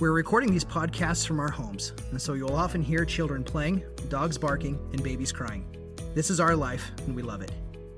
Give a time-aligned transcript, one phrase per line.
[0.00, 4.38] We're recording these podcasts from our homes, and so you'll often hear children playing, dogs
[4.38, 5.66] barking, and babies crying.
[6.14, 7.52] This is our life, and we love it.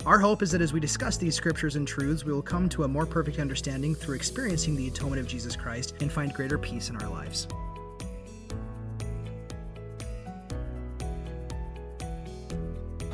[0.05, 2.83] Our hope is that as we discuss these scriptures and truths, we will come to
[2.83, 6.91] a more perfect understanding through experiencing the atonement of Jesus Christ and find greater peace
[6.91, 7.47] in our lives.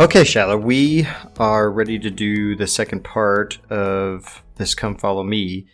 [0.01, 1.07] Okay, Shiloh, we
[1.39, 5.67] are ready to do the second part of this Come Follow Me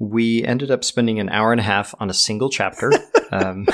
[0.00, 2.90] we ended up spending an hour and a half on a single chapter.
[3.30, 3.66] um,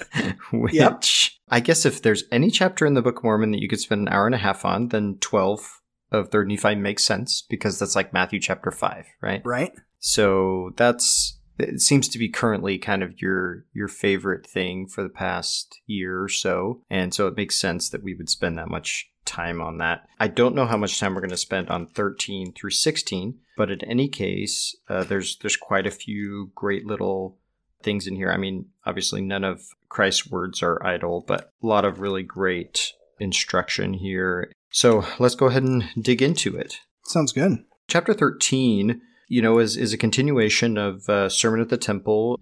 [0.52, 1.02] which yep.
[1.48, 4.02] I guess if there's any chapter in the Book of Mormon that you could spend
[4.02, 7.96] an hour and a half on, then 12 of 3rd Nephi makes sense because that's
[7.96, 9.40] like Matthew chapter 5, right?
[9.44, 9.72] Right.
[10.00, 15.08] So that's it seems to be currently kind of your your favorite thing for the
[15.08, 19.10] past year or so and so it makes sense that we would spend that much
[19.28, 20.08] time on that.
[20.18, 23.70] I don't know how much time we're going to spend on 13 through 16, but
[23.70, 27.36] in any case, uh, there's there's quite a few great little
[27.82, 28.32] things in here.
[28.32, 32.94] I mean, obviously none of Christ's words are idle, but a lot of really great
[33.20, 34.52] instruction here.
[34.70, 36.80] So let's go ahead and dig into it.
[37.04, 37.64] Sounds good.
[37.86, 42.40] Chapter 13, you know, is, is a continuation of uh, Sermon at the Temple.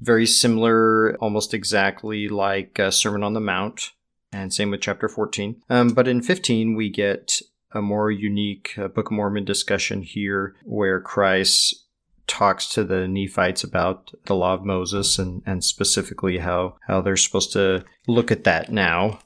[0.00, 3.92] Very similar, almost exactly like uh, Sermon on the Mount
[4.32, 5.62] and same with chapter 14.
[5.70, 7.40] Um, but in 15, we get
[7.72, 11.86] a more unique uh, Book of Mormon discussion here where Christ
[12.26, 17.16] talks to the Nephites about the law of Moses and, and specifically how, how they're
[17.16, 19.20] supposed to look at that now.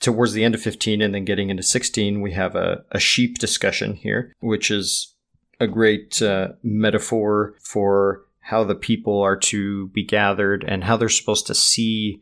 [0.00, 3.38] Towards the end of 15 and then getting into 16, we have a, a sheep
[3.38, 5.14] discussion here, which is
[5.60, 11.08] a great uh, metaphor for how the people are to be gathered and how they're
[11.08, 12.20] supposed to see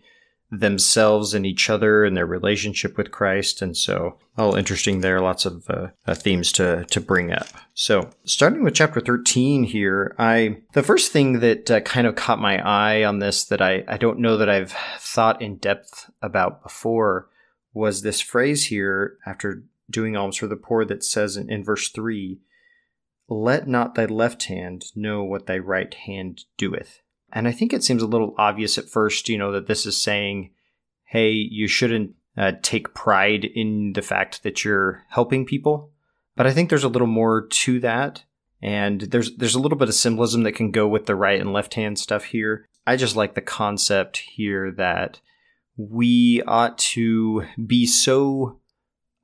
[0.52, 3.62] themselves and each other and their relationship with Christ.
[3.62, 5.20] And so, all interesting there.
[5.20, 7.46] Lots of uh, uh, themes to to bring up.
[7.74, 12.38] So, starting with chapter thirteen here, I the first thing that uh, kind of caught
[12.38, 16.62] my eye on this that I I don't know that I've thought in depth about
[16.62, 17.28] before
[17.72, 21.88] was this phrase here after doing alms for the poor that says in, in verse
[21.88, 22.40] three.
[23.28, 27.00] Let not thy left hand know what thy right hand doeth.
[27.32, 30.00] And I think it seems a little obvious at first, you know, that this is
[30.00, 30.50] saying,
[31.04, 35.90] hey, you shouldn't uh, take pride in the fact that you're helping people.
[36.36, 38.24] But I think there's a little more to that.
[38.60, 41.52] And there's there's a little bit of symbolism that can go with the right and
[41.52, 42.68] left hand stuff here.
[42.86, 45.20] I just like the concept here that
[45.76, 48.60] we ought to be so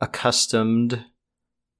[0.00, 1.04] accustomed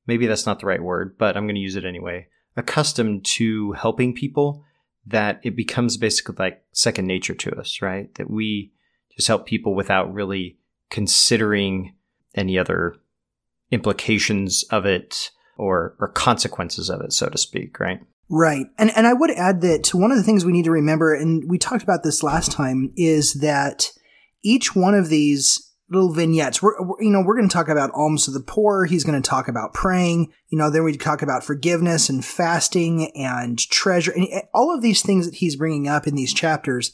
[0.09, 2.27] maybe that's not the right word, but I'm going to use it anyway.
[2.57, 4.65] Accustomed to helping people
[5.09, 8.15] that it becomes basically like second nature to us, right?
[8.17, 8.73] That we
[9.17, 10.59] just help people without really
[10.91, 11.95] considering
[12.35, 12.97] any other
[13.71, 18.01] implications of it or, or consequences of it, so to speak, right?
[18.31, 18.67] Right.
[18.77, 21.49] And and I would add that one of the things we need to remember, and
[21.49, 23.91] we talked about this last time, is that
[24.43, 26.63] each one of these little vignettes.
[26.63, 28.85] We're, we're you know, we're going to talk about alms to the poor.
[28.85, 30.33] He's going to talk about praying.
[30.49, 34.13] You know, then we talk about forgiveness and fasting and treasure.
[34.13, 36.93] And all of these things that he's bringing up in these chapters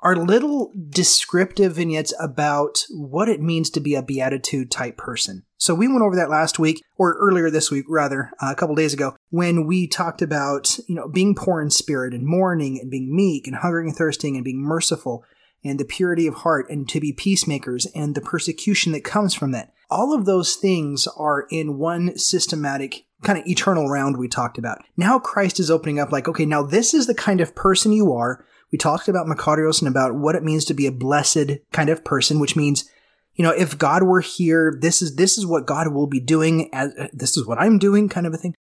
[0.00, 5.44] are little descriptive vignettes about what it means to be a beatitude type person.
[5.56, 8.74] So we went over that last week, or earlier this week, rather, uh, a couple
[8.74, 12.90] days ago, when we talked about, you know, being poor in spirit and mourning and
[12.90, 15.24] being meek and hungering and thirsting and being merciful
[15.64, 19.52] and the purity of heart and to be peacemakers and the persecution that comes from
[19.52, 19.72] that.
[19.90, 24.78] All of those things are in one systematic kind of eternal round we talked about.
[24.96, 28.12] Now Christ is opening up like, okay, now this is the kind of person you
[28.12, 28.44] are.
[28.70, 32.04] We talked about Makarios and about what it means to be a blessed kind of
[32.04, 32.90] person, which means,
[33.34, 36.68] you know, if God were here, this is, this is what God will be doing
[36.74, 38.54] as, this is what I'm doing kind of a thing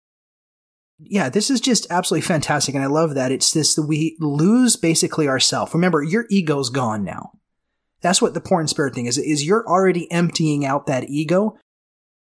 [1.03, 2.75] yeah, this is just absolutely fantastic.
[2.75, 3.31] And I love that.
[3.31, 5.74] It's this, we lose basically ourself.
[5.74, 7.31] Remember, your ego's gone now.
[8.01, 11.57] That's what the poor in spirit thing is, is you're already emptying out that ego.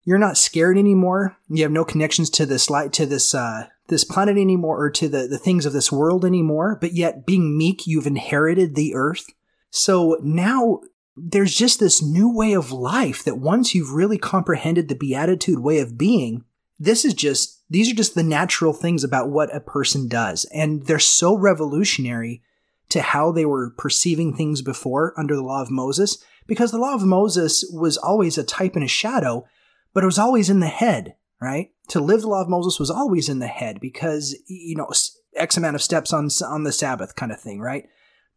[0.04, 1.36] You're not scared anymore.
[1.48, 5.08] You have no connections to this light, to this, uh, this planet anymore or to
[5.08, 6.78] the, the things of this world anymore.
[6.80, 9.26] But yet being meek, you've inherited the earth.
[9.70, 10.80] So now
[11.16, 15.80] there's just this new way of life that once you've really comprehended the beatitude way
[15.80, 16.44] of being,
[16.78, 20.44] this is just, these are just the natural things about what a person does.
[20.52, 22.42] And they're so revolutionary
[22.90, 26.94] to how they were perceiving things before under the law of Moses Because the law
[26.94, 29.46] of Moses was always a type and a shadow,
[29.92, 31.70] but it was always in the head, right?
[31.88, 34.90] To live the law of Moses was always in the head because, you know,
[35.34, 37.86] X amount of steps on, on the Sabbath kind of thing, right?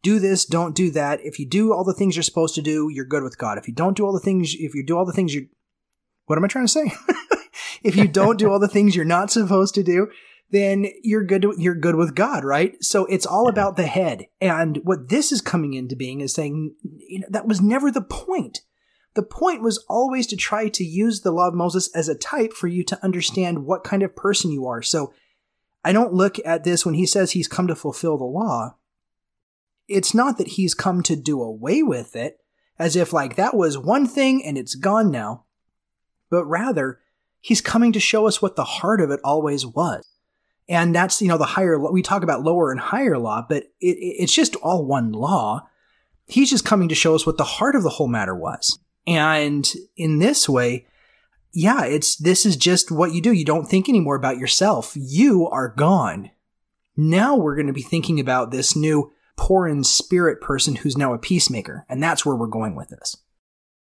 [0.02, 1.20] Do this, don't do that.
[1.22, 3.58] If you do all the things you're supposed to do, you're good with God.
[3.58, 5.48] If you don't do all the things, if you do all the things you,
[6.26, 6.92] what am I trying to say?
[7.82, 10.08] if you don't do all the things you're not supposed to do,
[10.50, 12.82] then you're good you're good with God, right?
[12.82, 14.26] So it's all about the head.
[14.40, 18.02] And what this is coming into being is saying you know, that was never the
[18.02, 18.60] point.
[19.14, 22.52] The point was always to try to use the law of Moses as a type
[22.52, 24.82] for you to understand what kind of person you are.
[24.82, 25.12] So
[25.84, 28.76] I don't look at this when he says he's come to fulfill the law.
[29.88, 32.38] It's not that he's come to do away with it,
[32.78, 35.44] as if like that was one thing and it's gone now,
[36.30, 37.00] but rather
[37.40, 40.06] he's coming to show us what the heart of it always was.
[40.68, 41.90] And that's, you know, the higher, law.
[41.90, 45.66] we talk about lower and higher law, but it, it's just all one law.
[46.26, 48.78] He's just coming to show us what the heart of the whole matter was.
[49.06, 50.86] And in this way,
[51.52, 53.32] yeah, it's, this is just what you do.
[53.32, 54.92] You don't think anymore about yourself.
[54.94, 56.30] You are gone.
[56.96, 61.14] Now we're going to be thinking about this new poor in spirit person who's now
[61.14, 61.84] a peacemaker.
[61.88, 63.16] And that's where we're going with this.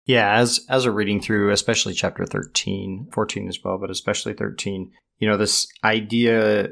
[0.06, 4.92] Yeah, as as a reading through, especially chapter 13, 14 as well, but especially 13,
[5.18, 6.70] you know, this idea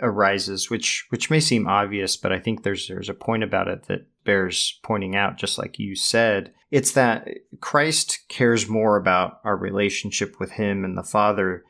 [0.00, 3.84] arises, which which may seem obvious, but I think there's there's a point about it
[3.84, 6.52] that bears pointing out, just like you said.
[6.70, 7.28] It's that
[7.60, 11.64] Christ cares more about our relationship with Him and the Father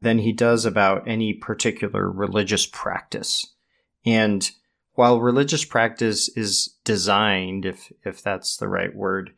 [0.00, 3.54] than he does about any particular religious practice.
[4.04, 4.48] And
[4.92, 9.32] while religious practice is designed, if if that's the right word,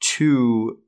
[0.00, 0.78] to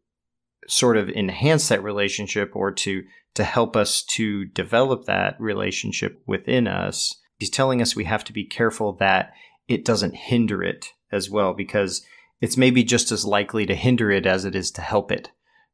[0.69, 6.66] sort of enhance that relationship or to to help us to develop that relationship within
[6.66, 7.14] us.
[7.38, 9.32] He's telling us we have to be careful that
[9.69, 12.05] it doesn't hinder it as well because
[12.40, 15.31] it's maybe just as likely to hinder it as it is to help it.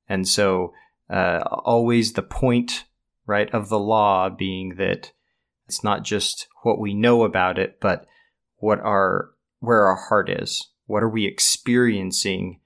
[0.09, 0.75] And so
[1.09, 2.85] uh, always the point
[3.27, 5.13] right of the law being that
[5.67, 8.07] it's not just what we know about it, but
[8.57, 9.31] what our
[9.61, 10.71] where our heart is.
[10.87, 12.61] What are we experiencing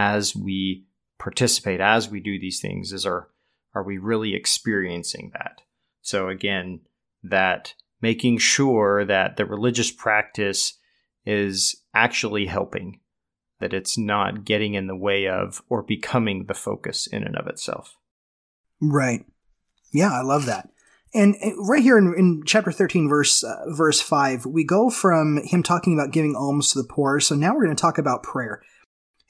[0.00, 0.86] as we
[1.18, 2.92] participate, as we do these things?
[2.92, 3.28] Is our
[3.74, 5.60] are we really experiencing that?
[6.00, 6.80] So again,
[7.22, 10.78] that making sure that the religious practice
[11.26, 13.00] is actually helping,
[13.60, 17.46] that it's not getting in the way of or becoming the focus in and of
[17.46, 17.96] itself.
[18.80, 19.26] Right.
[19.92, 20.70] Yeah, I love that.
[21.12, 21.36] And
[21.68, 25.92] right here in, in chapter 13, verse, uh, verse 5, we go from him talking
[25.92, 27.20] about giving alms to the poor.
[27.20, 28.62] So now we're going to talk about prayer.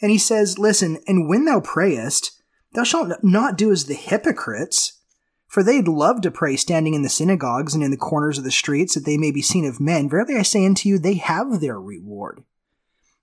[0.02, 2.32] And he says, Listen, and when thou prayest,
[2.74, 4.98] thou shalt not do as the hypocrites,
[5.46, 8.50] for they love to pray standing in the synagogues and in the corners of the
[8.50, 10.08] streets, that they may be seen of men.
[10.08, 12.44] Verily I say unto you, they have their reward.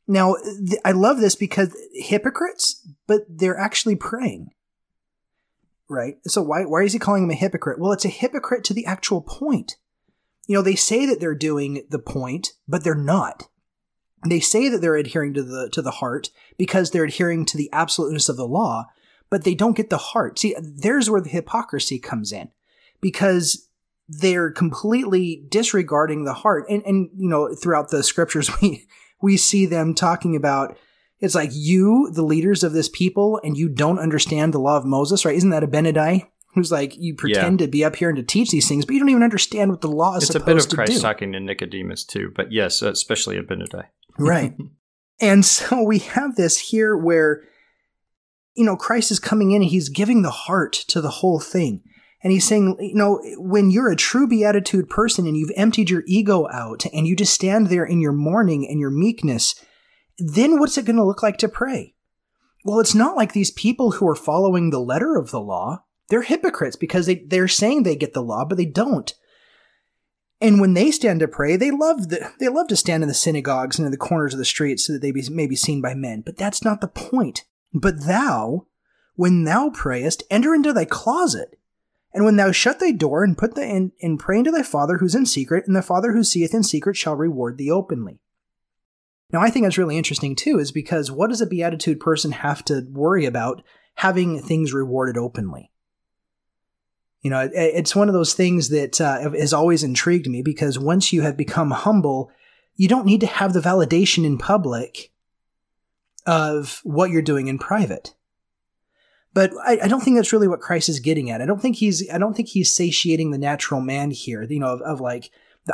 [0.07, 4.51] Now, th- I love this because hypocrites, but they're actually praying
[5.89, 6.17] right?
[6.25, 7.79] So why why is he calling him a hypocrite?
[7.79, 9.77] Well, it's a hypocrite to the actual point.
[10.47, 13.47] You know, they say that they're doing the point, but they're not.
[14.29, 17.69] They say that they're adhering to the to the heart because they're adhering to the
[17.73, 18.85] absoluteness of the law,
[19.29, 20.39] but they don't get the heart.
[20.39, 22.49] See, there's where the hypocrisy comes in.
[22.99, 23.67] Because
[24.09, 26.65] they're completely disregarding the heart.
[26.69, 28.87] And and you know, throughout the scriptures we
[29.21, 30.77] we see them talking about
[31.19, 34.85] it's like you, the leaders of this people, and you don't understand the law of
[34.85, 35.35] Moses, right?
[35.35, 36.27] Isn't that a Abinadi?
[36.53, 37.65] Who's like, you pretend yeah.
[37.65, 39.81] to be up here and to teach these things, but you don't even understand what
[39.81, 40.57] the law is it's supposed to do.
[40.57, 41.07] It's a bit of Christ do.
[41.07, 43.85] talking to Nicodemus too, but yes, especially Abinadi.
[44.17, 44.55] Right.
[45.19, 47.41] And so we have this here where,
[48.55, 51.81] you know, Christ is coming in and he's giving the heart to the whole thing.
[52.21, 56.03] And he's saying, you know, when you're a true beatitude person and you've emptied your
[56.05, 59.55] ego out and you just stand there in your mourning and your meekness
[60.17, 61.93] then what's it going to look like to pray?
[62.63, 65.83] Well, it's not like these people who are following the letter of the law.
[66.09, 69.13] They're hypocrites because they, they're saying they get the law, but they don't.
[70.39, 73.15] And when they stand to pray, they love the, they love to stand in the
[73.15, 75.81] synagogues and in the corners of the streets so that they be, may be seen
[75.81, 76.21] by men.
[76.21, 77.45] But that's not the point.
[77.73, 78.67] But thou,
[79.15, 81.59] when thou prayest, enter into thy closet.
[82.13, 84.97] And when thou shut thy door and put the and, and pray unto thy father
[84.97, 88.19] who's in secret, and the father who seeth in secret shall reward thee openly.
[89.31, 92.63] Now, I think that's really interesting too, is because what does a beatitude person have
[92.65, 93.61] to worry about
[93.95, 95.71] having things rewarded openly?
[97.21, 100.79] You know, it, it's one of those things that uh, has always intrigued me because
[100.79, 102.31] once you have become humble,
[102.75, 105.11] you don't need to have the validation in public
[106.25, 108.13] of what you're doing in private.
[109.33, 111.41] But I, I, don't think that's really what Christ is getting at.
[111.41, 114.43] I don't think he's I don't think he's satiating the natural man here.
[114.43, 115.29] You know, of, of like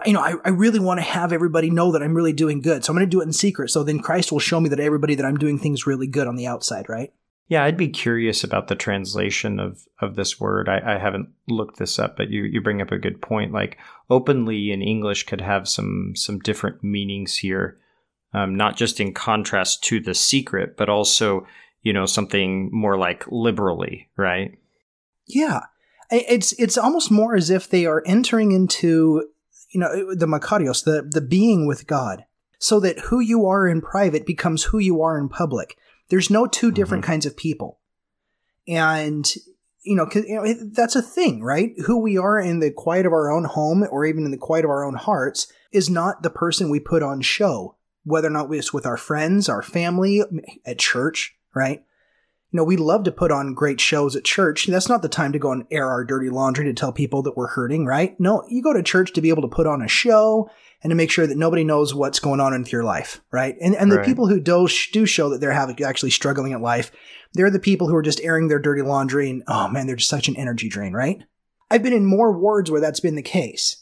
[0.05, 2.83] you know, I, I really want to have everybody know that I'm really doing good.
[2.83, 3.69] So I'm going to do it in secret.
[3.69, 6.35] So then Christ will show me that everybody that I'm doing things really good on
[6.35, 7.13] the outside, right?
[7.47, 10.69] Yeah, I'd be curious about the translation of, of this word.
[10.69, 13.51] I, I haven't looked this up, but you, you bring up a good point.
[13.51, 13.77] Like
[14.09, 17.77] openly in English could have some some different meanings here,
[18.33, 21.45] um, not just in contrast to the secret, but also
[21.81, 24.57] you know something more like liberally, right?
[25.27, 25.61] Yeah,
[26.09, 29.27] it's it's almost more as if they are entering into
[29.71, 32.25] you know the makarios, the the being with God,
[32.57, 35.77] so that who you are in private becomes who you are in public.
[36.13, 37.11] There's no two different mm-hmm.
[37.11, 37.79] kinds of people,
[38.67, 39.27] and
[39.81, 41.71] you know, you know that's a thing, right?
[41.87, 44.63] Who we are in the quiet of our own home, or even in the quiet
[44.63, 47.77] of our own hearts, is not the person we put on show.
[48.03, 50.21] Whether or not it's with our friends, our family,
[50.67, 51.83] at church, right?
[52.53, 54.67] you know, we love to put on great shows at church.
[54.67, 57.35] That's not the time to go and air our dirty laundry to tell people that
[57.35, 58.17] we're hurting, right?
[58.19, 60.51] No, you go to church to be able to put on a show
[60.83, 63.55] and to make sure that nobody knows what's going on in your life, right?
[63.61, 64.05] And and the right.
[64.05, 66.91] people who do do show that they're having actually struggling at life,
[67.33, 70.09] they're the people who are just airing their dirty laundry and oh man, they're just
[70.09, 71.23] such an energy drain, right?
[71.71, 73.77] I've been in more wards where that's been the case.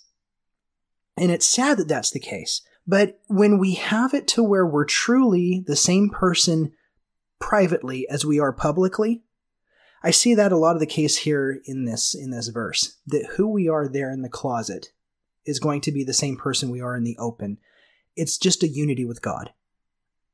[1.17, 2.61] And it's sad that that's the case.
[2.87, 6.71] But when we have it to where we're truly the same person
[7.41, 9.23] privately as we are publicly.
[10.03, 13.25] I see that a lot of the case here in this in this verse that
[13.35, 14.91] who we are there in the closet
[15.45, 17.57] is going to be the same person we are in the open.
[18.15, 19.51] It's just a unity with God.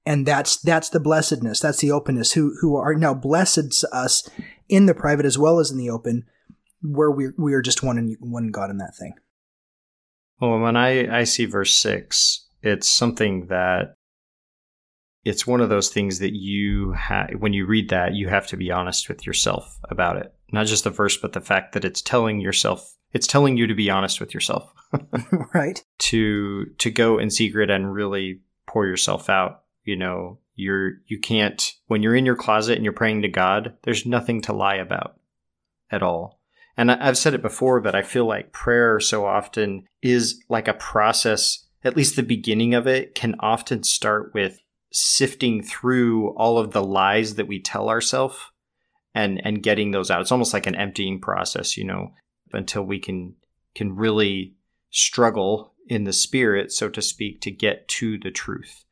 [0.06, 4.30] And that's that's the blessedness, that's the openness who who are now blessed us
[4.70, 6.26] in the private as well as in the open
[6.82, 9.14] where we we are just one in one God in that thing.
[10.40, 13.96] Well, when I I see verse 6, it's something that
[15.28, 18.58] it's one of those things that you ha- when you read that you have to
[18.58, 22.02] be honest with yourself about it not just the verse but the fact that it's
[22.02, 24.74] telling yourself it's telling you to be honest with yourself.
[25.54, 25.84] Right.
[26.00, 31.74] To to go in secret and really pour yourself out you know you're you can't
[31.88, 35.20] when you're in your closet and you're praying to god there's nothing to lie about
[35.90, 36.40] at all.
[36.76, 40.74] And i've said it before but i feel like prayer so often is like a
[40.74, 44.60] process at least the beginning of it can often start with
[44.92, 48.38] sifting through all of the lies that we tell ourselves
[49.16, 50.22] and and getting those out.
[50.22, 52.12] It's almost like an emptying process, you know,
[52.58, 53.36] until we can
[53.76, 54.56] can really
[54.90, 58.84] struggle in the spirit, so to speak, to get to the truth.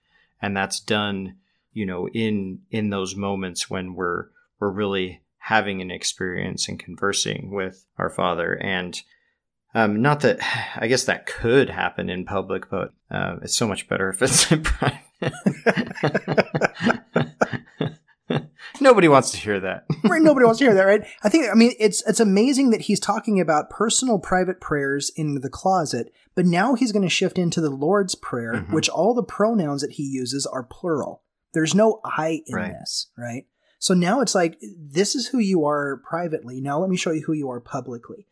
[0.42, 1.38] And that's done,
[1.74, 4.28] you know, in in those moments when we're
[4.60, 8.54] we're really having an experience and conversing with our Father.
[8.54, 9.02] And
[9.74, 10.40] um, not that
[10.78, 14.52] I guess that could happen in public, but uh, it's so much better if it's
[14.52, 15.02] in private.
[18.82, 19.86] Nobody wants to hear that.
[20.04, 21.04] right, nobody wants to hear that, right?
[21.24, 25.36] I think I mean it's it's amazing that he's talking about personal private prayers in
[25.42, 28.74] the closet, but now he's going to shift into the Lord's prayer, mm-hmm.
[28.74, 31.24] which all the pronouns that he uses are plural.
[31.54, 32.74] There's no I in right.
[32.74, 33.46] this, right?
[33.80, 36.62] So now it's like this is who you are privately.
[36.62, 38.28] Now let me show you who you are publicly.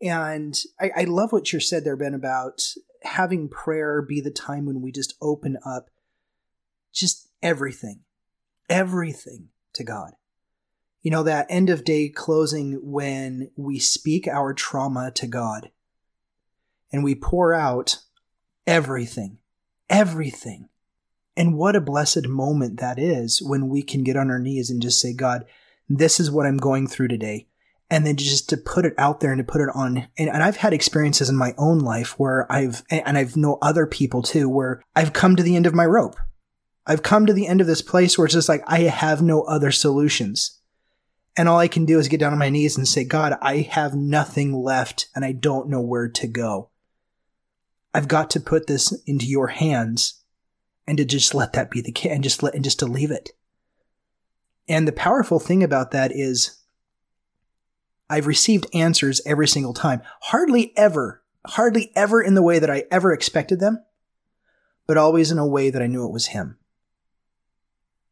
[0.00, 2.62] And I, I love what you said there, Ben, about
[3.02, 5.90] having prayer be the time when we just open up
[6.92, 8.00] just everything,
[8.68, 10.12] everything to God.
[11.02, 15.70] You know, that end of day closing when we speak our trauma to God
[16.92, 18.00] and we pour out
[18.66, 19.38] everything,
[19.88, 20.68] everything.
[21.36, 24.82] And what a blessed moment that is when we can get on our knees and
[24.82, 25.44] just say, God,
[25.88, 27.46] this is what I'm going through today.
[27.90, 30.08] And then just to put it out there and to put it on.
[30.18, 33.86] And, and I've had experiences in my own life where I've, and I've know other
[33.86, 36.16] people too, where I've come to the end of my rope
[36.88, 39.42] I've come to the end of this place where it's just like, I have no
[39.42, 40.58] other solutions.
[41.36, 43.58] And all I can do is get down on my knees and say, God, I
[43.58, 46.70] have nothing left and I don't know where to go.
[47.92, 50.22] I've got to put this into your hands
[50.86, 53.10] and to just let that be the case and just let, and just to leave
[53.10, 53.32] it.
[54.66, 56.56] And the powerful thing about that is
[58.08, 60.00] I've received answers every single time.
[60.22, 63.84] Hardly ever, hardly ever in the way that I ever expected them,
[64.86, 66.56] but always in a way that I knew it was Him.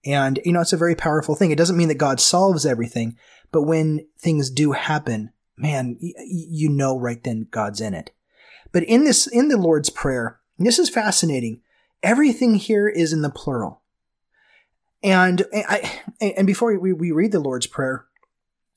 [0.07, 1.51] And, you know, it's a very powerful thing.
[1.51, 3.17] It doesn't mean that God solves everything,
[3.51, 8.13] but when things do happen, man, you know right then God's in it.
[8.73, 11.61] But in this, in the Lord's Prayer, this is fascinating.
[12.03, 13.83] Everything here is in the plural.
[15.03, 18.07] And I, and before we, we read the Lord's Prayer,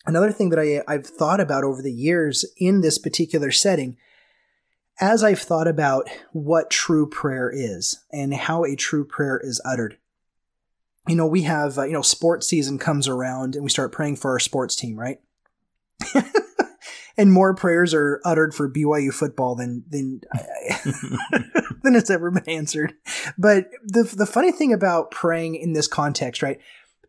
[0.06, 3.98] another thing that I, I've thought about over the years in this particular setting,
[5.00, 9.98] as I've thought about what true prayer is and how a true prayer is uttered,
[11.10, 14.18] you know, we have, uh, you know, sports season comes around and we start praying
[14.18, 15.20] for our sports team, right?
[17.18, 20.22] and more prayers are uttered for BYU football than than
[21.84, 22.94] than it's ever been answered.
[23.38, 26.60] But the the funny thing about praying in this context, right?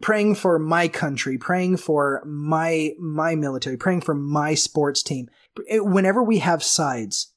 [0.02, 5.28] Praying for my country, praying for my my military, praying for my sports team.
[5.70, 7.32] Whenever we have sides,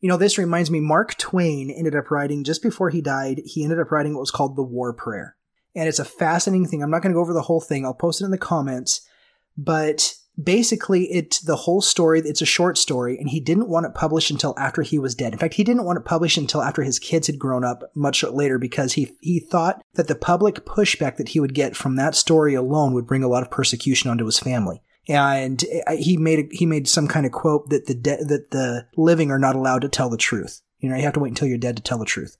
[0.00, 0.80] you know, this reminds me.
[0.80, 3.42] Mark Twain ended up writing just before he died.
[3.44, 5.36] He ended up writing what was called the War Prayer,
[5.74, 6.82] and it's a fascinating thing.
[6.82, 7.84] I'm not going to go over the whole thing.
[7.84, 9.02] I'll post it in the comments,
[9.56, 13.94] but basically it's the whole story it's a short story and he didn't want it
[13.94, 15.32] published until after he was dead.
[15.32, 18.22] In fact he didn't want it published until after his kids had grown up much
[18.22, 22.14] later because he he thought that the public pushback that he would get from that
[22.14, 24.82] story alone would bring a lot of persecution onto his family.
[25.08, 28.86] And uh, he made he made some kind of quote that the de- that the
[28.96, 30.60] living are not allowed to tell the truth.
[30.78, 32.36] You know you have to wait until you're dead to tell the truth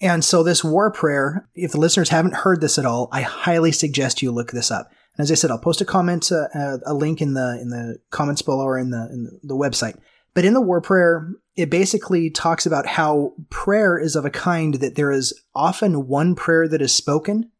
[0.00, 3.72] and so this war prayer if the listeners haven't heard this at all i highly
[3.72, 6.94] suggest you look this up And as I said, I'll post a comment, uh, a
[6.94, 9.98] link in the in the comments below or in the in the website.
[10.32, 14.74] But in the war prayer, it basically talks about how prayer is of a kind
[14.74, 17.50] that there is often one prayer that is spoken,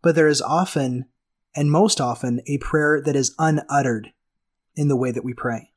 [0.00, 1.06] but there is often,
[1.56, 4.12] and most often, a prayer that is unuttered
[4.76, 5.72] in the way that we pray.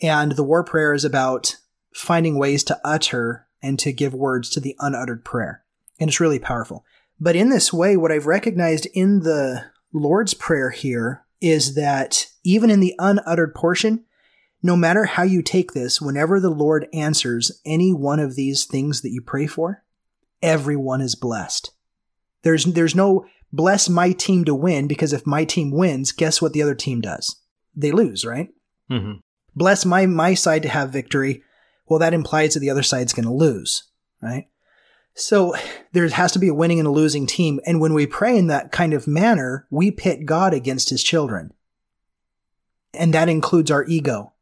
[0.00, 1.56] And the war prayer is about
[1.92, 5.64] finding ways to utter and to give words to the unuttered prayer.
[6.00, 6.84] And it's really powerful.
[7.20, 12.70] But in this way, what I've recognized in the Lord's Prayer here is that even
[12.70, 14.04] in the unuttered portion,
[14.62, 19.02] no matter how you take this, whenever the Lord answers any one of these things
[19.02, 19.84] that you pray for,
[20.42, 21.72] everyone is blessed.
[22.42, 26.52] There's, there's no bless my team to win because if my team wins, guess what
[26.52, 27.36] the other team does?
[27.74, 28.48] They lose, right?
[28.90, 29.18] Mm-hmm.
[29.54, 31.42] Bless my, my side to have victory.
[31.88, 33.84] Well, that implies that the other side's going to lose,
[34.20, 34.48] right?
[35.14, 35.54] So
[35.92, 37.60] there has to be a winning and a losing team.
[37.66, 41.52] And when we pray in that kind of manner, we pit God against his children.
[42.94, 44.32] And that includes our ego,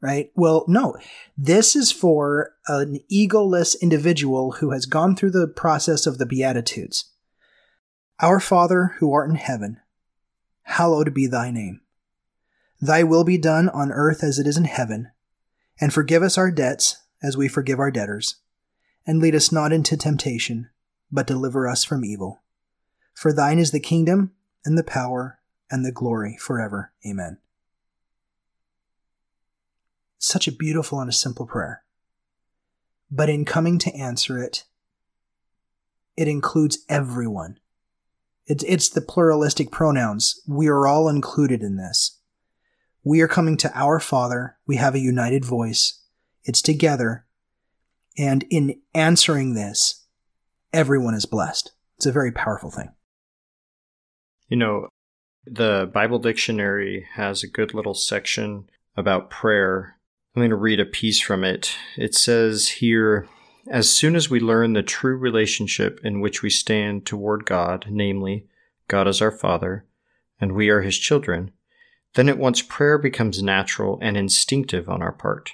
[0.00, 0.30] right?
[0.34, 0.96] Well, no,
[1.36, 7.10] this is for an egoless individual who has gone through the process of the Beatitudes.
[8.20, 9.80] Our Father who art in heaven,
[10.62, 11.80] hallowed be thy name.
[12.80, 15.10] Thy will be done on earth as it is in heaven,
[15.80, 18.36] and forgive us our debts as we forgive our debtors
[19.06, 20.70] and lead us not into temptation,
[21.10, 22.42] but deliver us from evil.
[23.14, 24.32] For thine is the kingdom,
[24.64, 25.38] and the power,
[25.70, 26.92] and the glory forever.
[27.06, 27.38] Amen.
[30.18, 31.82] Such a beautiful and a simple prayer.
[33.10, 34.64] But in coming to answer it,
[36.16, 37.58] it includes everyone.
[38.46, 40.40] It's, it's the pluralistic pronouns.
[40.46, 42.18] We are all included in this.
[43.04, 44.56] We are coming to our Father.
[44.66, 46.00] We have a united voice.
[46.44, 47.24] It's together
[48.16, 50.06] and in answering this,
[50.72, 51.72] everyone is blessed.
[51.96, 52.92] It's a very powerful thing.
[54.48, 54.88] You know,
[55.46, 59.98] the Bible dictionary has a good little section about prayer.
[60.34, 61.76] I'm going to read a piece from it.
[61.96, 63.28] It says here
[63.68, 68.46] As soon as we learn the true relationship in which we stand toward God, namely,
[68.88, 69.86] God is our Father,
[70.40, 71.50] and we are His children,
[72.14, 75.52] then at once prayer becomes natural and instinctive on our part.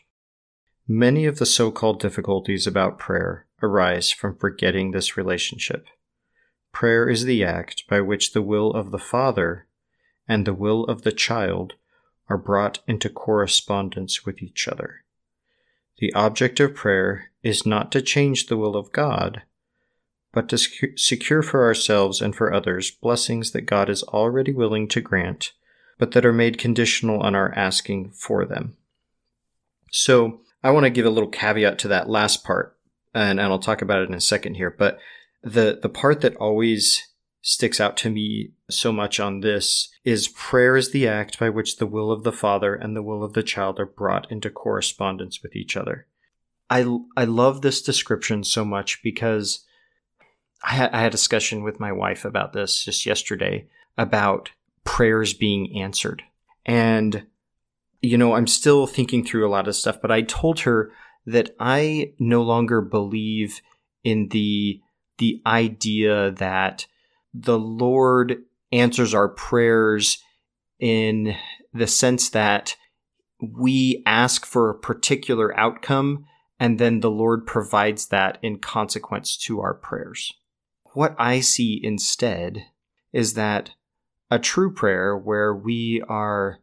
[0.86, 5.86] Many of the so called difficulties about prayer arise from forgetting this relationship.
[6.72, 9.66] Prayer is the act by which the will of the Father
[10.28, 11.74] and the will of the child
[12.28, 15.04] are brought into correspondence with each other.
[15.98, 19.42] The object of prayer is not to change the will of God,
[20.32, 20.58] but to
[20.96, 25.52] secure for ourselves and for others blessings that God is already willing to grant,
[26.00, 28.76] but that are made conditional on our asking for them.
[29.92, 32.76] So, I want to give a little caveat to that last part,
[33.14, 34.74] and, and I'll talk about it in a second here.
[34.76, 34.98] But
[35.42, 37.06] the the part that always
[37.42, 41.76] sticks out to me so much on this is prayer is the act by which
[41.76, 45.42] the will of the father and the will of the child are brought into correspondence
[45.42, 46.06] with each other.
[46.68, 46.86] I
[47.16, 49.64] I love this description so much because
[50.62, 54.50] I had, I had a discussion with my wife about this just yesterday about
[54.84, 56.22] prayers being answered.
[56.66, 57.26] And
[58.02, 60.92] you know, I'm still thinking through a lot of stuff, but I told her
[61.26, 63.60] that I no longer believe
[64.02, 64.80] in the
[65.18, 66.86] the idea that
[67.34, 70.22] the Lord answers our prayers
[70.78, 71.36] in
[71.74, 72.76] the sense that
[73.40, 76.24] we ask for a particular outcome
[76.58, 80.32] and then the Lord provides that in consequence to our prayers.
[80.92, 82.66] What I see instead
[83.12, 83.70] is that
[84.30, 86.60] a true prayer where we are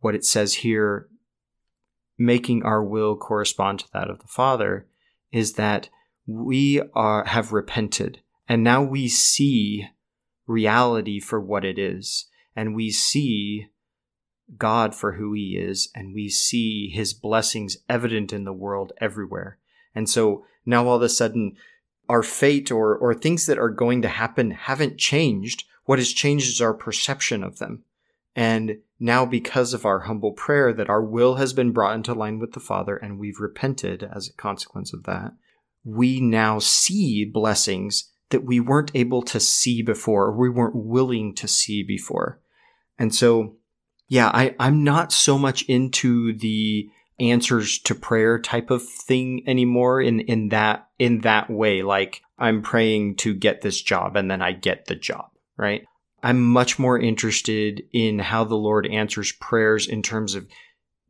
[0.00, 1.08] what it says here,
[2.18, 4.86] making our will correspond to that of the Father,
[5.32, 5.88] is that
[6.26, 9.88] we are, have repented and now we see
[10.46, 12.26] reality for what it is.
[12.54, 13.68] And we see
[14.56, 19.58] God for who he is and we see his blessings evident in the world everywhere.
[19.94, 21.56] And so now all of a sudden
[22.08, 25.64] our fate or, or things that are going to happen haven't changed.
[25.84, 27.84] What has changed is our perception of them.
[28.36, 32.38] And now because of our humble prayer that our will has been brought into line
[32.38, 35.32] with the Father and we've repented as a consequence of that,
[35.84, 41.34] we now see blessings that we weren't able to see before, or we weren't willing
[41.34, 42.40] to see before.
[42.98, 43.56] And so
[44.08, 50.00] yeah, I, I'm not so much into the answers to prayer type of thing anymore
[50.00, 51.82] in, in that, in that way.
[51.82, 55.84] Like I'm praying to get this job and then I get the job, right?
[56.22, 60.46] I'm much more interested in how the Lord answers prayers in terms of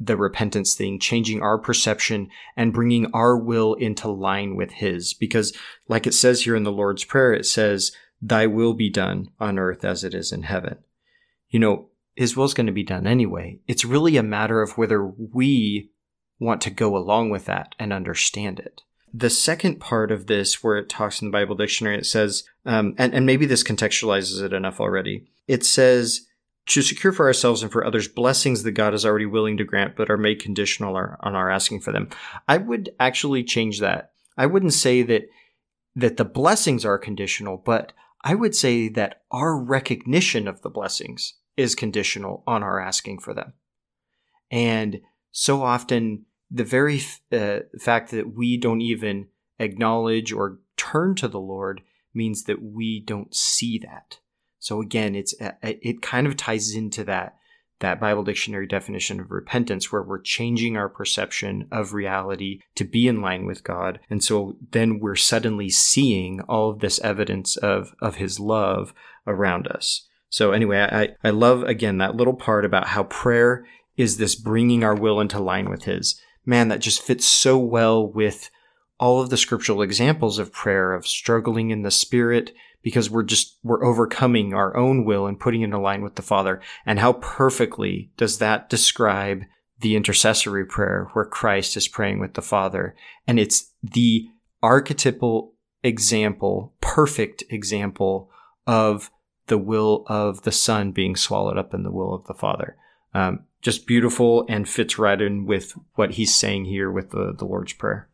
[0.01, 5.15] the repentance thing, changing our perception and bringing our will into line with His.
[5.15, 5.57] Because,
[5.89, 9.59] like it says here in the Lord's Prayer, it says, Thy will be done on
[9.59, 10.79] earth as it is in heaven.
[11.49, 13.61] You know, his will's going to be done anyway.
[13.67, 15.91] It's really a matter of whether we
[16.39, 18.83] want to go along with that and understand it.
[19.17, 22.95] The second part of this, where it talks in the Bible dictionary, it says, um,
[22.99, 25.29] and, and maybe this contextualizes it enough already.
[25.47, 26.27] It says,
[26.67, 29.97] to secure for ourselves and for others blessings that God is already willing to grant,
[29.97, 32.09] but are made conditional on our asking for them.
[32.49, 34.13] I would actually change that.
[34.37, 35.29] I wouldn't say that
[35.97, 37.93] that the blessings are conditional, but
[38.25, 43.33] I would say that our recognition of the blessings is conditional on our asking for
[43.33, 43.53] them.
[44.51, 49.27] And so often, the very uh, fact that we don't even
[49.59, 51.83] acknowledge or turn to the Lord
[52.15, 54.19] means that we don't see that.
[54.61, 57.37] So again, it's uh, it kind of ties into that
[57.81, 63.09] that Bible dictionary definition of repentance where we're changing our perception of reality to be
[63.09, 63.99] in line with God.
[64.09, 68.95] And so then we're suddenly seeing all of this evidence of of his love
[69.27, 70.07] around us.
[70.31, 74.85] So anyway, I, I love again that little part about how prayer is this bringing
[74.85, 76.21] our will into line with his.
[76.47, 78.51] Man, that just fits so well with
[78.99, 83.57] all of the scriptural examples of prayer, of struggling in the spirit, because we're just,
[83.63, 86.61] we're overcoming our own will and putting it in line with the Father.
[86.85, 89.43] And how perfectly does that describe
[89.81, 92.95] the intercessory prayer where Christ is praying with the Father?
[93.27, 94.29] And it's the
[94.63, 98.31] archetypal example, perfect example
[98.67, 99.11] of
[99.47, 102.77] the will of the Son being swallowed up in the will of the Father.
[103.13, 107.47] Um, just beautiful and fits right in with what he's saying here with the, the
[107.47, 108.09] Lord's Prayer.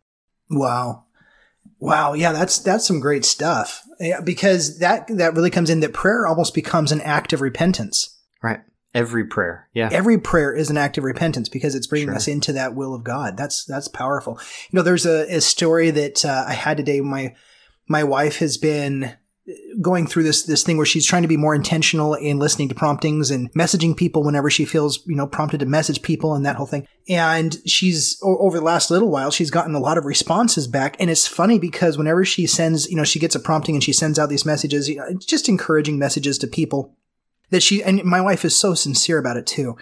[0.48, 1.04] Wow.
[1.78, 3.82] Wow, yeah, that's that's some great stuff.
[3.98, 8.18] Yeah, because that that really comes in that prayer almost becomes an act of repentance.
[8.42, 8.60] Right.
[8.94, 9.68] Every prayer.
[9.72, 9.88] Yeah.
[9.90, 12.16] Every prayer is an act of repentance because it's bringing sure.
[12.16, 13.36] us into that will of God.
[13.36, 14.38] That's that's powerful.
[14.70, 17.00] You know, there's a, a story that uh, I had today.
[17.00, 17.34] My
[17.88, 19.16] my wife has been
[19.80, 22.74] going through this this thing where she's trying to be more intentional in listening to
[22.74, 26.56] promptings and messaging people whenever she feels you know prompted to message people and that
[26.56, 26.86] whole thing.
[27.08, 30.96] And she's over the last little while she's gotten a lot of responses back.
[31.00, 33.92] And it's funny because whenever she sends you know she gets a prompting and she
[33.92, 36.94] sends out these messages you know, just encouraging messages to people
[37.50, 39.76] that she and my wife is so sincere about it too.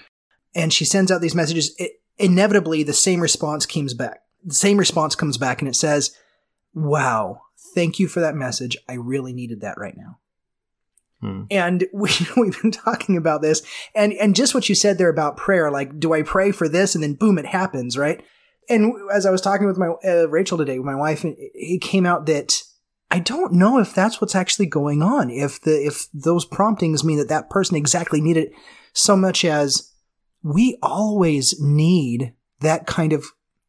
[0.55, 4.21] And she sends out these messages it, inevitably the same response comes back.
[4.45, 6.17] The same response comes back and it says
[6.75, 7.43] wow
[7.75, 8.77] Thank you for that message.
[8.89, 10.19] I really needed that right now.
[11.21, 11.43] Hmm.
[11.51, 13.63] And we, we've been talking about this
[13.95, 16.95] and, and just what you said there about prayer, like, do I pray for this?
[16.95, 18.23] And then boom, it happens, right?
[18.69, 22.05] And as I was talking with my, uh, Rachel today, with my wife, it came
[22.05, 22.63] out that
[23.11, 25.31] I don't know if that's what's actually going on.
[25.31, 28.53] If the, if those promptings mean that that person exactly needed it
[28.93, 29.91] so much as
[30.43, 33.25] we always need that kind of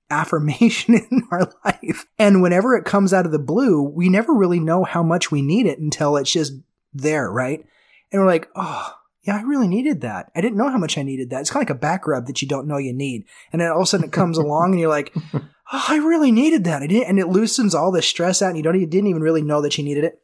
[0.10, 2.06] affirmation in our life.
[2.18, 5.42] And whenever it comes out of the blue, we never really know how much we
[5.42, 6.54] need it until it's just
[6.94, 7.66] there, right?
[8.12, 10.32] And we're like, oh, yeah, I really needed that.
[10.36, 11.42] I didn't know how much I needed that.
[11.42, 13.26] It's kind of like a back rub that you don't know you need.
[13.52, 16.32] And then all of a sudden it comes along and you're like, oh, I really
[16.32, 16.82] needed that.
[16.82, 19.22] I didn't, and it loosens all the stress out and you don't, you didn't even
[19.22, 20.22] really know that you needed it.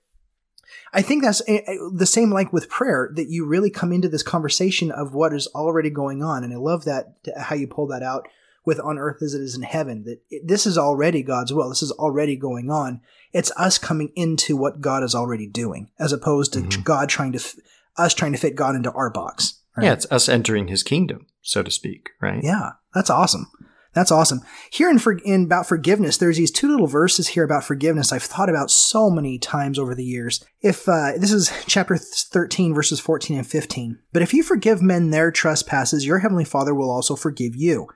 [0.94, 4.08] I think that's eh, eh, the same like with prayer that you really come into
[4.08, 6.44] this conversation of what is already going on.
[6.44, 8.28] And I love that how you pull that out
[8.66, 10.04] with on earth as it is in heaven.
[10.04, 11.70] That it, this is already God's will.
[11.70, 13.02] This is already going on.
[13.34, 16.82] It's us coming into what God is already doing, as opposed to mm-hmm.
[16.82, 17.56] God trying to f-
[17.98, 19.62] us trying to fit God into our box.
[19.78, 19.86] Right?
[19.86, 22.10] Yeah, it's us entering His kingdom, so to speak.
[22.22, 22.44] Right?
[22.44, 23.52] Yeah, that's awesome.
[23.96, 24.42] That's awesome.
[24.70, 28.24] Here in, for, in about forgiveness, there's these two little verses here about forgiveness I've
[28.24, 30.44] thought about so many times over the years.
[30.62, 33.98] If uh, this is chapter 13, verses 14 and 15.
[34.12, 37.88] But if you forgive men their trespasses, your heavenly Father will also forgive you.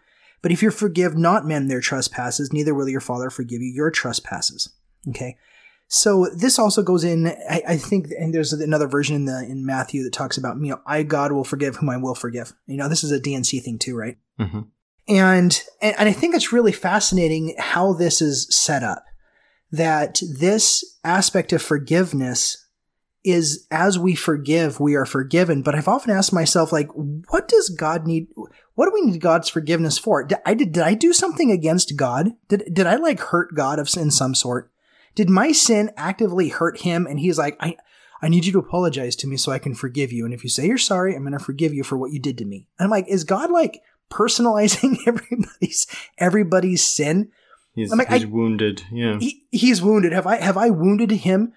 [0.41, 3.91] But if you forgive not men their trespasses, neither will your Father forgive you your
[3.91, 4.69] trespasses.
[5.09, 5.37] Okay?
[5.87, 9.65] So this also goes in, I, I, think, and there's another version in the in
[9.65, 12.53] Matthew that talks about, you know, I God will forgive whom I will forgive.
[12.67, 14.17] You know, this is a D&C thing too, right?
[14.39, 14.61] Mm-hmm.
[15.07, 19.03] And, and and I think it's really fascinating how this is set up.
[19.71, 22.67] That this aspect of forgiveness
[23.23, 25.61] is as we forgive, we are forgiven.
[25.63, 28.27] But I've often asked myself, like, what does God need?
[28.79, 30.23] What do we need God's forgiveness for?
[30.23, 32.29] Did I did, did I do something against God?
[32.47, 34.71] Did did I like hurt God of in some sort?
[35.15, 37.05] Did my sin actively hurt him?
[37.05, 37.75] And he's like, I,
[38.21, 40.23] I need you to apologize to me so I can forgive you.
[40.23, 42.37] And if you say you're sorry, I'm going to forgive you for what you did
[42.37, 42.67] to me.
[42.79, 45.85] And I'm like, is God like personalizing everybody's,
[46.17, 47.33] everybody's sin?
[47.75, 48.83] He's, I'm like, he's wounded.
[48.93, 49.19] Yeah.
[49.19, 50.13] He, he's wounded.
[50.13, 51.51] Have I, have I wounded him?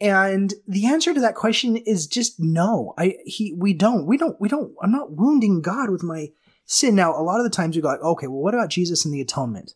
[0.00, 2.94] And the answer to that question is just no.
[2.96, 6.28] I, he, we don't, we don't, we don't, I'm not wounding God with my
[6.68, 6.94] sin.
[6.94, 9.12] Now, a lot of the times we go like, okay, well, what about Jesus and
[9.12, 9.74] the atonement?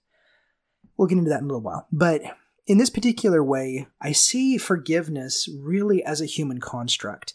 [0.97, 1.89] We'll get into that in a little while.
[1.91, 2.23] But
[2.67, 7.35] in this particular way, I see forgiveness really as a human construct.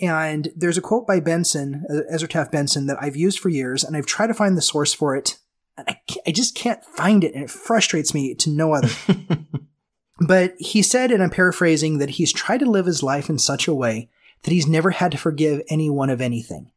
[0.00, 3.84] And there's a quote by Benson, uh, Ezra Taft Benson, that I've used for years,
[3.84, 5.38] and I've tried to find the source for it.
[5.76, 8.90] And I, I just can't find it, and it frustrates me to no other.
[10.26, 13.68] but he said, and I'm paraphrasing, that he's tried to live his life in such
[13.68, 14.08] a way
[14.42, 16.70] that he's never had to forgive anyone of anything.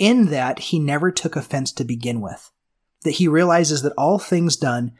[0.00, 2.50] In that, he never took offense to begin with.
[3.04, 4.92] That he realizes that all things done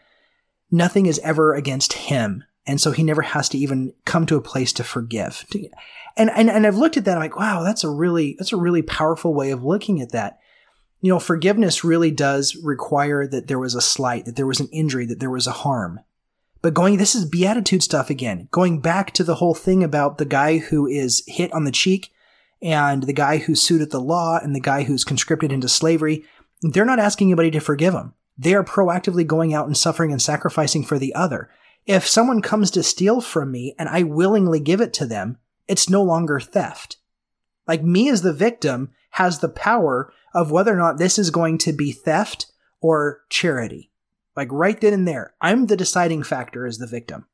[0.71, 2.45] nothing is ever against him.
[2.67, 5.45] And so he never has to even come to a place to forgive.
[6.17, 7.17] And, and, and I've looked at that.
[7.17, 10.39] I'm like, wow, that's a really, that's a really powerful way of looking at that.
[11.01, 14.69] You know, forgiveness really does require that there was a slight, that there was an
[14.71, 16.01] injury, that there was a harm.
[16.61, 18.49] But going, this is beatitude stuff again.
[18.51, 22.13] Going back to the whole thing about the guy who is hit on the cheek
[22.63, 26.25] and the guy who sued at the law and the guy who's conscripted into slavery.
[26.63, 28.15] They're not asking anybody to forgive them.
[28.37, 31.51] They are proactively going out and suffering and sacrificing for the other.
[31.87, 35.89] If someone comes to steal from me and I willingly give it to them, it's
[35.89, 36.97] no longer theft.
[37.67, 41.59] Like me as the victim has the power of whether or not this is going
[41.59, 42.47] to be theft
[42.81, 43.91] or charity.
[44.37, 47.27] Like right then and there, I'm the deciding factor as the victim.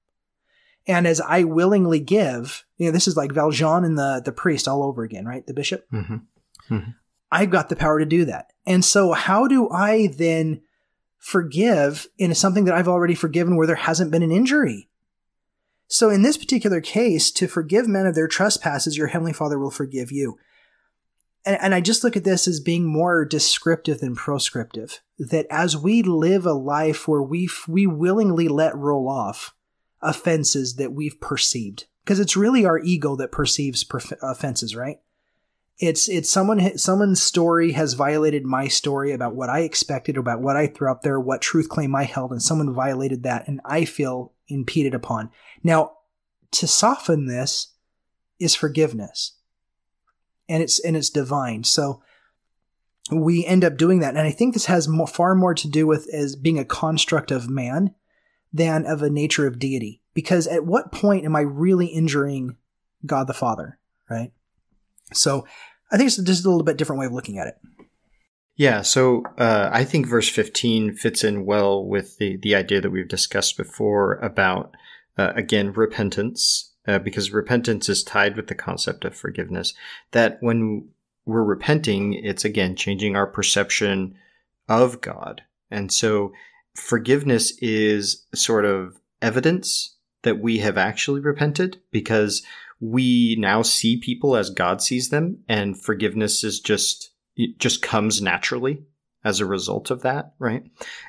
[0.87, 4.69] And as I willingly give, you know, this is like Valjean and the, the priest
[4.69, 5.47] all over again, right?
[5.47, 5.85] The bishop.
[5.93, 6.17] Mm-hmm.
[6.75, 6.91] Mm-hmm.
[7.33, 8.53] I've got the power to do that.
[8.67, 10.63] And so how do I then
[11.27, 14.89] forgive in something that I've already forgiven where there hasn't been an injury.
[15.89, 19.73] So in this particular case, to forgive men of their trespasses, your heavenly Father will
[19.73, 20.39] forgive you.
[21.45, 25.01] And, and I just look at this as being more descriptive than proscriptive.
[25.19, 29.53] That as we live a life where we we willingly let roll off
[30.03, 35.01] offenses that we've perceived, because it's really our ego that perceives perf- offenses, right?
[35.79, 40.57] It's it's someone someone's story has violated my story about what I expected about what
[40.57, 43.85] I threw out there, what truth claim I held, and someone violated that, and I
[43.85, 45.31] feel impeded upon.
[45.63, 45.99] Now,
[46.53, 47.75] to soften this
[48.39, 49.35] is forgiveness,
[50.49, 51.65] and it's and it's divine.
[51.65, 52.03] So
[53.11, 55.87] we end up doing that, and I think this has more, far more to do
[55.87, 57.95] with as being a construct of man
[58.57, 60.01] than of a nature of deity.
[60.15, 62.57] Because at what point am I really injuring
[63.05, 63.79] God the Father?
[64.11, 64.33] Right.
[65.13, 65.47] So
[65.91, 67.57] I think it's just a little bit different way of looking at it.
[68.57, 72.91] Yeah, so uh, I think verse 15 fits in well with the, the idea that
[72.91, 74.75] we've discussed before about,
[75.19, 79.75] uh, again, repentance, uh, because repentance is tied with the concept of forgiveness.
[80.13, 80.89] That when
[81.27, 84.15] we're repenting, it's again changing our perception
[84.69, 85.43] of God.
[85.71, 86.33] And so
[86.77, 92.43] forgiveness is sort of evidence that we have actually repented because
[92.81, 98.21] we now see people as God sees them, and forgiveness is just it just comes
[98.23, 98.83] naturally
[99.25, 100.63] as a result of that, right?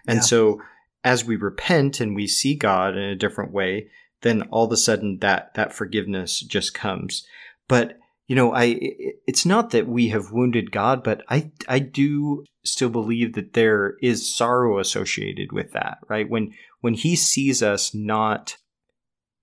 [0.07, 0.21] And yeah.
[0.21, 0.61] so
[1.03, 3.89] as we repent and we see God in a different way,
[4.21, 7.25] then all of a sudden that that forgiveness just comes.
[7.67, 8.77] But you know, I
[9.25, 13.95] it's not that we have wounded God, but I I do still believe that there
[14.01, 16.29] is sorrow associated with that, right?
[16.29, 18.57] When when he sees us not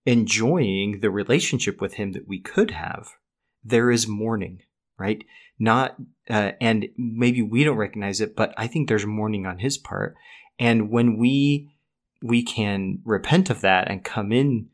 [0.07, 3.13] enjoying the relationship with him that we could have,
[3.63, 4.61] there is mourning,
[4.99, 5.25] right?
[5.59, 5.97] Not,
[6.29, 10.15] uh, and maybe we don't recognize it, but I think there's mourning on his part.
[10.59, 11.71] And when we,
[12.23, 14.69] we can repent of that and come in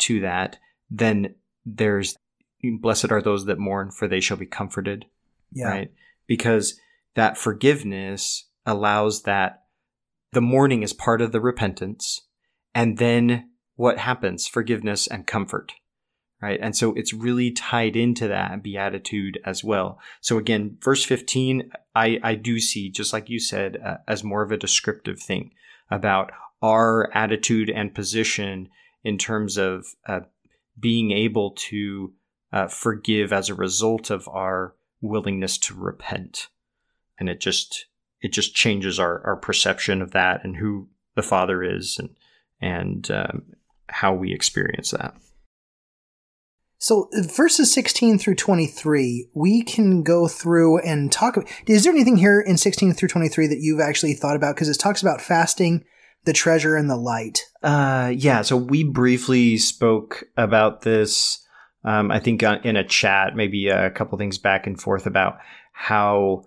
[0.00, 0.58] to that,
[0.90, 2.16] then there's,
[2.62, 5.06] blessed are those that mourn, for they shall be comforted.
[5.52, 5.68] Yeah.
[5.68, 5.92] Right.
[6.26, 6.78] Because
[7.14, 9.62] that forgiveness allows that
[10.32, 12.22] the mourning is part of the repentance.
[12.74, 15.74] And then what happens forgiveness and comfort
[16.42, 21.70] right and so it's really tied into that beatitude as well so again verse 15
[21.94, 25.52] i i do see just like you said uh, as more of a descriptive thing
[25.90, 28.68] about our attitude and position
[29.04, 30.20] in terms of uh,
[30.78, 32.12] being able to
[32.56, 36.48] uh, forgive as a result of our willingness to repent.
[37.20, 37.86] And it just
[38.22, 42.16] it just changes our, our perception of that and who the Father is and
[42.58, 43.42] and um,
[43.88, 45.14] how we experience that.
[46.78, 51.36] So verses 16 through 23, we can go through and talk.
[51.66, 54.54] Is there anything here in 16 through 23 that you've actually thought about?
[54.54, 55.84] Because it talks about fasting,
[56.24, 57.40] the treasure, and the light.
[57.62, 58.40] Uh, yeah.
[58.42, 61.45] So we briefly spoke about this.
[61.86, 65.38] Um, I think in a chat, maybe a couple things back and forth about
[65.72, 66.44] how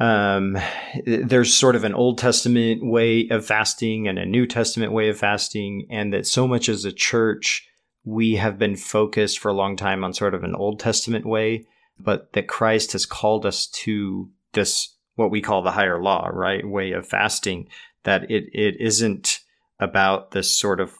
[0.00, 0.56] um,
[1.04, 5.18] there's sort of an Old Testament way of fasting and a New Testament way of
[5.18, 7.68] fasting, and that so much as a church
[8.04, 11.66] we have been focused for a long time on sort of an Old Testament way,
[12.00, 16.66] but that Christ has called us to this, what we call the higher law, right?
[16.66, 17.68] Way of fasting,
[18.04, 19.40] that it, it isn't
[19.78, 20.94] about this sort of,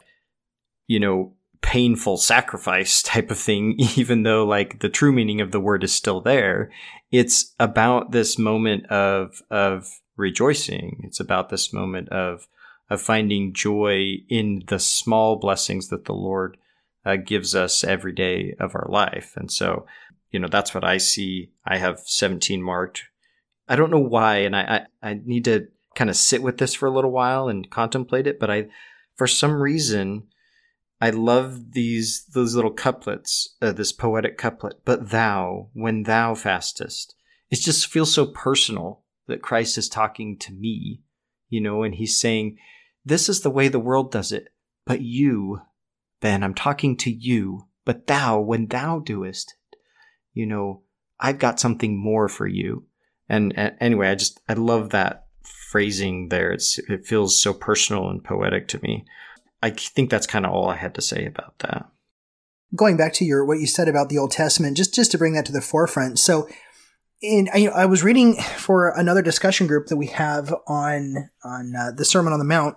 [0.87, 1.33] you know,
[1.63, 5.93] painful sacrifice type of thing, even though like the true meaning of the word is
[5.93, 6.71] still there.
[7.11, 11.01] It's about this moment of, of rejoicing.
[11.05, 12.49] It's about this moment of,
[12.91, 16.57] of finding joy in the small blessings that the Lord
[17.05, 19.33] uh, gives us every day of our life.
[19.37, 19.87] And so,
[20.31, 21.51] you know, that's what I see.
[21.65, 23.05] I have 17 marked.
[23.69, 26.75] I don't know why, and I, I, I need to kind of sit with this
[26.75, 28.39] for a little while and contemplate it.
[28.39, 28.67] But I,
[29.17, 30.25] for some reason,
[31.01, 34.81] I love these those little couplets, uh, this poetic couplet.
[34.85, 37.15] But thou, when thou fastest,
[37.51, 41.03] it just feels so personal that Christ is talking to me,
[41.49, 42.59] you know, and he's saying,
[43.05, 44.49] "This is the way the world does it,
[44.85, 45.61] but you,
[46.21, 49.55] Ben, I'm talking to you, but thou, when thou doest,
[50.33, 50.83] you know,
[51.21, 52.87] I've got something more for you.
[53.29, 56.53] And, and anyway, I just, I love that phrasing there.
[56.53, 59.05] It's, it feels so personal and poetic to me.
[59.63, 61.87] I think that's kind of all I had to say about that.
[62.75, 65.33] Going back to your, what you said about the Old Testament, just, just to bring
[65.35, 66.19] that to the forefront.
[66.19, 66.49] So,
[67.21, 71.91] in, I, I was reading for another discussion group that we have on on uh,
[71.91, 72.77] the Sermon on the Mount.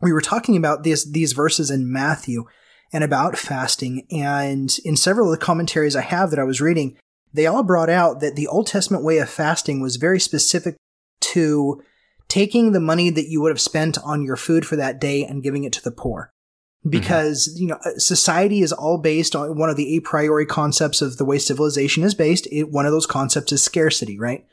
[0.00, 2.46] We were talking about these these verses in Matthew,
[2.92, 4.06] and about fasting.
[4.10, 6.96] And in several of the commentaries I have that I was reading,
[7.32, 10.76] they all brought out that the Old Testament way of fasting was very specific
[11.20, 11.82] to
[12.28, 15.42] taking the money that you would have spent on your food for that day and
[15.42, 16.32] giving it to the poor.
[16.80, 16.90] Mm-hmm.
[16.90, 17.62] Because, mm-hmm.
[17.62, 21.24] you know, society is all based on one of the a priori concepts of the
[21.24, 22.46] way civilization is based.
[22.52, 24.46] It, one of those concepts is scarcity, right?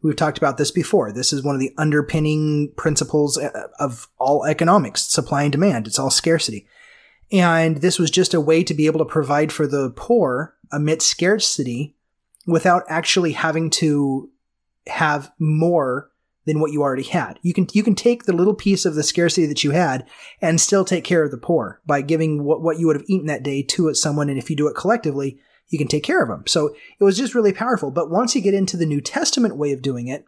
[0.00, 1.12] We've talked about this before.
[1.12, 5.86] This is one of the underpinning principles uh, of all economics, supply and demand.
[5.86, 6.66] It's all scarcity.
[7.30, 11.08] And this was just a way to be able to provide for the poor amidst
[11.08, 11.96] scarcity
[12.46, 14.30] without actually having to
[14.86, 16.10] have more
[16.48, 17.38] than what you already had.
[17.42, 20.06] You can you can take the little piece of the scarcity that you had
[20.40, 23.26] and still take care of the poor by giving what, what you would have eaten
[23.26, 26.28] that day to someone and if you do it collectively, you can take care of
[26.28, 26.44] them.
[26.46, 27.90] So it was just really powerful.
[27.90, 30.24] But once you get into the New Testament way of doing it,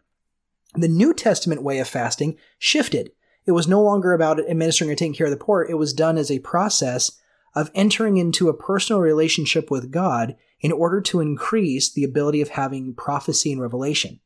[0.75, 3.11] the New Testament way of fasting shifted.
[3.45, 5.63] It was no longer about administering or taking care of the poor.
[5.63, 7.19] It was done as a process
[7.55, 12.49] of entering into a personal relationship with God in order to increase the ability of
[12.49, 14.19] having prophecy and revelation.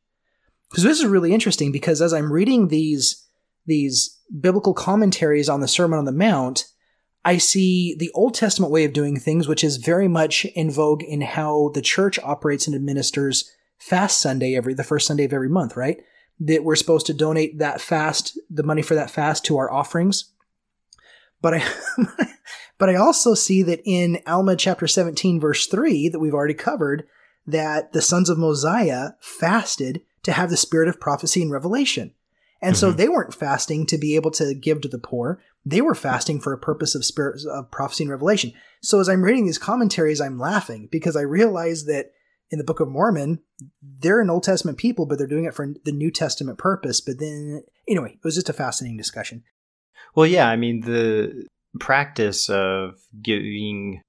[0.70, 3.26] Because this is really interesting because as I'm reading these,
[3.66, 6.64] these biblical commentaries on the Sermon on the Mount,
[7.24, 11.02] I see the Old Testament way of doing things, which is very much in vogue
[11.02, 15.48] in how the church operates and administers fast Sunday every, the first Sunday of every
[15.48, 15.98] month, right?
[16.40, 20.32] that we're supposed to donate that fast, the money for that fast to our offerings.
[21.40, 21.64] But I,
[22.78, 27.04] but I also see that in Alma chapter 17 verse 3 that we've already covered
[27.46, 32.12] that the sons of Mosiah fasted to have the spirit of prophecy and revelation.
[32.60, 32.80] And mm-hmm.
[32.80, 35.40] so they weren't fasting to be able to give to the poor.
[35.64, 38.52] They were fasting for a purpose of spirit of prophecy and revelation.
[38.82, 42.10] So as I'm reading these commentaries, I'm laughing because I realize that
[42.50, 43.38] in the Book of Mormon,
[43.80, 47.00] they're an Old Testament people, but they're doing it for the New Testament purpose.
[47.00, 49.44] But then, anyway, it was just a fascinating discussion.
[50.16, 51.46] Well, yeah, I mean, the
[51.78, 54.02] practice of giving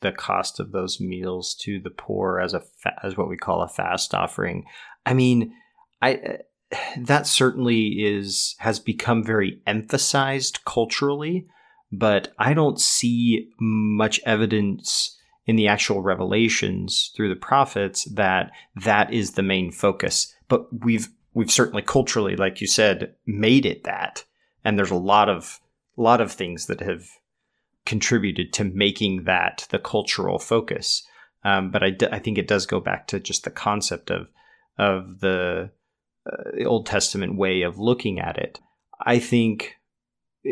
[0.00, 3.60] the cost of those meals to the poor as a fa- as what we call
[3.60, 4.64] a fast offering.
[5.06, 5.54] I mean,
[6.02, 6.38] I
[6.98, 11.46] that certainly is has become very emphasized culturally,
[11.90, 15.16] but I don't see much evidence
[15.46, 20.34] in the actual revelations through the prophets that that is the main focus.
[20.48, 24.24] But we've we've certainly culturally, like you said, made it that,
[24.64, 25.60] and there's a lot of
[25.96, 27.08] lot of things that have
[27.84, 31.02] contributed to making that the cultural focus.
[31.44, 34.28] Um, but I, d- I think it does go back to just the concept of
[34.78, 35.70] of the,
[36.26, 38.60] uh, Old Testament way of looking at it.
[39.00, 39.76] I think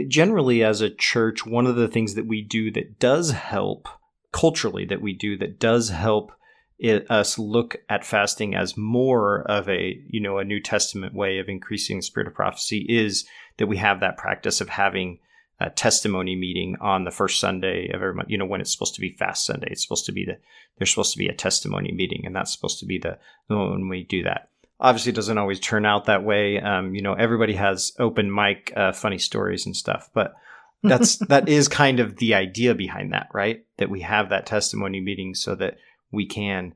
[0.09, 3.89] generally as a church, one of the things that we do that does help
[4.33, 6.31] culturally that we do that does help
[6.79, 11.39] it, us look at fasting as more of a you know a New Testament way
[11.39, 15.19] of increasing the spirit of prophecy is that we have that practice of having
[15.59, 18.29] a testimony meeting on the first Sunday of every month.
[18.31, 20.39] You know when it's supposed to be fast Sunday, it's supposed to be the
[20.79, 23.89] there's supposed to be a testimony meeting, and that's supposed to be the, the when
[23.89, 24.51] we do that.
[24.79, 26.61] Obviously, it doesn't always turn out that way.
[26.61, 30.35] Um, you know, everybody has open mic uh, funny stories and stuff, but
[30.83, 33.65] that's that is kind of the idea behind that, right?
[33.79, 35.79] That we have that testimony meeting so that
[36.13, 36.75] we can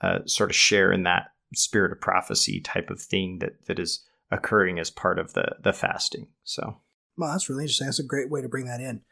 [0.00, 4.04] uh, sort of share in that spirit of prophecy type of thing that that is
[4.30, 6.28] occurring as part of the the fasting.
[6.44, 6.76] So,
[7.18, 7.86] well, that's really interesting.
[7.86, 9.02] That's a great way to bring that in.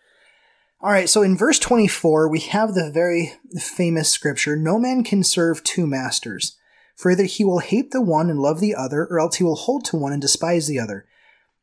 [0.81, 5.25] All right, so in verse 24, we have the very famous scripture No man can
[5.25, 6.57] serve two masters,
[6.95, 9.57] for either he will hate the one and love the other, or else he will
[9.57, 11.07] hold to one and despise the other.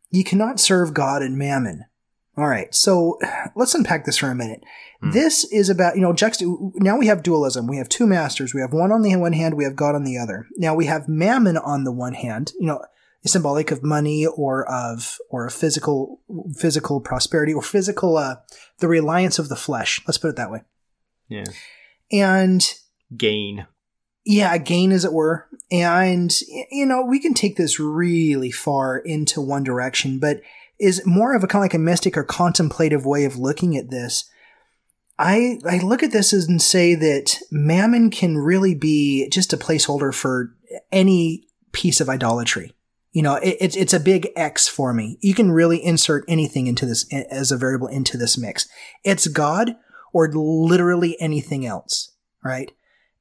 [0.10, 1.86] Ye cannot serve God and mammon.
[2.36, 3.20] All right, so
[3.56, 4.64] let's unpack this for a minute.
[5.02, 5.12] Hmm.
[5.12, 6.42] This is about, you know, juxt-
[6.76, 7.68] now we have dualism.
[7.68, 8.54] We have two masters.
[8.54, 10.48] We have one on the one hand, we have God on the other.
[10.58, 12.84] Now we have mammon on the one hand, you know,
[13.30, 16.20] symbolic of money or of or of physical
[16.58, 18.36] physical prosperity or physical uh
[18.80, 20.02] the reliance of the flesh.
[20.08, 20.64] Let's put it that way.
[21.30, 21.46] Yeah.
[22.12, 22.74] And
[23.16, 23.68] gain.
[24.26, 25.48] Yeah, gain as it were.
[25.72, 26.34] And
[26.72, 30.42] you know, we can take this really far into one direction, but
[30.80, 33.90] is more of a kind of like a mystic or contemplative way of looking at
[33.90, 34.30] this.
[35.18, 40.14] I I look at this and say that mammon can really be just a placeholder
[40.14, 40.56] for
[40.92, 42.74] any piece of idolatry.
[43.14, 45.18] You know, it, it's it's a big X for me.
[45.22, 48.68] You can really insert anything into this as a variable into this mix.
[49.04, 49.76] It's God
[50.12, 52.12] or literally anything else,
[52.44, 52.72] right?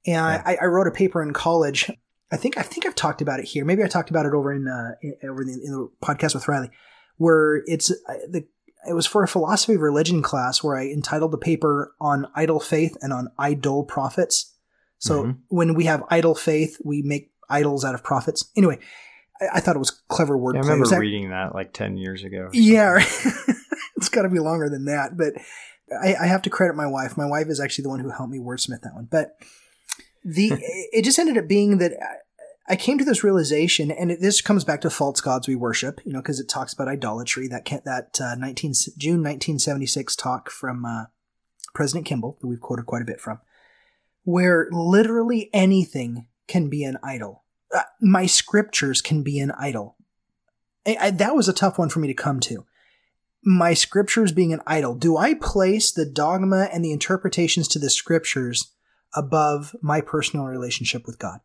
[0.05, 0.43] And yeah.
[0.45, 1.91] I, I, wrote a paper in college.
[2.33, 3.65] I think I think I've talked about it here.
[3.65, 6.35] Maybe I talked about it over in, uh, in over in the, in the podcast
[6.35, 6.71] with Riley
[7.23, 8.45] where it's uh, the
[8.89, 12.59] it was for a philosophy of religion class where I entitled the paper on idle
[12.59, 14.57] faith and on idol prophets.
[14.99, 15.31] So mm-hmm.
[15.49, 18.51] when we have idle faith, we make idols out of prophets.
[18.57, 18.81] Anyway,
[19.55, 20.55] I, thought it was clever wordplay.
[20.55, 22.49] Yeah, I remember that, reading that like ten years ago.
[22.53, 22.99] Yeah,
[23.97, 25.17] it's got to be longer than that.
[25.17, 25.35] But
[25.93, 27.17] I, I have to credit my wife.
[27.17, 29.09] My wife is actually the one who helped me wordsmith that one.
[29.11, 29.37] But
[30.25, 30.53] the
[30.93, 31.93] it just ended up being that
[32.69, 36.01] I came to this realization, and it, this comes back to false gods we worship,
[36.05, 37.49] you know, because it talks about idolatry.
[37.49, 41.05] That that uh, 19 June 1976 talk from uh,
[41.75, 43.41] President Kimball that we've quoted quite a bit from,
[44.25, 47.42] where literally anything can be an idol.
[48.01, 49.97] My scriptures can be an idol.
[50.87, 52.67] I, I, that was a tough one for me to come to.
[53.45, 54.95] My scriptures being an idol.
[54.95, 58.73] Do I place the dogma and the interpretations to the scriptures
[59.15, 61.41] above my personal relationship with God?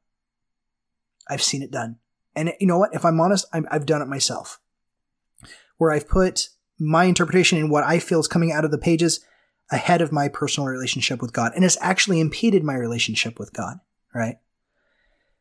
[1.29, 1.97] I've seen it done.
[2.35, 2.93] And you know what?
[2.93, 4.59] If I'm honest, i have done it myself.
[5.77, 6.49] Where I've put
[6.79, 9.19] my interpretation and what I feel is coming out of the pages
[9.71, 11.51] ahead of my personal relationship with God.
[11.55, 13.79] And it's actually impeded my relationship with God,
[14.13, 14.37] right?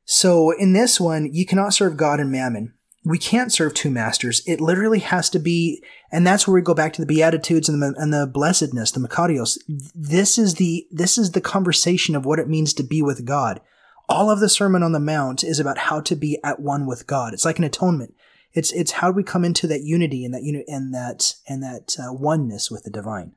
[0.07, 2.73] So in this one, you cannot serve God and mammon.
[3.05, 4.43] We can't serve two masters.
[4.47, 7.81] It literally has to be, and that's where we go back to the Beatitudes and
[7.81, 9.59] the, and the blessedness, the Makarios.
[9.95, 13.61] This is the, this is the conversation of what it means to be with God
[14.09, 17.07] all of the Sermon on the Mount is about how to be at one with
[17.07, 17.33] God.
[17.33, 18.15] It's like an atonement.
[18.53, 21.97] It's it's how we come into that unity and that uni- and that and that
[21.99, 23.33] uh, oneness with the divine.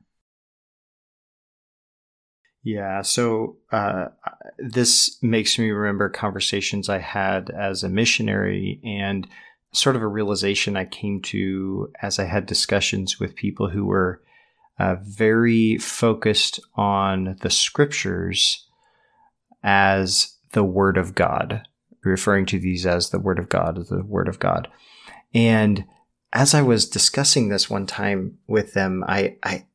[2.62, 4.06] Yeah, so uh,
[4.58, 9.26] this makes me remember conversations I had as a missionary and
[9.72, 14.20] sort of a realization I came to as I had discussions with people who were
[14.78, 18.66] uh, very focused on the scriptures
[19.62, 21.66] as the Word of God,
[22.04, 24.68] referring to these as the Word of God, the Word of God.
[25.34, 25.84] And
[26.32, 29.66] as I was discussing this one time with them, I, I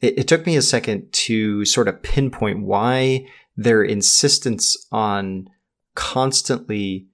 [0.00, 3.26] it, it took me a second to sort of pinpoint why
[3.56, 5.48] their insistence on
[5.94, 7.06] constantly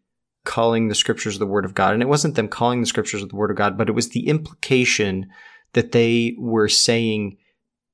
[0.45, 1.95] calling the scriptures the word of God.
[1.95, 4.28] And it wasn't them calling the scriptures the word of God, but it was the
[4.28, 5.26] implication
[5.72, 7.39] that they were saying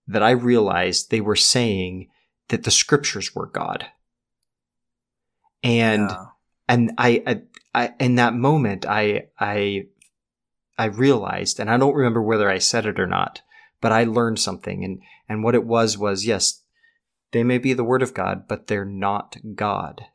[0.08, 2.08] that I realized they were saying
[2.48, 3.86] that the scriptures were God
[5.62, 6.26] and yeah.
[6.68, 7.42] and I, I,
[7.74, 9.86] I in that moment I I
[10.78, 13.42] I realized, and I don't remember whether I said it or not,
[13.80, 16.62] but I learned something, and and what it was was yes,
[17.32, 20.06] they may be the word of God, but they're not God,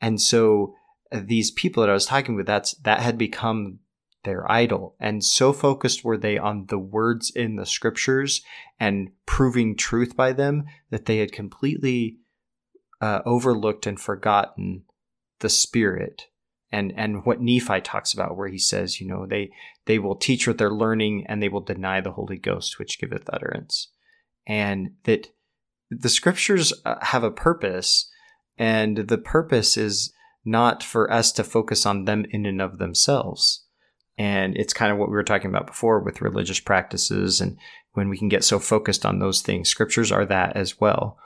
[0.00, 0.74] and so
[1.12, 3.80] uh, these people that I was talking with, that's that had become
[4.24, 4.94] their idol.
[5.00, 8.42] And so focused were they on the words in the scriptures
[8.78, 12.18] and proving truth by them that they had completely
[13.00, 14.82] uh, overlooked and forgotten
[15.40, 16.26] the spirit
[16.70, 19.50] and and what Nephi talks about where he says you know they
[19.86, 23.28] they will teach what they're learning and they will deny the Holy Ghost which giveth
[23.32, 23.88] utterance
[24.46, 25.28] and that
[25.90, 28.10] the scriptures uh, have a purpose,
[28.56, 30.12] and the purpose is
[30.44, 33.64] not for us to focus on them in and of themselves.
[34.16, 37.56] And it's kind of what we were talking about before with religious practices and
[37.92, 39.68] when we can get so focused on those things.
[39.68, 41.18] Scriptures are that as well.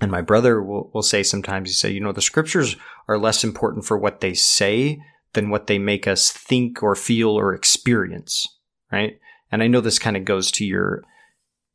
[0.00, 2.76] And my brother will, will say sometimes, he say, you know, the scriptures
[3.06, 5.00] are less important for what they say
[5.34, 8.48] than what they make us think or feel or experience.
[8.90, 9.18] Right.
[9.52, 11.02] And I know this kind of goes to your,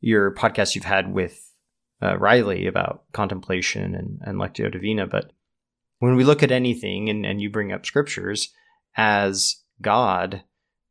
[0.01, 1.49] your podcast you've had with
[2.01, 5.07] uh, Riley about contemplation and, and Lectio Divina.
[5.07, 5.31] But
[5.99, 8.53] when we look at anything and, and you bring up scriptures
[8.97, 10.43] as God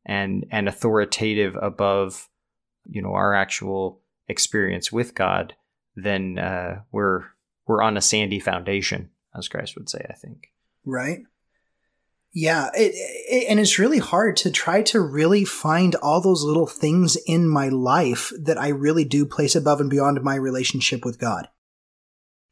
[0.07, 2.29] and, and authoritative above,
[2.87, 5.55] you know, our actual experience with God,
[6.05, 7.25] then uh, we're
[7.67, 10.05] we're on a sandy foundation, as Christ would say.
[10.09, 10.49] I think.
[10.85, 11.21] Right.
[12.35, 16.67] Yeah, it, it, and it's really hard to try to really find all those little
[16.67, 21.19] things in my life that I really do place above and beyond my relationship with
[21.19, 21.49] God.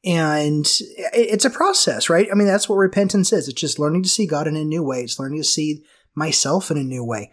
[0.04, 0.66] And
[1.12, 2.28] it's a process, right?
[2.30, 3.48] I mean, that's what repentance is.
[3.48, 5.02] It's just learning to see God in a new way.
[5.02, 5.84] It's learning to see
[6.14, 7.32] myself in a new way.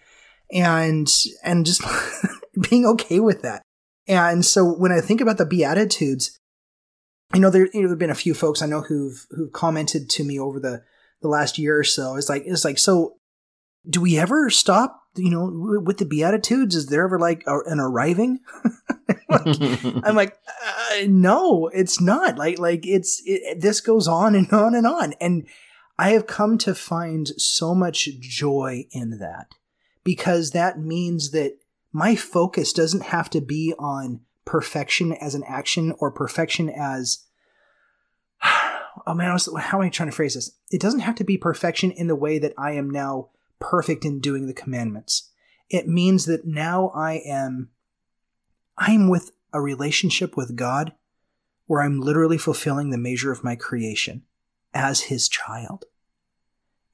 [0.52, 1.12] And,
[1.44, 1.82] and just
[2.70, 3.62] being okay with that.
[4.08, 6.40] And so when I think about the Beatitudes,
[7.34, 9.52] you know, there, you know, there have been a few folks I know who've, who've
[9.52, 10.84] commented to me over the,
[11.22, 12.16] the last year or so.
[12.16, 13.18] It's like, it's like, so
[13.90, 16.76] do we ever stop, you know, with the Beatitudes?
[16.76, 18.40] Is there ever like a, an arriving?
[19.30, 19.46] like,
[20.04, 20.38] I'm like,
[20.92, 25.14] uh, no, it's not like, like it's, it, this goes on and on and on.
[25.20, 25.48] And
[25.98, 29.48] I have come to find so much joy in that
[30.04, 31.58] because that means that
[31.94, 37.26] my focus doesn't have to be on perfection as an action or perfection as
[38.44, 40.52] oh man was, how am i trying to phrase this?
[40.72, 43.30] It doesn't have to be perfection in the way that i am now
[43.60, 45.30] perfect in doing the commandments.
[45.70, 47.70] It means that now i am
[48.78, 50.94] i'm with a relationship with god
[51.68, 54.24] where i'm literally fulfilling the measure of my creation
[54.74, 55.86] as his child.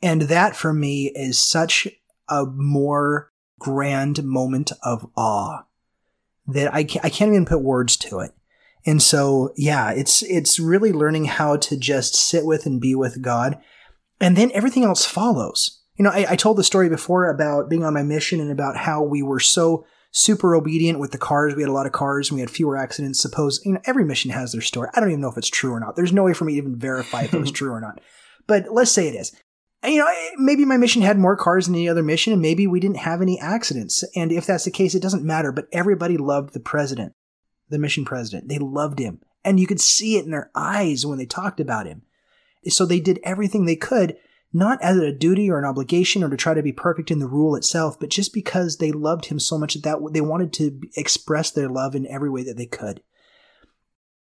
[0.01, 1.87] And that for me is such
[2.27, 5.63] a more grand moment of awe
[6.47, 8.31] that I can't, I can't even put words to it.
[8.85, 13.21] And so, yeah, it's, it's really learning how to just sit with and be with
[13.21, 13.59] God.
[14.21, 15.81] And then everything else follows.
[15.97, 18.77] You know, I, I told the story before about being on my mission and about
[18.77, 21.55] how we were so super obedient with the cars.
[21.55, 23.19] We had a lot of cars and we had fewer accidents.
[23.19, 24.89] Suppose, you know, every mission has their story.
[24.93, 25.95] I don't even know if it's true or not.
[25.95, 28.01] There's no way for me to even verify if it was true or not.
[28.47, 29.35] But let's say it is
[29.83, 32.67] you know, eh, maybe my mission had more cars than any other mission, and maybe
[32.67, 34.03] we didn't have any accidents.
[34.15, 35.51] And if that's the case, it doesn't matter.
[35.51, 37.13] But everybody loved the president,
[37.69, 38.49] the mission president.
[38.49, 39.21] They loved him.
[39.43, 42.01] And you could see it in their eyes when they talked about him.
[42.67, 44.17] So they did everything they could,
[44.51, 47.27] not as a duty or an obligation or to try to be perfect in the
[47.27, 51.51] rule itself, but just because they loved him so much that they wanted to express
[51.51, 53.01] their love in every way that they could.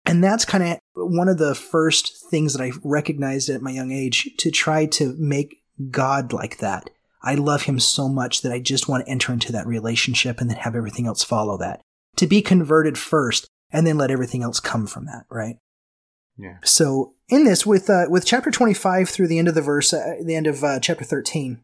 [0.07, 3.91] And that's kind of one of the first things that I recognized at my young
[3.91, 6.91] age to try to make God like that.
[7.23, 10.51] I love him so much that I just want to enter into that relationship and
[10.51, 11.81] then have everything else follow that.
[12.17, 15.57] To be converted first and then let everything else come from that, right?
[16.37, 16.59] Yeah.
[16.65, 19.93] So in this, with uh, with chapter twenty five through the end of the verse,
[19.93, 21.63] uh, the end of uh, chapter thirteen,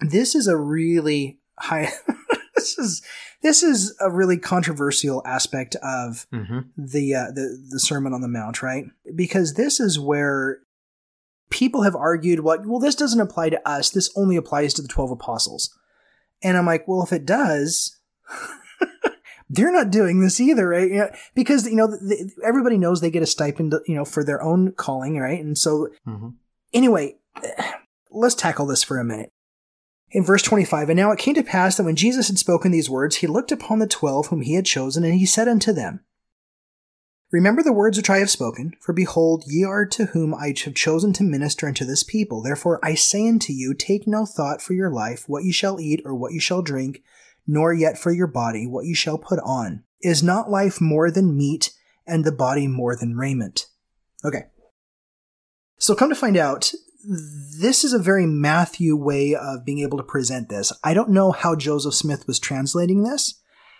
[0.00, 1.92] this is a really high.
[2.58, 3.02] this is
[3.42, 6.60] this is a really controversial aspect of mm-hmm.
[6.76, 8.84] the, uh, the the Sermon on the Mount, right?
[9.14, 10.58] Because this is where
[11.50, 13.90] people have argued, well, well, this doesn't apply to us.
[13.90, 15.76] This only applies to the twelve apostles.
[16.42, 17.98] And I'm like, well, if it does,
[19.50, 20.88] they're not doing this either, right?
[20.88, 24.24] You know, because you know the, everybody knows they get a stipend, you know, for
[24.24, 25.42] their own calling, right?
[25.42, 26.30] And so, mm-hmm.
[26.72, 27.16] anyway,
[28.10, 29.30] let's tackle this for a minute.
[30.10, 32.88] In verse 25, and now it came to pass that when Jesus had spoken these
[32.88, 36.00] words, he looked upon the twelve whom he had chosen, and he said unto them,
[37.30, 40.74] Remember the words which I have spoken, for behold, ye are to whom I have
[40.74, 42.42] chosen to minister unto this people.
[42.42, 46.00] Therefore I say unto you, take no thought for your life, what ye shall eat,
[46.06, 47.02] or what ye shall drink,
[47.46, 49.84] nor yet for your body, what ye shall put on.
[50.00, 51.74] Is not life more than meat,
[52.06, 53.66] and the body more than raiment?
[54.24, 54.44] Okay.
[55.78, 56.72] So come to find out,
[57.04, 60.72] this is a very Matthew way of being able to present this.
[60.82, 63.34] I don't know how Joseph Smith was translating this,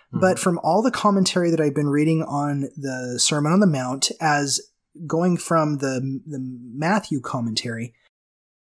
[0.07, 0.19] mm-hmm.
[0.19, 4.11] but from all the commentary that I've been reading on the Sermon on the Mount,
[4.21, 4.61] as
[5.05, 7.93] going from the, the Matthew commentary,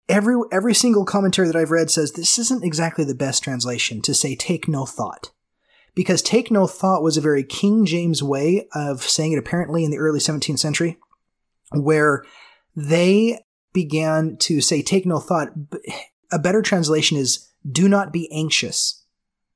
[0.08, 4.14] every every single commentary that I've read says this isn't exactly the best translation to
[4.14, 5.32] say take no thought.
[5.96, 9.92] Because take no thought was a very King James way of saying it apparently in
[9.92, 10.98] the early 17th century,
[11.72, 12.24] where
[12.76, 13.40] they
[13.84, 15.50] began to say, take no thought.
[16.32, 19.04] A better translation is, do not be anxious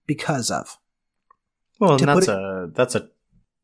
[0.08, 0.78] because of.
[1.80, 3.10] Well, and that's it, a, that's a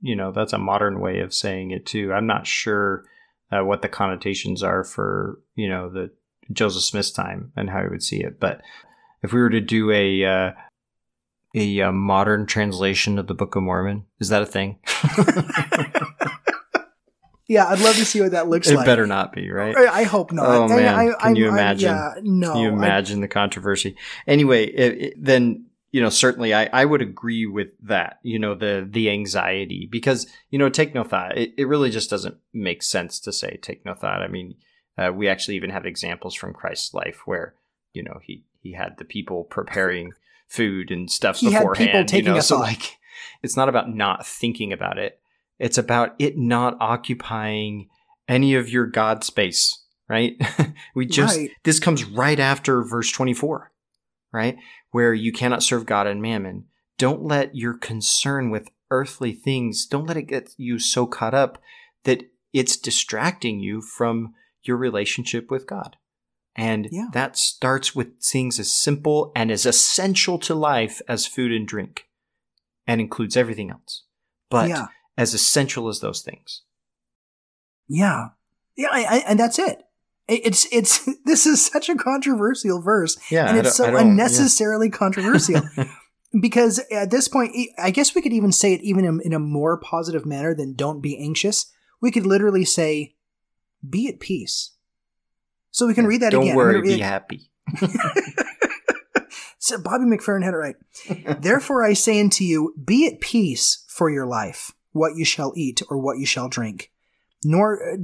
[0.01, 2.11] you know, that's a modern way of saying it too.
[2.13, 3.05] I'm not sure
[3.51, 6.11] uh, what the connotations are for, you know, the
[6.51, 8.39] Joseph Smith's time and how he would see it.
[8.39, 8.61] But
[9.21, 10.51] if we were to do a, uh,
[11.55, 14.79] a, a uh, modern translation of the Book of Mormon, is that a thing?
[17.49, 18.85] Yeah, I'd love to see what that looks it like.
[18.85, 19.75] It better not be, right?
[19.75, 20.45] I hope not.
[20.47, 21.89] Oh man, I, can you I'm- I'm- imagine?
[21.89, 22.53] yeah, no.
[22.53, 23.95] Can you I- imagine the controversy?
[24.27, 28.19] Anyway, it, it- then you know certainly I, I would agree with that.
[28.21, 31.37] You know the the anxiety because you know take no thought.
[31.39, 34.21] It, it really just doesn't make sense to say take no thought.
[34.21, 34.53] I mean,
[34.97, 37.55] uh, we actually even have examples from Christ's life where
[37.93, 40.11] you know he he had the people preparing
[40.47, 42.63] food and stuff He had people taking you know, so thought.
[42.63, 42.97] like
[43.41, 45.18] it's not about not thinking about it.
[45.59, 47.89] It's about it not occupying
[48.27, 50.37] any of your God space, right?
[50.95, 51.51] we just Right.
[51.63, 53.71] this comes right after verse 24,
[54.31, 54.57] right?
[54.91, 56.65] Where you cannot serve God and mammon.
[56.97, 61.61] Don't let your concern with earthly things, don't let it get you so caught up
[62.03, 64.33] that it's distracting you from
[64.63, 65.95] your relationship with God.
[66.55, 67.07] And Yeah.
[67.13, 72.09] that starts with things as simple and as essential to life as food and drink
[72.87, 74.03] and includes everything else.
[74.49, 74.87] But yeah,
[75.19, 76.61] as essential as those things.
[77.87, 78.29] yeah,
[78.77, 79.83] yeah, I, I, and that's it.
[80.27, 83.47] It- It's it's this is such a controversial verse, Yeah.
[83.49, 84.01] and it's so don't- yeah.
[84.01, 85.61] unnecessarily controversial.
[86.41, 89.39] because at this point, I guess we could even say it even in, in a
[89.39, 91.65] more positive manner than "don't be anxious."
[92.01, 93.15] We could literally say,
[93.87, 94.71] "Be at peace."
[95.71, 96.51] So we can read that Don't again.
[96.53, 97.51] I'm worry, be it- happy.
[99.61, 100.75] So Bobby McFerrin had it right.
[101.41, 105.81] Therefore I say unto you, be at peace for your life, what you shall eat
[105.89, 106.91] or what you shall drink,
[107.43, 107.97] nor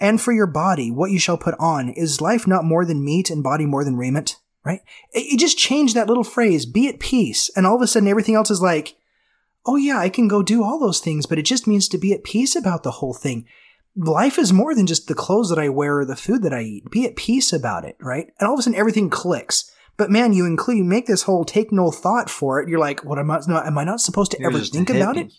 [0.00, 1.90] and for your body, what you shall put on.
[1.90, 4.36] Is life not more than meat and body more than raiment?
[4.64, 4.80] Right?
[5.14, 8.34] You just change that little phrase, be at peace, and all of a sudden everything
[8.34, 8.96] else is like,
[9.64, 12.12] oh yeah, I can go do all those things, but it just means to be
[12.12, 13.46] at peace about the whole thing.
[13.96, 16.62] Life is more than just the clothes that I wear or the food that I
[16.62, 16.90] eat.
[16.90, 18.28] Be at peace about it, right?
[18.38, 19.70] And all of a sudden everything clicks.
[19.96, 22.68] But man, you include you make this whole take no thought for it.
[22.68, 25.16] You're like, what am I not am I not supposed to You're ever think about
[25.16, 25.32] it?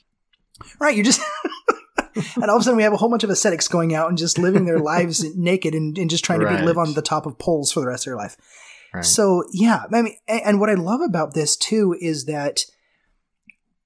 [0.80, 1.22] Right, you're just
[2.36, 4.18] and all of a sudden we have a whole bunch of ascetics going out and
[4.18, 7.26] just living their lives naked and, and just trying to be, live on the top
[7.26, 8.38] of poles for the rest of their life.
[8.94, 9.06] Right.
[9.06, 12.66] So yeah, I mean, and what I love about this too is that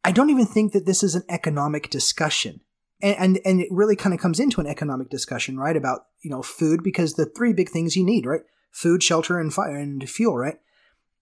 [0.03, 2.61] I don't even think that this is an economic discussion,
[3.01, 5.75] and and, and it really kind of comes into an economic discussion, right?
[5.75, 8.41] About you know food because the three big things you need, right?
[8.71, 10.57] Food, shelter, and fire and fuel, right?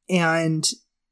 [0.09, 0.69] And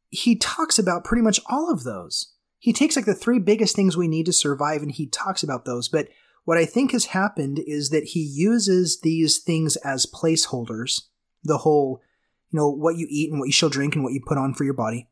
[0.09, 2.33] he talks about pretty much all of those.
[2.60, 5.66] He takes like the three biggest things we need to survive, and he talks about
[5.66, 5.88] those.
[5.88, 6.10] But
[6.43, 11.03] what I think has happened is that he uses these things as placeholders.
[11.43, 12.01] The whole
[12.51, 14.53] you know, what you eat and what you shall drink and what you put on
[14.53, 15.07] for your body.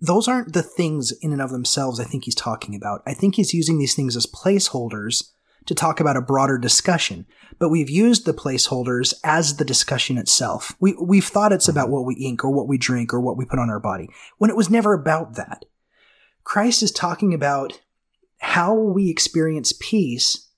[0.00, 3.02] Those aren't the things in and of themselves I think he's talking about.
[3.06, 5.30] I think he's using these things as placeholders
[5.66, 7.26] to talk about a broader discussion.
[7.58, 10.74] But we've used the placeholders as the discussion itself.
[10.80, 13.44] We, we've thought it's about what we ink or what we drink or what we
[13.44, 15.66] put on our body, when it was never about that.
[16.50, 17.80] Christ is talking about
[18.38, 20.48] how we experience peace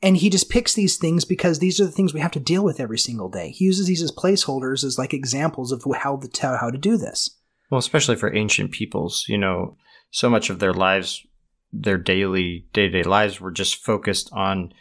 [0.00, 2.64] and he just picks these things because these are the things we have to deal
[2.64, 3.50] with every single day.
[3.50, 7.36] He uses these as placeholders, as like examples of how the how to do this.
[7.68, 9.76] Well, especially for ancient peoples, you know,
[10.10, 11.26] so much of their lives,
[11.70, 14.72] their daily day to day lives were just focused on,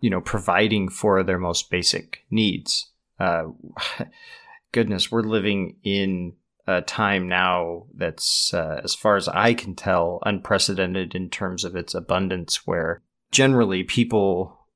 [0.00, 2.90] you know, providing for their most basic needs.
[3.20, 3.44] Uh,
[4.72, 6.32] goodness, we're living in
[6.68, 11.74] a time now that's, uh, as far as I can tell, unprecedented in terms of
[11.74, 13.02] its abundance, where
[13.32, 14.66] generally people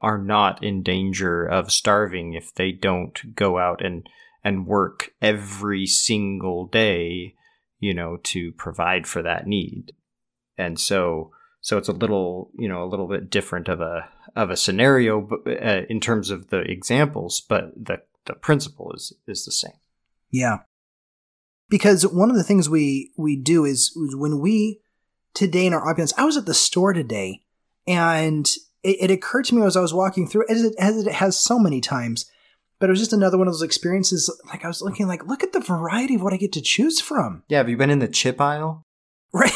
[0.00, 4.08] are not in danger of starving if they don't go out and
[4.42, 7.34] and work every single day,
[7.78, 9.92] you know, to provide for that need.
[10.58, 11.30] And so,
[11.62, 15.20] so it's a little, you know, a little bit different of a of a scenario,
[15.20, 19.78] but uh, in terms of the examples, but the the principle is is the same.
[20.30, 20.58] Yeah,
[21.68, 24.80] because one of the things we we do is when we
[25.34, 26.12] today in our opulence.
[26.16, 27.40] I was at the store today,
[27.86, 28.46] and
[28.82, 31.36] it, it occurred to me as I was walking through, as it, as it has
[31.36, 32.30] so many times.
[32.80, 34.30] But it was just another one of those experiences.
[34.46, 37.00] Like I was looking, like, look at the variety of what I get to choose
[37.00, 37.42] from.
[37.48, 38.82] Yeah, have you been in the chip aisle?
[39.32, 39.52] Right?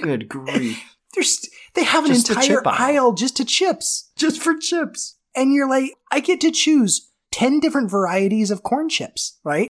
[0.00, 0.82] Good grief!
[1.14, 2.74] There's they have an Just entire aisle.
[2.78, 5.16] aisle just to chips, Just for chips.
[5.36, 9.38] and you're like, I get to choose ten different varieties of corn chips.
[9.44, 9.68] Right?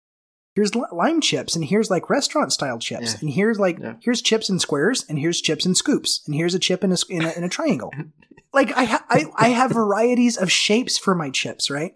[0.54, 3.18] Here's lime chips, and here's like restaurant style chips, Yeah.
[3.20, 3.94] and here's like Yeah.
[4.02, 6.96] here's chips in squares, and here's chips in scoops, and here's a chip in a
[7.08, 7.92] in a, in a triangle.
[8.52, 11.92] like I, ha- I I have varieties of shapes for my chips, right?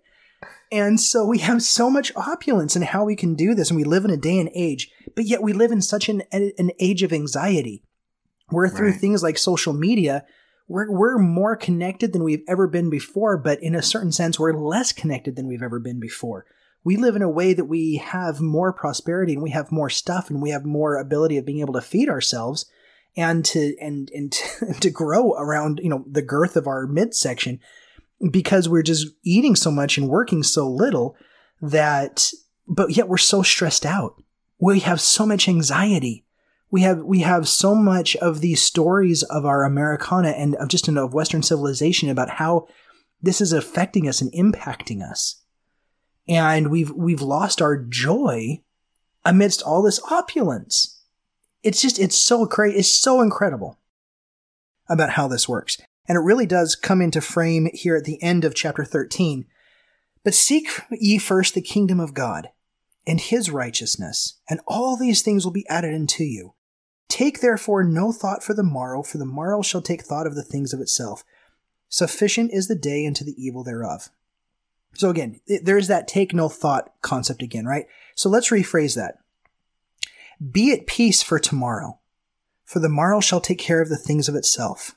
[0.71, 3.85] And so we have so much opulence in how we can do this, and we
[3.85, 7.03] live in a day and age, but yet we live in such an an age
[7.03, 7.83] of anxiety
[8.53, 9.01] We're through Right.
[9.01, 10.25] things like social media.
[10.69, 14.55] We're, we're more connected than we've ever been before, but in a certain sense, we're
[14.55, 16.47] less connected than we've ever been before.
[16.85, 20.31] We live in a way that we have more prosperity and we have more stuff
[20.31, 22.67] and we have more ability of being able to feed ourselves
[23.17, 24.33] and to and and
[24.81, 27.59] to, grow around you know the girth of our midsection
[28.31, 31.17] because we're just eating so much and working so little
[31.61, 32.31] that
[32.67, 34.23] but yet we're so stressed out.
[34.59, 36.25] We have so much anxiety.
[36.71, 40.89] We have we have so much of these stories of our americana and of just
[40.89, 42.67] of western civilization about how
[43.23, 45.44] this is affecting us and impacting us
[46.29, 48.63] and we've we've lost our joy
[49.25, 51.03] amidst all this opulence.
[51.63, 53.79] It's just it's so crazy it's so incredible
[54.89, 55.79] about how this works.
[56.07, 59.47] And it really does come into frame here at the end of chapter 13
[60.23, 62.49] but seek ye first the kingdom of god
[63.07, 66.55] and his righteousness and all these things will be added unto you.
[67.09, 70.43] Take therefore no thought for the morrow for the morrow shall take thought of the
[70.43, 71.23] things of itself.
[71.89, 74.09] Sufficient is the day unto the evil thereof
[74.95, 79.19] so again there's that take no thought concept again right so let's rephrase that
[80.41, 81.99] be at peace for tomorrow,
[82.65, 84.97] for the morrow shall take care of the things of itself.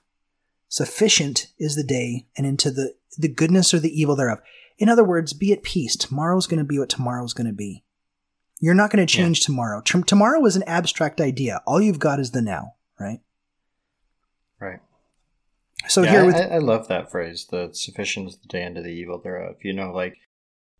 [0.67, 4.39] Sufficient is the day, and into the, the goodness or the evil thereof.
[4.77, 5.95] In other words, be at peace.
[5.95, 7.83] Tomorrow's going to be what tomorrow's going to be.
[8.59, 9.81] You're not going to change tomorrow.
[9.81, 11.61] T- tomorrow is an abstract idea.
[11.65, 13.19] All you've got is the now, right?
[14.59, 14.79] Right.
[15.87, 17.47] So yeah, here I, with I, I love that phrase.
[17.49, 19.55] The sufficient is the day unto the evil thereof.
[19.63, 20.17] You know, like,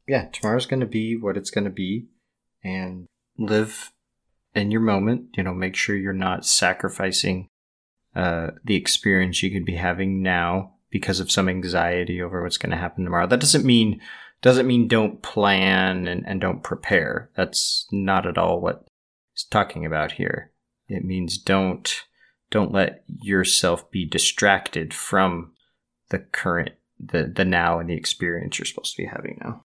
[0.08, 2.08] yeah, tomorrow's going to be what it's going to be,
[2.64, 3.92] and live
[4.56, 5.30] in your moment.
[5.36, 7.48] You know, make sure you're not sacrificing
[8.16, 12.72] uh, the experience you could be having now because of some anxiety over what's going
[12.72, 13.28] to happen tomorrow.
[13.28, 14.02] That doesn't mean
[14.42, 17.30] doesn't mean don't plan and, and don't prepare.
[17.36, 18.86] That's not at all what
[19.34, 20.52] it's talking about here.
[20.88, 22.04] It means don't
[22.50, 25.52] don't let yourself be distracted from
[26.10, 29.64] the current the the now and the experience you're supposed to be having now.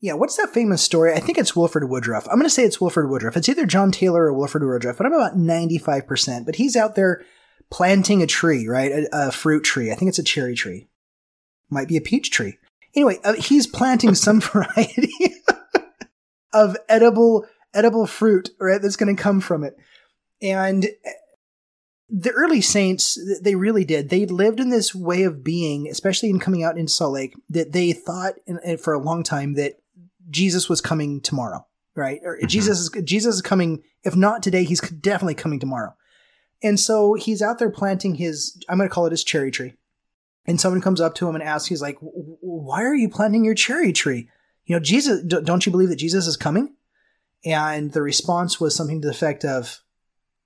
[0.00, 1.12] Yeah, what's that famous story?
[1.12, 2.26] I think it's Wilford Woodruff.
[2.26, 3.36] I'm going to say it's Wilford Woodruff.
[3.36, 6.46] It's either John Taylor or Wilford Woodruff, but I'm about 95%.
[6.46, 7.22] But he's out there
[7.70, 8.90] planting a tree, right?
[8.90, 9.92] A, a fruit tree.
[9.92, 10.88] I think it's a cherry tree.
[11.68, 12.56] Might be a peach tree.
[12.96, 15.12] Anyway, uh, he's planting some variety
[16.54, 18.80] of edible edible fruit, right?
[18.80, 19.76] That's going to come from it.
[20.42, 20.88] And
[22.12, 24.08] the early saints, they really did.
[24.08, 27.72] They lived in this way of being, especially in coming out into Salt Lake, that
[27.72, 29.74] they thought in, in- for a long time that
[30.28, 32.20] Jesus was coming tomorrow, right?
[32.24, 32.48] Or Mhm.
[32.48, 33.82] Jesus is Jesus is coming.
[34.02, 35.94] If not today, he's definitely coming tomorrow.
[36.62, 38.56] And so he's out there planting his.
[38.68, 39.74] I'm going to call it his cherry tree.
[40.46, 43.08] And someone comes up to him and asks, he's like, "W- w- "Why are you
[43.08, 44.28] planting your cherry tree?
[44.64, 45.22] You know, Jesus.
[45.22, 46.74] Don't you believe that Jesus is coming?"
[47.44, 49.80] And the response was something to the effect of,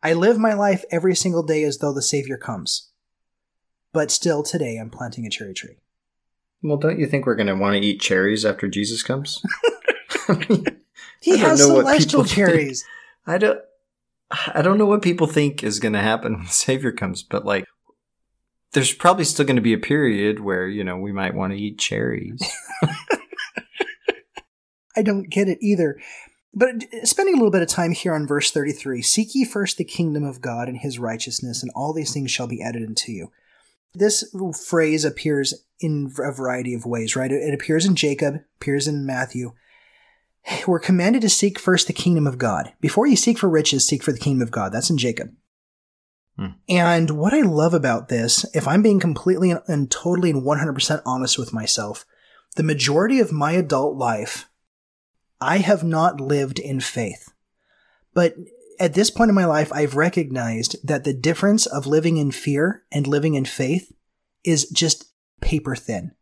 [0.05, 2.91] I live my life every single day as though the Savior comes.
[3.93, 5.79] But still today I'm planting a cherry tree.
[6.63, 9.43] Well, don't you think we're going to want to eat cherries after Jesus comes?
[10.29, 10.67] I mean,
[11.21, 12.37] He I has celestial people think.
[12.37, 12.85] cherries.
[13.27, 13.61] I don't.
[14.55, 17.45] I don't know what people think is going to happen when the Savior comes, but
[17.45, 17.65] like,
[18.73, 21.59] there's probably still going to be a period where you know we might want to
[21.59, 22.43] eat cherries.
[24.97, 25.99] I don't get it either.
[26.55, 29.85] But spending a little bit of time here on verse 33 Seek ye first the
[29.85, 33.33] kingdom of God and his righteousness, and all these things shall be added unto you.
[33.95, 34.35] This
[34.67, 37.31] phrase appears in a variety of ways, right?
[37.31, 39.53] It appears in Jacob, appears in Matthew.
[40.67, 42.73] We're commanded to seek first the kingdom of God.
[42.81, 44.73] Before you seek for riches, seek for the kingdom of God.
[44.73, 45.33] That's in Jacob.
[46.37, 46.47] Hmm.
[46.69, 51.03] And what I love about this, if I'm being completely and, and totally and 100%
[51.07, 52.05] honest with myself,
[52.57, 54.49] the majority of my adult life,
[55.45, 57.32] I have not lived in faith.
[58.14, 58.34] But
[58.80, 62.82] at this point in my life, I've recognized that the difference of living in fear
[62.90, 63.92] and living in faith
[64.45, 65.07] is just
[65.40, 66.12] paper thin.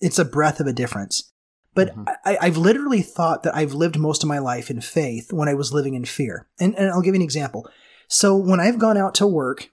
[0.00, 1.32] It's a breath of a difference.
[1.74, 2.06] But Mhm.
[2.24, 5.54] I, I've literally thought that I've lived most of my life in faith when I
[5.54, 6.48] was living in fear.
[6.58, 7.68] And, and I'll give you an example.
[8.08, 9.70] So when I've gone out to work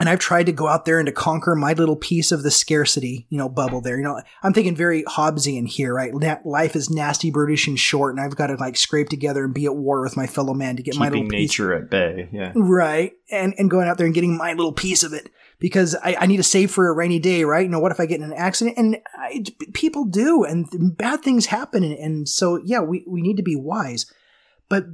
[0.00, 2.50] and I've tried to go out there and to conquer my little piece of the
[2.50, 3.96] scarcity, you know, bubble there.
[3.98, 6.12] You know, I'm thinking very Hobbesian here, right?
[6.14, 9.54] Na- Life is nasty, brutish, and short, and I've got to like scrape together and
[9.54, 11.50] be at war with my fellow man to get my Keeping little piece.
[11.50, 12.28] nature at bay.
[12.32, 12.52] Yeah.
[12.56, 13.12] Right.
[13.30, 16.26] And and going out there and getting my little piece of it because I, I
[16.26, 17.62] need to save for a rainy day, right?
[17.62, 18.76] You know, what if I get in an accident?
[18.78, 20.66] And I, people do, and
[20.96, 21.84] bad things happen.
[21.84, 24.06] And, and so, yeah, we, we need to be wise.
[24.68, 24.86] But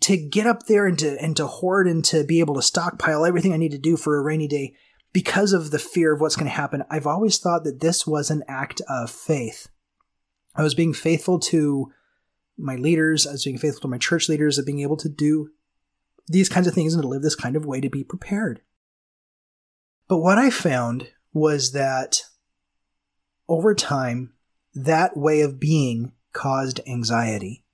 [0.00, 3.24] to get up there and to, and to hoard and to be able to stockpile
[3.24, 4.74] everything I need to do for a rainy day
[5.12, 8.30] because of the fear of what's going to happen, I've always thought that this was
[8.30, 9.68] an act of faith.
[10.54, 11.90] I was being faithful to
[12.58, 15.50] my leaders, I was being faithful to my church leaders, of being able to do
[16.26, 18.60] these kinds of things and to live this kind of way to be prepared.
[20.08, 22.22] But what I found was that
[23.48, 24.34] over time,
[24.74, 27.64] that way of being caused anxiety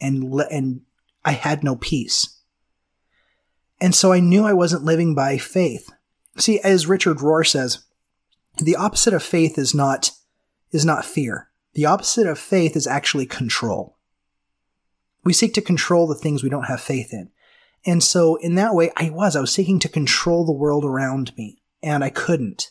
[0.00, 0.82] and, and
[1.26, 2.40] I had no peace.
[3.80, 5.90] And so I knew I wasn't living by faith.
[6.38, 7.84] See, as Richard Rohr says,
[8.58, 10.12] the opposite of faith is not,
[10.70, 11.50] is not fear.
[11.74, 13.98] The opposite of faith is actually control.
[15.24, 17.30] We seek to control the things we don't have faith in.
[17.84, 21.36] And so in that way, I was, I was seeking to control the world around
[21.36, 22.70] me and I couldn't.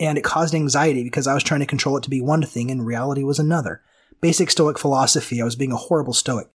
[0.00, 2.70] And it caused anxiety because I was trying to control it to be one thing
[2.70, 3.82] and reality was another.
[4.20, 5.42] Basic Stoic philosophy.
[5.42, 6.48] I was being a horrible Stoic.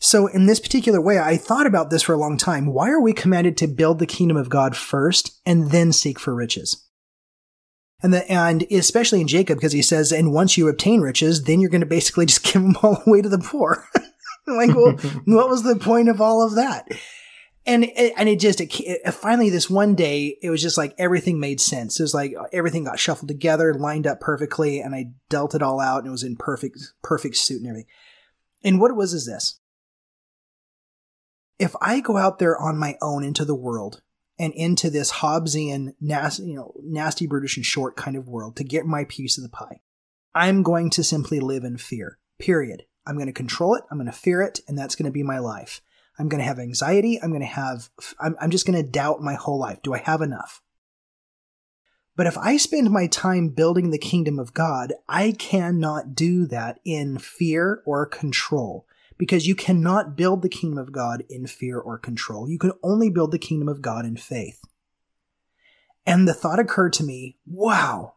[0.00, 2.66] So in this particular way, I thought about this for a long time.
[2.66, 6.34] Why are we commanded to build the kingdom of God first and then seek for
[6.34, 6.84] riches?
[8.00, 11.60] And the, and especially in Jacob, because he says, and once you obtain riches, then
[11.60, 13.84] you're going to basically just give them all away to the poor.
[14.46, 14.92] like, well,
[15.24, 16.86] what was the point of all of that?
[17.66, 20.94] And it, and it just it, it, finally this one day it was just like
[20.96, 22.00] everything made sense.
[22.00, 25.62] It was like uh, everything got shuffled together, lined up perfectly, and I dealt it
[25.62, 27.90] all out, and it was in perfect perfect suit and everything.
[28.64, 29.60] And what it was is this:
[31.58, 34.00] if I go out there on my own into the world
[34.38, 38.64] and into this Hobbesian, nasty, you know, nasty, brutish, and short kind of world to
[38.64, 39.80] get my piece of the pie,
[40.34, 42.18] I'm going to simply live in fear.
[42.38, 42.84] Period.
[43.06, 43.84] I'm going to control it.
[43.90, 45.80] I'm going to fear it, and that's going to be my life.
[46.18, 47.20] I'm going to have anxiety.
[47.20, 47.90] I'm going to have,
[48.20, 49.82] I'm, I'm just going to doubt my whole life.
[49.82, 50.62] Do I have enough?
[52.16, 56.80] But if I spend my time building the kingdom of God, I cannot do that
[56.84, 58.87] in fear or control
[59.18, 62.48] because you cannot build the kingdom of God in fear or control.
[62.48, 64.60] You can only build the kingdom of God in faith.
[66.06, 68.14] And the thought occurred to me wow,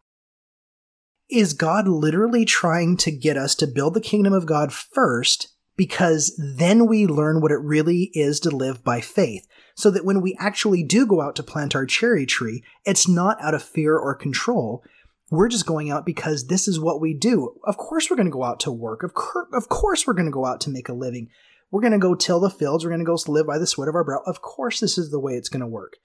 [1.30, 6.38] is God literally trying to get us to build the kingdom of God first because
[6.38, 9.48] then we learn what it really is to live by faith.
[9.76, 13.42] So that when we actually do go out to plant our cherry tree, it's not
[13.42, 14.84] out of fear or control.
[15.32, 17.56] We're just going out because this is what we do.
[17.64, 19.02] Of course, we're going to go out to work.
[19.02, 21.30] Of, cur- of course, we're going to go out to make a living.
[21.72, 22.84] We're going to go till the fields.
[22.84, 24.22] We're going to go live by the sweat of our brow.
[24.26, 25.96] Of course, this is the way it's going to work.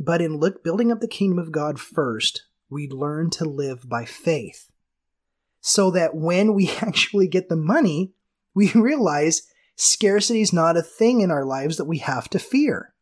[0.00, 4.04] But in look, building up the kingdom of God first, we learn to live by
[4.04, 4.72] faith.
[5.60, 8.12] So that when we actually get the money,
[8.54, 9.42] we realize
[9.76, 12.92] scarcity is not a thing in our lives that we have to fear.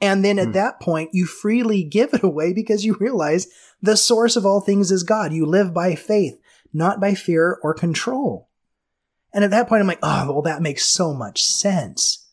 [0.00, 0.52] And then at hmm.
[0.52, 3.48] that point, you freely give it away because you realize
[3.82, 5.32] the source of all things is God.
[5.32, 6.38] You live by faith,
[6.72, 8.48] not by fear or control.
[9.32, 12.26] And at that point, I'm like, oh, well, that makes so much sense.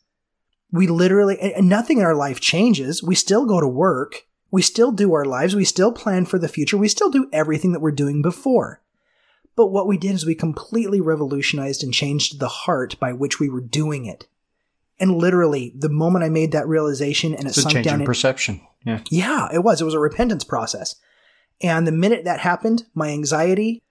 [0.71, 3.03] We literally, and nothing in our life changes.
[3.03, 4.23] We still go to work.
[4.51, 5.55] We still do our lives.
[5.55, 6.77] We still plan for the future.
[6.77, 8.81] We still do everything that we're doing before.
[9.55, 13.49] But what we did is we completely revolutionized and changed the heart by which we
[13.49, 14.27] were doing it.
[14.99, 18.61] And literally, the moment I made that realization and it it's sunk down in perception.
[18.85, 19.01] Yeah.
[19.09, 19.81] Yeah, it was.
[19.81, 20.95] It was a repentance process.
[21.61, 23.83] And the minute that happened, my anxiety,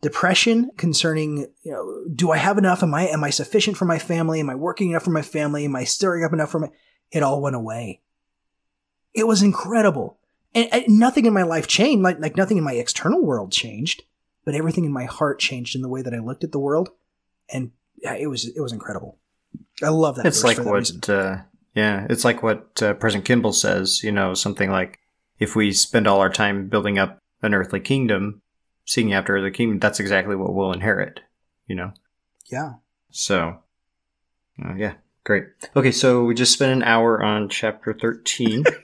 [0.00, 2.82] depression concerning, you know, do I have enough?
[2.82, 4.40] Am I am I sufficient for my family?
[4.40, 5.64] Am I working enough for my family?
[5.64, 6.68] Am I stirring up enough for my
[7.10, 8.00] it all went away.
[9.14, 10.18] It was incredible.
[10.54, 14.02] And, and nothing in my life changed, like like nothing in my external world changed,
[14.44, 16.90] but everything in my heart changed in the way that I looked at the world.
[17.48, 19.18] And it was it was incredible.
[19.82, 20.26] I love that.
[20.26, 21.38] It's like what, uh,
[21.74, 24.02] yeah, it's like what uh, President Kimball says.
[24.02, 25.00] You know, something like
[25.38, 28.42] if we spend all our time building up an earthly kingdom,
[28.84, 31.20] seeking after the kingdom, that's exactly what we'll inherit.
[31.66, 31.92] You know.
[32.50, 32.74] Yeah.
[33.10, 33.58] So,
[34.64, 34.94] uh, yeah,
[35.24, 35.44] great.
[35.74, 38.64] Okay, so we just spent an hour on chapter thirteen.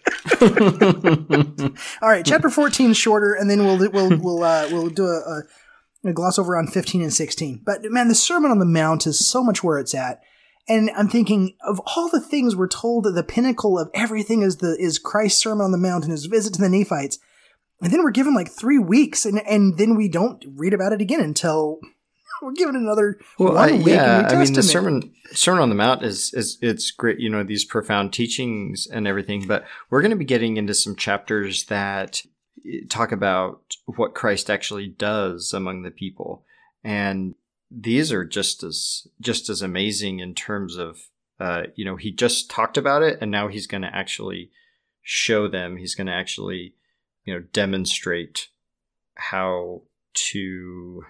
[0.41, 5.43] all right, chapter fourteen is shorter, and then we'll we'll we'll uh, we'll do a,
[6.05, 7.61] a, a gloss over on fifteen and sixteen.
[7.64, 10.20] But man, the Sermon on the Mount is so much where it's at
[10.68, 14.58] and I'm thinking of all the things we're told that the pinnacle of everything is
[14.58, 17.18] the is Christ's Sermon on the Mount and his visit to the Nephites.
[17.82, 21.00] And then we're given like three weeks, and and then we don't read about it
[21.00, 21.80] again until
[22.42, 23.86] we're given another well, one I, week.
[23.86, 27.42] Yeah, I mean the sermon Sermon on the Mount is is it's great, you know,
[27.42, 29.46] these profound teachings and everything.
[29.46, 32.22] But we're going to be getting into some chapters that
[32.66, 36.44] eh, talk about what Christ actually does among the people,
[36.84, 37.34] and
[37.71, 40.99] these are just as just as amazing in terms of
[41.39, 44.51] uh, you know he just talked about it and now he's going to actually
[45.03, 45.77] show them.
[45.77, 46.75] He's going to actually
[47.25, 48.49] you know demonstrate
[49.14, 51.05] how to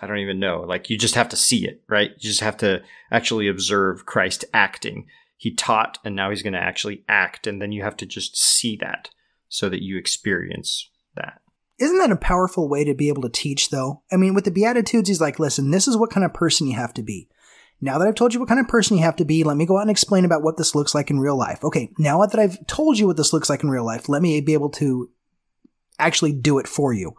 [0.00, 2.10] I don't even know like you just have to see it right?
[2.10, 5.06] You just have to actually observe Christ acting.
[5.36, 8.36] He taught and now he's going to actually act and then you have to just
[8.38, 9.10] see that
[9.48, 11.40] so that you experience that
[11.78, 14.02] isn't that a powerful way to be able to teach, though?
[14.10, 16.76] I mean, with the Beatitudes, he's like, listen, this is what kind of person you
[16.76, 17.28] have to be.
[17.80, 19.66] Now that I've told you what kind of person you have to be, let me
[19.66, 21.62] go out and explain about what this looks like in real life.
[21.62, 24.40] Okay, now that I've told you what this looks like in real life, let me
[24.40, 25.10] be able to
[25.98, 27.14] actually do it for you.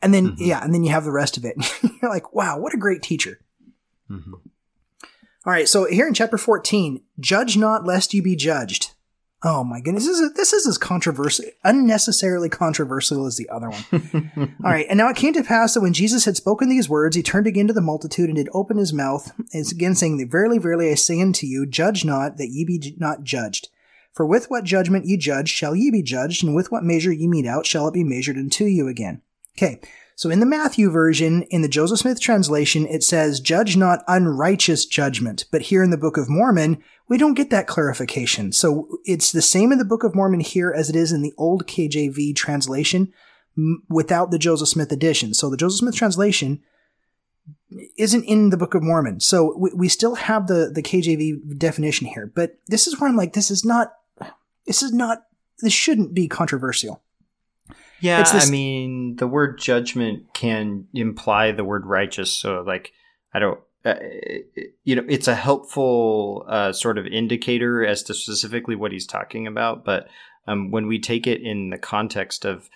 [0.00, 0.42] And then, mm-hmm.
[0.42, 1.56] yeah, and then you have the rest of it.
[2.02, 3.40] You're like, wow, what a great teacher.
[4.10, 4.34] Mm-hmm.
[4.34, 8.92] All right, so here in chapter 14, judge not lest you be judged.
[9.44, 14.54] Oh my goodness, this is, this is as controversial, unnecessarily controversial as the other one.
[14.64, 17.16] All right, and now it came to pass that when Jesus had spoken these words,
[17.16, 20.58] he turned again to the multitude and did open his mouth, and again saying, Verily,
[20.58, 23.68] verily, I say unto you, judge not, that ye be not judged.
[24.12, 27.26] For with what judgment ye judge, shall ye be judged, and with what measure ye
[27.26, 29.22] mete out, shall it be measured unto you again.
[29.58, 29.80] Okay,
[30.14, 34.86] so in the Matthew version, in the Joseph Smith translation, it says, Judge not unrighteous
[34.86, 35.46] judgment.
[35.50, 36.82] But here in the Book of Mormon,
[37.12, 38.52] we don't get that clarification.
[38.52, 41.34] So it's the same in the Book of Mormon here as it is in the
[41.36, 43.12] old KJV translation
[43.90, 45.34] without the Joseph Smith edition.
[45.34, 46.62] So the Joseph Smith translation
[47.98, 49.20] isn't in the Book of Mormon.
[49.20, 52.32] So we, we still have the, the KJV definition here.
[52.34, 53.92] But this is where I'm like, this is not,
[54.66, 55.24] this is not,
[55.60, 57.02] this shouldn't be controversial.
[58.00, 62.32] Yeah, this- I mean, the word judgment can imply the word righteous.
[62.32, 62.92] So, like,
[63.34, 63.94] I don't, uh,
[64.84, 69.46] you know, it's a helpful uh, sort of indicator as to specifically what he's talking
[69.46, 69.84] about.
[69.84, 70.08] But
[70.46, 72.68] um, when we take it in the context of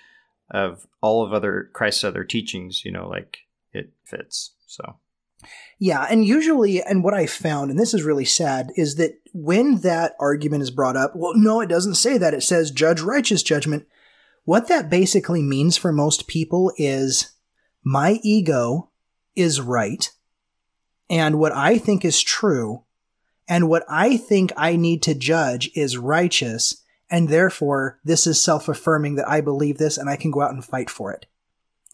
[0.51, 3.39] of all of other Christ's other teachings, you know, like
[3.73, 4.53] it fits.
[4.67, 4.97] So.
[5.79, 9.81] Yeah, and usually, and what I found, and this is really sad, is that when
[9.81, 12.33] that argument is brought up, well, no, it doesn't say that.
[12.33, 13.87] It says judge righteous judgment.
[14.45, 17.33] What that basically means for most people is
[17.85, 18.91] my ego
[19.35, 20.11] is right,
[21.09, 22.85] and what I think is true,
[23.49, 28.69] and what I think I need to judge is righteous, and therefore this is self
[28.69, 31.27] affirming that I believe this and I can go out and fight for it.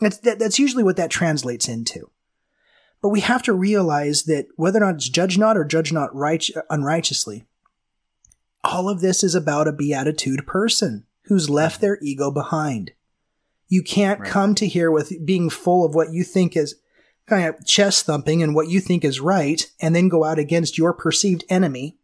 [0.00, 2.10] That's, that, that's usually what that translates into.
[3.00, 6.14] But we have to realize that whether or not it's judge not or judge not
[6.14, 7.44] right, unrighteously,
[8.64, 11.82] all of this is about a beatitude person who's left mm-hmm.
[11.82, 12.92] their ego behind.
[13.68, 14.28] You can't right.
[14.28, 16.76] come to here with being full of what you think is
[17.32, 20.76] kind of chest thumping and what you think is right, and then go out against
[20.76, 21.96] your perceived enemy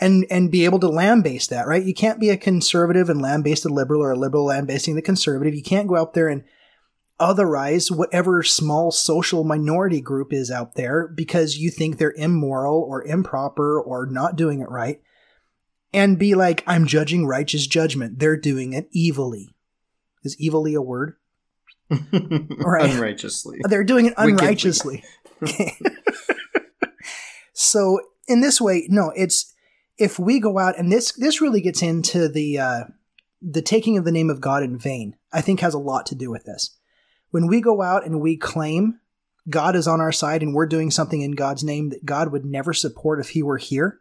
[0.00, 1.84] and and be able to lambaste that, right?
[1.84, 5.54] You can't be a conservative and lambaste a liberal or a liberal lambasting the conservative.
[5.54, 6.44] You can't go out there and
[7.18, 13.04] otherize whatever small social minority group is out there because you think they're immoral or
[13.04, 15.00] improper or not doing it right
[15.94, 18.18] and be like, I'm judging righteous judgment.
[18.18, 19.54] They're doing it evilly.
[20.24, 21.14] Is evilly a word?
[21.90, 22.90] Right.
[22.90, 23.60] Unrighteously.
[23.68, 25.04] They're doing it unrighteously.
[27.52, 29.54] so in this way, no, it's
[29.98, 32.84] if we go out and this this really gets into the uh,
[33.40, 35.16] the taking of the name of God in vain.
[35.32, 36.76] I think has a lot to do with this.
[37.30, 39.00] When we go out and we claim
[39.48, 42.44] God is on our side and we're doing something in God's name that God would
[42.44, 44.00] never support if he were here,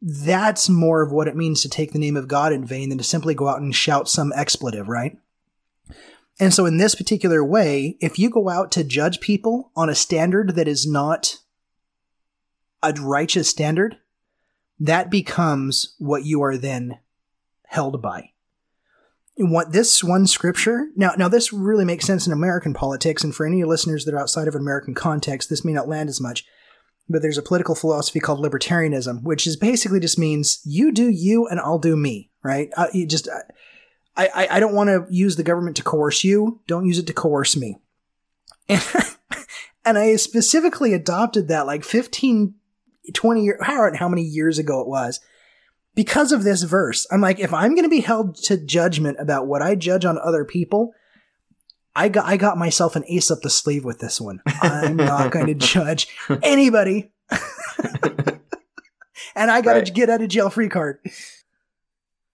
[0.00, 2.98] that's more of what it means to take the name of God in vain than
[2.98, 5.16] to simply go out and shout some expletive, right?
[6.40, 9.94] And so, in this particular way, if you go out to judge people on a
[9.94, 11.38] standard that is not
[12.82, 13.98] a righteous standard,
[14.80, 16.98] that becomes what you are then
[17.66, 18.30] held by.
[19.36, 23.34] And what this one scripture now now this really makes sense in American politics, and
[23.34, 26.20] for any listeners that are outside of an American context, this may not land as
[26.20, 26.44] much
[27.08, 31.46] but there's a political philosophy called libertarianism, which is basically just means you do you
[31.46, 32.70] and I'll do me, right?
[32.76, 33.28] Uh, you just,
[34.16, 36.60] I, I, I don't want to use the government to coerce you.
[36.66, 37.78] Don't use it to coerce me.
[38.68, 38.82] And,
[39.84, 42.54] and I specifically adopted that like 15,
[43.12, 45.20] 20 years, how, how many years ago it was
[45.94, 47.06] because of this verse.
[47.10, 50.18] I'm like, if I'm going to be held to judgment about what I judge on
[50.18, 50.92] other people,
[51.96, 54.40] I got I got myself an ace up the sleeve with this one.
[54.46, 56.08] I'm not going to judge
[56.42, 57.12] anybody.
[59.34, 59.88] and I got right.
[59.88, 60.98] a get out of jail free card.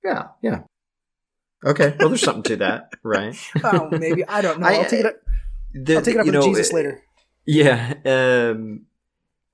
[0.03, 0.63] Yeah, yeah.
[1.65, 3.37] Okay, well, there's something to that, right?
[3.65, 4.67] oh, maybe I don't know.
[4.67, 5.17] I'll take it up.
[5.75, 7.03] The, I'll take it up with know, Jesus later.
[7.47, 8.87] Yeah, um,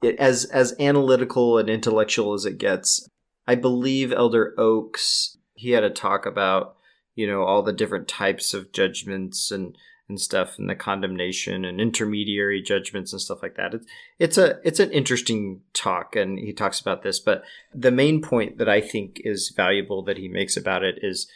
[0.03, 3.09] it, as as analytical and intellectual as it gets,
[3.47, 6.77] I believe Elder Oaks he had a talk about
[7.15, 9.77] you know all the different types of judgments and
[10.09, 13.75] and stuff and the condemnation and intermediary judgments and stuff like that.
[13.75, 13.87] It's
[14.19, 17.43] it's a it's an interesting talk and he talks about this, but
[17.75, 21.27] the main point that I think is valuable that he makes about it is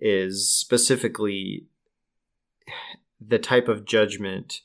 [0.00, 1.66] is specifically
[3.20, 4.60] the type of judgment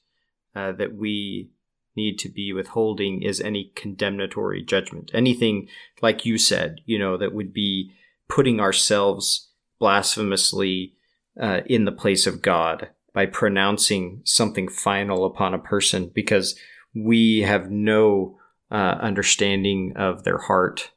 [0.55, 1.49] uh, that we
[1.95, 5.11] need to be withholding is any condemnatory judgment.
[5.13, 5.67] Anything
[6.01, 7.91] like you said, you know, that would be
[8.27, 10.93] putting ourselves blasphemously
[11.39, 16.57] uh, in the place of God by pronouncing something final upon a person because
[16.95, 18.39] we have no
[18.71, 20.91] uh, understanding of their heart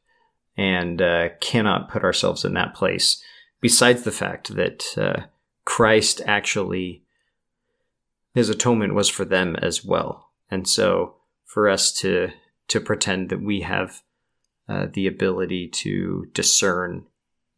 [0.56, 3.22] and uh, cannot put ourselves in that place.
[3.66, 5.26] Besides the fact that uh,
[5.64, 7.02] Christ actually,
[8.32, 10.30] his atonement was for them as well.
[10.48, 12.28] And so for us to,
[12.68, 14.02] to pretend that we have
[14.68, 17.06] uh, the ability to discern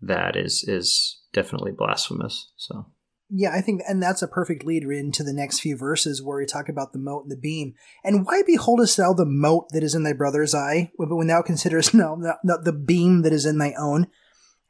[0.00, 2.52] that is, is definitely blasphemous.
[2.56, 2.86] So.
[3.28, 6.46] Yeah, I think, and that's a perfect lead into the next few verses where we
[6.46, 7.74] talk about the mote and the beam.
[8.02, 11.42] And why beholdest thou the mote that is in thy brother's eye, but when thou
[11.42, 14.06] considerest no, not the beam that is in thy own?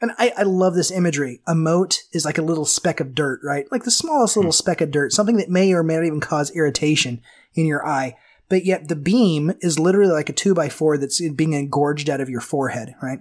[0.01, 1.40] And I, I love this imagery.
[1.46, 3.66] A mote is like a little speck of dirt, right?
[3.72, 4.57] Like the smallest little hmm.
[4.57, 7.20] speck of dirt, something that may or may not even cause irritation
[7.55, 8.16] in your eye.
[8.49, 12.20] But yet the beam is literally like a two by four that's being engorged out
[12.20, 13.18] of your forehead, right?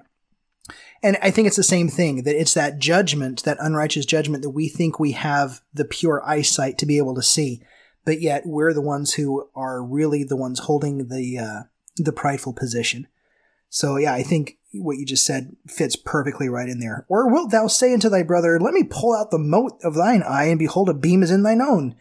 [1.03, 4.51] And I think it's the same thing that it's that judgment, that unrighteous judgment that
[4.51, 7.61] we think we have the pure eyesight to be able to see,
[8.05, 11.63] but yet we're the ones who are really the ones holding the uh,
[11.97, 13.07] the prideful position.
[13.69, 17.05] So yeah, I think what you just said fits perfectly right in there.
[17.09, 20.23] Or wilt thou say unto thy brother, Let me pull out the mote of thine
[20.23, 21.95] eye, and behold, a beam is in thine own?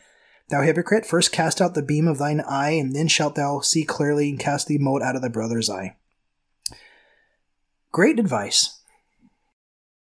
[0.49, 3.85] Thou hypocrite, first cast out the beam of thine eye, and then shalt thou see
[3.85, 5.97] clearly and cast the mote out of thy brother's eye.
[7.91, 8.81] Great advice.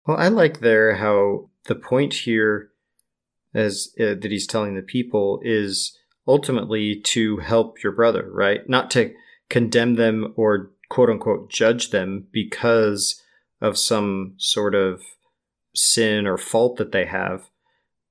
[0.07, 2.71] Well, I like there how the point here,
[3.55, 5.97] as uh, that he's telling the people, is
[6.27, 8.69] ultimately to help your brother, right?
[8.69, 9.13] Not to
[9.49, 13.21] condemn them or quote unquote judge them because
[13.61, 15.03] of some sort of
[15.75, 17.51] sin or fault that they have.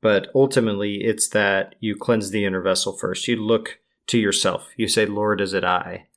[0.02, 3.26] But ultimately, it's that you cleanse the inner vessel first.
[3.26, 4.68] You look to yourself.
[4.76, 6.08] You say, Lord, is it I?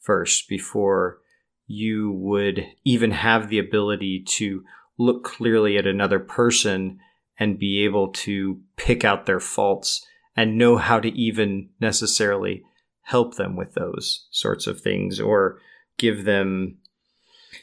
[0.00, 1.18] First, before
[1.66, 4.64] you would even have the ability to
[4.96, 6.98] look clearly at another person
[7.38, 10.02] and be able to pick out their faults
[10.34, 12.64] and know how to even necessarily
[13.02, 15.60] help them with those sorts of things or
[15.98, 16.78] give them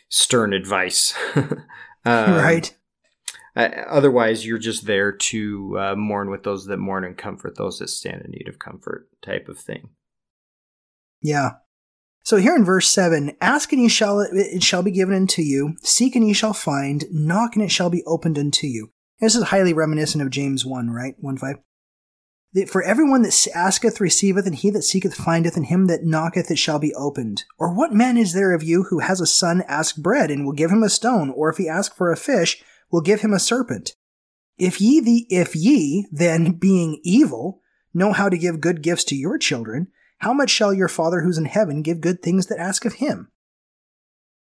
[0.09, 1.13] stern advice.
[1.35, 1.55] um,
[2.05, 2.75] right.
[3.55, 7.89] Otherwise, you're just there to uh, mourn with those that mourn and comfort those that
[7.89, 9.89] stand in need of comfort, type of thing.
[11.21, 11.51] Yeah.
[12.23, 15.75] So here in verse 7, ask and ye shall, it shall be given unto you,
[15.81, 18.91] seek and ye shall find, knock and it shall be opened unto you.
[19.19, 21.15] This is highly reminiscent of James 1, right?
[21.19, 21.55] 1 5.
[22.67, 26.59] For everyone that asketh receiveth, and he that seeketh findeth, and him that knocketh it
[26.59, 27.45] shall be opened.
[27.57, 30.53] Or what man is there of you who has a son ask bread, and will
[30.53, 33.39] give him a stone, or if he ask for a fish, will give him a
[33.39, 33.95] serpent?
[34.57, 39.15] If ye the if ye, then being evil, know how to give good gifts to
[39.15, 39.87] your children,
[40.19, 43.31] how much shall your Father who's in heaven give good things that ask of him?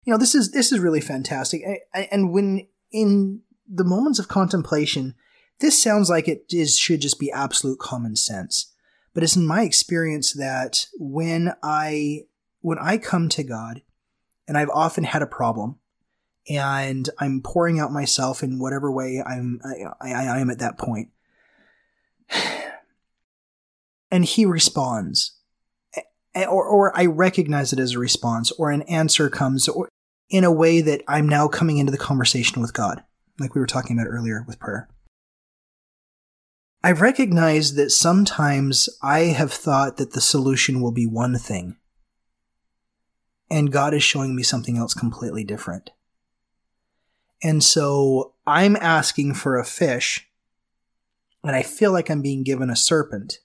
[0.05, 1.63] You know, this is this is really fantastic.
[1.95, 5.15] And when in the moments of contemplation,
[5.65, 8.73] this sounds like it is should just be absolute common sense.
[9.15, 12.25] But it's in my experience that when I
[12.61, 13.81] when I come to God,
[14.47, 15.79] and I've often had a problem,
[16.51, 20.77] and I'm pouring out myself in whatever way I'm I, I, I am at that
[20.77, 21.09] point,
[24.11, 25.39] and He responds
[26.37, 29.89] or, or I recognize it as a response, or an answer comes or
[30.29, 33.03] in a way that I'm now coming into the conversation with God,
[33.39, 34.89] like we were talking about earlier with prayer.
[36.85, 41.79] I've recognized that sometimes I have thought that the solution will be one thing,
[43.51, 45.91] and God is showing me something else completely different.
[47.43, 50.29] And so I'm asking for a fish,
[51.43, 53.39] and I feel like I'm being given a serpent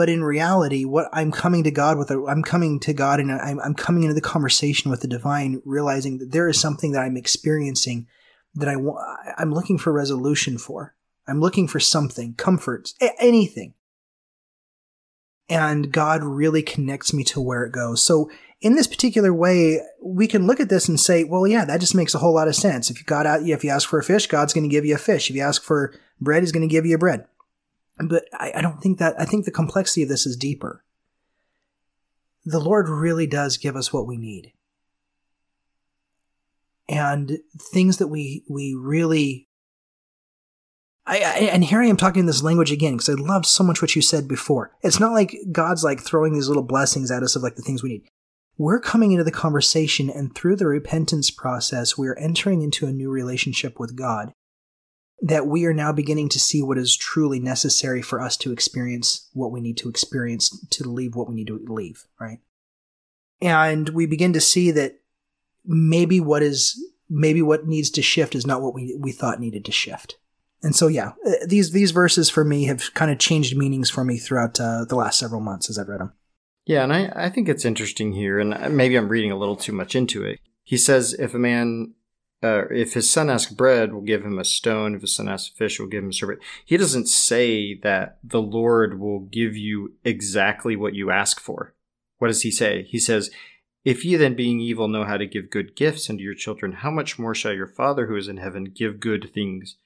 [0.00, 3.60] but in reality, what I'm coming to God with, I'm coming to God and I'm,
[3.60, 7.18] I'm coming into the conversation with the divine, realizing that there is something that I'm
[7.18, 8.06] experiencing
[8.54, 8.98] that I want,
[9.36, 10.94] I'm looking for resolution for.
[11.26, 13.74] I'm looking for something, comfort, anything.
[15.48, 18.02] And God really connects me to where it goes.
[18.04, 18.30] So
[18.60, 21.94] in this particular way, we can look at this and say, well, yeah, that just
[21.94, 22.90] makes a whole lot of sense.
[22.90, 24.94] If you got out, if you ask for a fish, God's going to give you
[24.94, 25.28] a fish.
[25.28, 27.26] If you ask for bread, He's going to give you bread.
[27.98, 30.84] But I, I don't think that, I think the complexity of this is deeper.
[32.44, 34.52] The Lord really does give us what we need.
[36.88, 39.48] And things that we, we really
[41.10, 43.82] I, I, and here I am talking this language again because I loved so much
[43.82, 44.70] what you said before.
[44.80, 47.82] It's not like God's like throwing these little blessings at us of like the things
[47.82, 48.08] we need.
[48.56, 53.10] We're coming into the conversation, and through the repentance process, we're entering into a new
[53.10, 54.32] relationship with God
[55.20, 59.28] that we are now beginning to see what is truly necessary for us to experience
[59.32, 62.38] what we need to experience to leave what we need to leave, right?
[63.40, 65.00] And we begin to see that
[65.64, 69.64] maybe what is maybe what needs to shift is not what we we thought needed
[69.64, 70.16] to shift.
[70.62, 74.04] And so yeah, uh, these these verses for me have kind of changed meanings for
[74.04, 76.12] me throughout uh, the last several months as I've read them.
[76.66, 79.72] Yeah, and I, I think it's interesting here, and maybe I'm reading a little too
[79.72, 80.38] much into it.
[80.62, 81.94] He says, if a man,
[82.42, 84.94] uh, if his son asks bread, we'll give him a stone.
[84.94, 86.40] If his son asks fish, we'll give him a serpent.
[86.64, 91.74] He doesn't say that the Lord will give you exactly what you ask for.
[92.18, 92.84] What does he say?
[92.88, 93.30] He says,
[93.84, 96.90] if ye then, being evil, know how to give good gifts unto your children, how
[96.90, 99.76] much more shall your Father who is in heaven give good things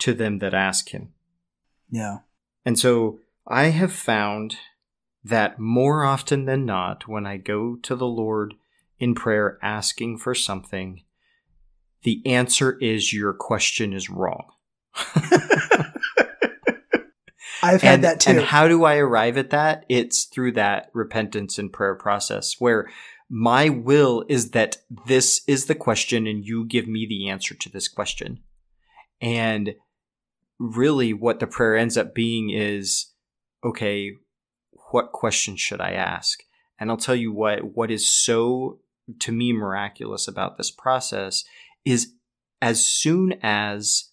[0.00, 1.12] to them that ask him?
[1.90, 2.18] Yeah.
[2.64, 4.56] And so I have found
[5.22, 8.54] that more often than not, when I go to the Lord
[8.98, 11.02] in prayer asking for something,
[12.02, 14.44] the answer is your question is wrong.
[17.62, 18.30] I've had and, that too.
[18.30, 19.86] And how do I arrive at that?
[19.88, 22.90] It's through that repentance and prayer process where
[23.30, 24.76] my will is that
[25.06, 28.40] this is the question and you give me the answer to this question.
[29.20, 29.74] And
[30.64, 33.12] really what the prayer ends up being is
[33.64, 34.12] okay,
[34.90, 36.40] what question should I ask?
[36.78, 38.78] And I'll tell you what, what is so
[39.20, 41.44] to me miraculous about this process
[41.84, 42.12] is
[42.60, 44.10] as soon as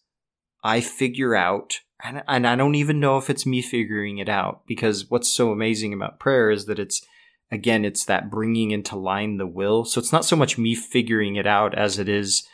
[0.63, 4.61] I figure out, and, and I don't even know if it's me figuring it out,
[4.67, 7.01] because what's so amazing about prayer is that it's,
[7.51, 9.85] again, it's that bringing into line the will.
[9.85, 12.47] So it's not so much me figuring it out as it is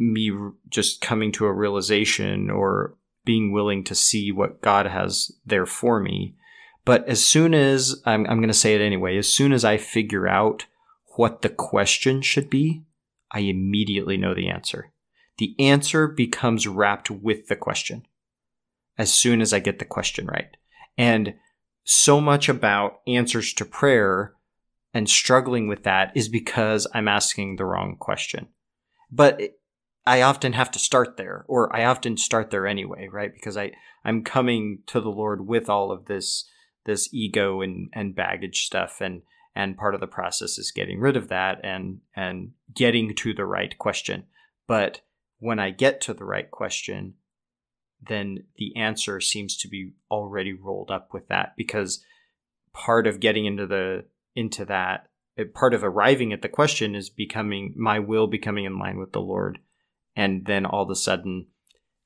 [0.00, 0.32] me
[0.68, 6.00] just coming to a realization or being willing to see what God has there for
[6.00, 6.34] me.
[6.84, 9.76] But as soon as I'm, I'm going to say it anyway, as soon as I
[9.76, 10.66] figure out
[11.16, 12.82] what the question should be,
[13.30, 14.92] I immediately know the answer.
[15.38, 18.06] The answer becomes wrapped with the question
[18.98, 20.56] as soon as I get the question right.
[20.98, 21.34] And
[21.84, 24.34] so much about answers to prayer
[24.92, 28.48] and struggling with that is because I'm asking the wrong question.
[29.10, 29.40] But
[30.06, 33.32] I often have to start there, or I often start there anyway, right?
[33.32, 33.72] Because I,
[34.04, 36.48] I'm coming to the Lord with all of this
[36.86, 39.22] this ego and, and baggage stuff and
[39.54, 43.44] and part of the process is getting rid of that and and getting to the
[43.44, 44.24] right question
[44.66, 45.00] but
[45.38, 47.14] when i get to the right question
[48.02, 52.02] then the answer seems to be already rolled up with that because
[52.72, 54.04] part of getting into the
[54.34, 55.08] into that
[55.54, 59.20] part of arriving at the question is becoming my will becoming in line with the
[59.20, 59.58] lord
[60.20, 61.46] and then all of a sudden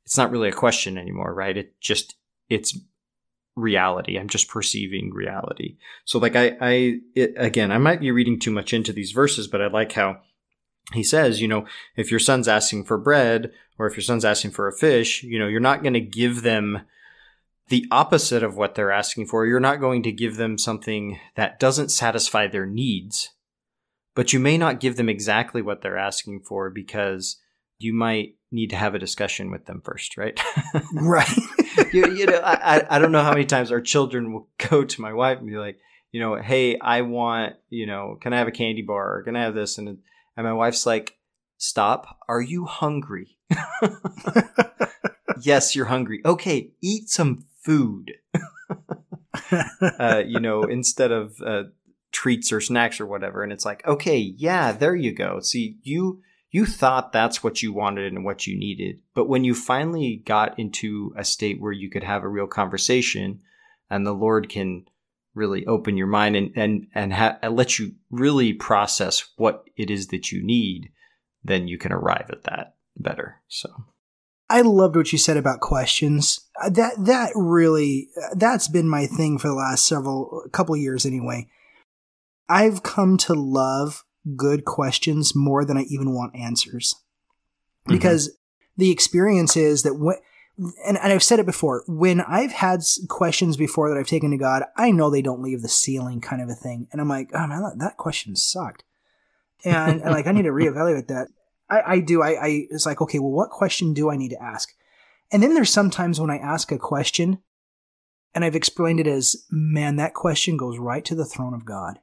[0.04, 2.16] it's not really a question anymore right it just
[2.48, 2.78] it's
[3.56, 4.18] reality.
[4.18, 5.76] I'm just perceiving reality.
[6.04, 9.46] So like I, I, it, again, I might be reading too much into these verses,
[9.46, 10.20] but I like how
[10.92, 11.66] he says, you know,
[11.96, 15.38] if your son's asking for bread or if your son's asking for a fish, you
[15.38, 16.82] know, you're not going to give them
[17.68, 19.46] the opposite of what they're asking for.
[19.46, 23.30] You're not going to give them something that doesn't satisfy their needs,
[24.14, 27.36] but you may not give them exactly what they're asking for because
[27.84, 30.40] you might need to have a discussion with them first, right?
[30.94, 31.38] right.
[31.92, 35.00] you, you know, I, I don't know how many times our children will go to
[35.00, 35.78] my wife and be like,
[36.12, 39.18] you know, hey, I want, you know, can I have a candy bar?
[39.18, 39.78] Or can I have this?
[39.78, 39.88] And
[40.36, 41.18] and my wife's like,
[41.58, 42.18] stop.
[42.28, 43.38] Are you hungry?
[45.40, 46.20] yes, you're hungry.
[46.24, 48.12] Okay, eat some food.
[49.98, 51.64] uh, you know, instead of uh,
[52.12, 53.42] treats or snacks or whatever.
[53.42, 55.40] And it's like, okay, yeah, there you go.
[55.40, 56.22] See, you
[56.54, 59.00] you thought that's what you wanted and what you needed.
[59.12, 63.40] But when you finally got into a state where you could have a real conversation
[63.90, 64.84] and the Lord can
[65.34, 70.06] really open your mind and, and, and ha- let you really process what it is
[70.08, 70.92] that you need,
[71.42, 73.42] then you can arrive at that better.
[73.48, 73.70] So.
[74.48, 76.38] I loved what you said about questions.
[76.62, 81.48] Uh, that that really that's been my thing for the last several couple years anyway.
[82.48, 84.04] I've come to love
[84.36, 86.94] good questions more than I even want answers.
[87.86, 87.94] Mm-hmm.
[87.94, 88.82] Because mm-hmm.
[88.82, 90.16] the experience is that when,
[90.56, 94.38] and, and I've said it before, when I've had questions before that I've taken to
[94.38, 96.88] God, I know they don't leave the ceiling kind of a thing.
[96.92, 98.84] And I'm like, oh man, that, that question sucked.
[99.64, 101.28] And, and, like, I need to reevaluate that.
[101.70, 102.22] I, I do.
[102.22, 104.68] I, I, it's like, okay, well, what question do I need to ask?
[105.32, 107.38] And then there's sometimes when I ask a question
[108.34, 111.98] and I've explained it as, man, that question goes right to the throne of God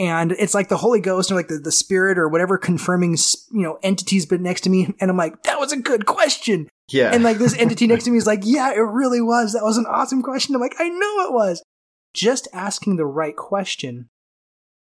[0.00, 3.18] and it's like the Holy Ghost or like the, the Spirit or whatever confirming
[3.52, 6.68] you know entity's been next to me, and I'm like, that was a good question.
[6.88, 7.10] Yeah.
[7.12, 9.52] And like this entity next to me is like, yeah, it really was.
[9.52, 10.54] That was an awesome question.
[10.54, 11.62] I'm like, I know it was.
[12.14, 14.08] Just asking the right question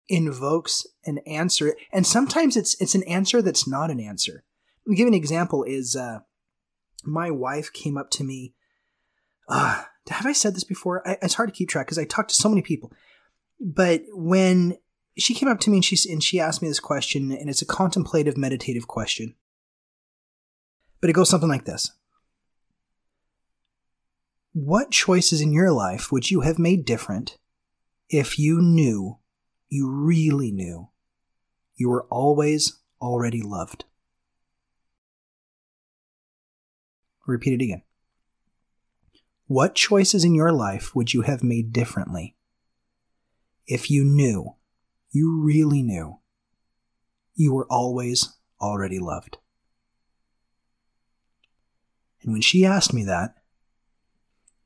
[0.08, 4.42] invokes an answer, and sometimes it's it's an answer that's not an answer.
[4.88, 5.62] I'll give an example.
[5.62, 6.18] Is uh,
[7.04, 8.54] my wife came up to me.
[9.48, 11.06] Uh, have I said this before?
[11.08, 12.90] I, it's hard to keep track because I talk to so many people.
[13.60, 14.76] But when
[15.16, 17.62] she came up to me and she and she asked me this question, and it's
[17.62, 19.34] a contemplative, meditative question.
[21.00, 21.92] But it goes something like this:
[24.52, 27.38] What choices in your life would you have made different
[28.08, 29.18] if you knew,
[29.68, 30.90] you really knew,
[31.76, 33.84] you were always already loved.
[37.26, 37.82] Repeat it again.
[39.46, 42.36] What choices in your life would you have made differently
[43.66, 44.56] if you knew,
[45.14, 46.18] you really knew,
[47.34, 49.38] you were always already loved?
[52.22, 53.34] And when she asked me that,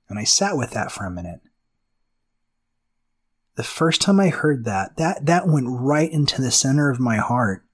[0.09, 1.41] and I sat with that for a minute,
[3.57, 7.17] the first time I heard that, that, that went right into the center of my
[7.17, 7.65] heart.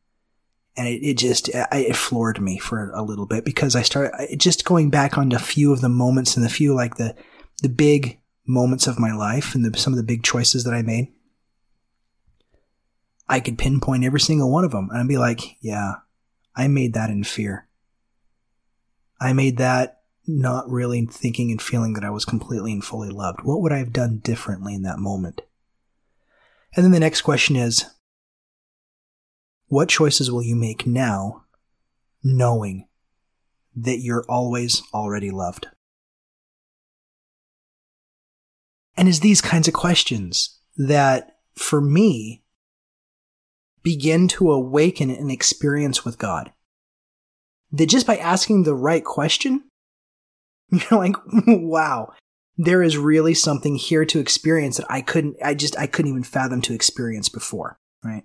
[0.77, 4.65] And it, it just, it floored me for a little bit because I started just
[4.65, 7.15] going back on a few of the moments and the few like the,
[7.63, 10.83] the big moments of my life and the, some of the big choices that I
[10.83, 11.14] made.
[13.29, 15.95] I could pinpoint every single one of them and I'd be like, yeah,
[16.55, 17.69] I made that in fear.
[19.21, 23.41] I made that not really thinking and feeling that I was completely and fully loved.
[23.43, 25.43] What would I have done differently in that moment?
[26.75, 27.87] And then the next question is
[29.69, 31.45] what choices will you make now,
[32.23, 32.87] knowing
[33.75, 35.69] that you're always already loved?
[38.97, 42.44] And it's these kinds of questions that, for me,
[43.85, 46.53] begin to awaken an experience with God.
[47.71, 49.65] That just by asking the right question,
[50.71, 51.17] you're like,
[51.47, 52.13] wow,
[52.57, 56.25] there is really something here to experience that I couldn't, I just, I couldn't even
[56.25, 58.25] fathom to experience before, right?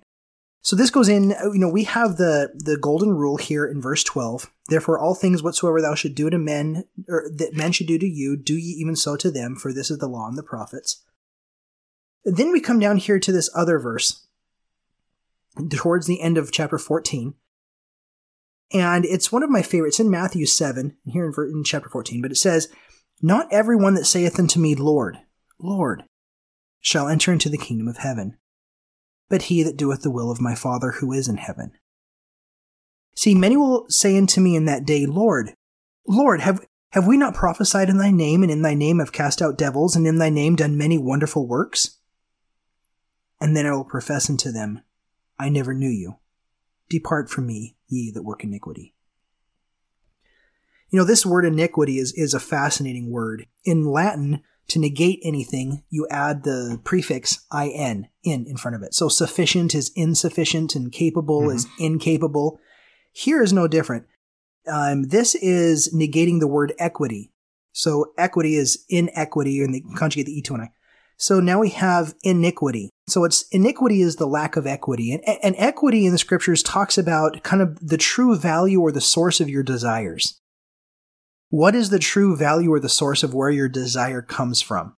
[0.62, 4.04] So this goes in, you know, we have the, the golden rule here in verse
[4.04, 4.50] 12.
[4.68, 8.06] Therefore, all things whatsoever thou should do to men, or that men should do to
[8.06, 11.02] you, do ye even so to them, for this is the law and the prophets.
[12.24, 14.26] Then we come down here to this other verse,
[15.70, 17.34] towards the end of chapter 14.
[18.72, 22.30] And it's one of my favorites in Matthew 7, here in, in chapter 14, but
[22.30, 22.68] it says,
[23.22, 25.18] not every one that saith unto me, Lord,
[25.58, 26.04] Lord,
[26.80, 28.38] shall enter into the kingdom of heaven,
[29.28, 31.72] but he that doeth the will of my Father who is in heaven.
[33.14, 35.52] See, many will say unto me in that day, Lord,
[36.06, 39.42] Lord, have, have we not prophesied in thy name, and in thy name have cast
[39.42, 41.98] out devils, and in thy name done many wonderful works?
[43.40, 44.82] And then I will profess unto them,
[45.40, 46.16] I never knew you.
[46.90, 48.94] Depart from me, ye that work iniquity.
[50.90, 53.46] You know, this word iniquity is, is a fascinating word.
[53.64, 58.92] In Latin, to negate anything, you add the prefix in, in, in front of it.
[58.92, 61.56] So sufficient is insufficient and capable mm-hmm.
[61.56, 62.60] is incapable.
[63.12, 64.06] Here is no different.
[64.70, 67.32] Um, this is negating the word equity.
[67.72, 70.70] So equity is inequity, and they conjugate the E to an I.
[71.20, 72.88] So now we have iniquity.
[73.06, 75.12] So it's iniquity is the lack of equity.
[75.12, 79.02] And, and equity in the scriptures talks about kind of the true value or the
[79.02, 80.40] source of your desires.
[81.50, 84.96] What is the true value or the source of where your desire comes from?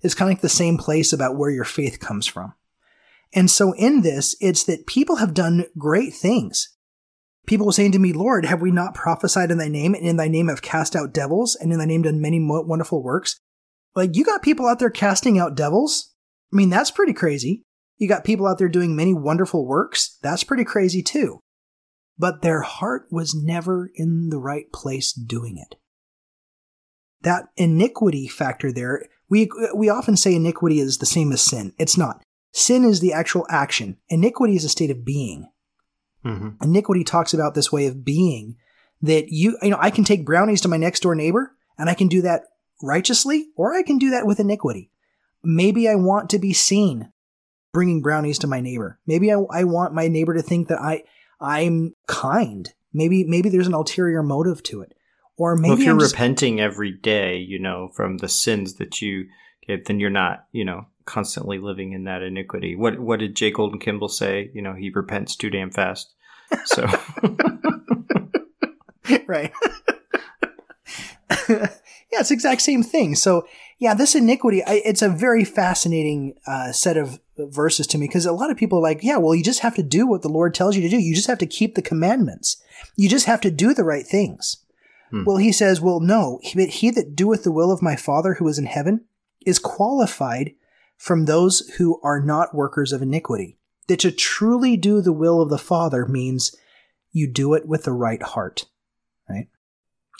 [0.00, 2.54] It's kind of like the same place about where your faith comes from.
[3.32, 6.68] And so in this, it's that people have done great things.
[7.48, 10.18] People were saying to me, Lord, have we not prophesied in thy name and in
[10.18, 13.40] thy name have cast out devils and in thy name done many wonderful works?
[13.94, 16.12] Like you got people out there casting out devils.
[16.52, 17.64] I mean, that's pretty crazy.
[17.96, 20.18] You got people out there doing many wonderful works.
[20.22, 21.40] That's pretty crazy too.
[22.18, 25.78] But their heart was never in the right place doing it
[27.24, 31.72] that iniquity factor there, we, we often say iniquity is the same as sin.
[31.78, 32.22] It's not.
[32.52, 33.96] Sin is the actual action.
[34.08, 35.50] Iniquity is a state of being.
[36.24, 36.62] Mm-hmm.
[36.62, 38.56] Iniquity talks about this way of being
[39.02, 41.94] that you, you know, I can take brownies to my next door neighbor and I
[41.94, 42.44] can do that
[42.82, 44.90] righteously or I can do that with iniquity.
[45.42, 47.10] Maybe I want to be seen
[47.72, 48.98] bringing brownies to my neighbor.
[49.06, 51.04] Maybe I, I want my neighbor to think that I,
[51.40, 52.72] I'm kind.
[52.92, 54.94] Maybe, maybe there's an ulterior motive to it.
[55.36, 56.12] Or maybe well, if you're just...
[56.12, 59.26] repenting every day, you know, from the sins that you
[59.66, 62.76] get, then you're not, you know, constantly living in that iniquity.
[62.76, 63.50] What what did J.
[63.50, 64.50] Golden Kimball say?
[64.54, 66.14] You know, he repents too damn fast.
[66.66, 66.86] So
[69.26, 69.52] right.
[72.14, 73.16] yeah, it's the exact same thing.
[73.16, 73.46] So
[73.78, 78.24] yeah, this iniquity, I, it's a very fascinating uh, set of verses to me because
[78.24, 80.28] a lot of people are like, yeah, well, you just have to do what the
[80.28, 80.98] Lord tells you to do.
[80.98, 82.62] You just have to keep the commandments.
[82.94, 84.58] You just have to do the right things.
[85.10, 85.24] Hmm.
[85.24, 88.46] Well, he says, well, no, but he that doeth the will of my Father who
[88.46, 89.06] is in heaven
[89.44, 90.54] is qualified
[90.96, 93.58] from those who are not workers of iniquity.
[93.88, 96.54] That to truly do the will of the Father means
[97.12, 98.66] you do it with the right heart,
[99.28, 99.48] right?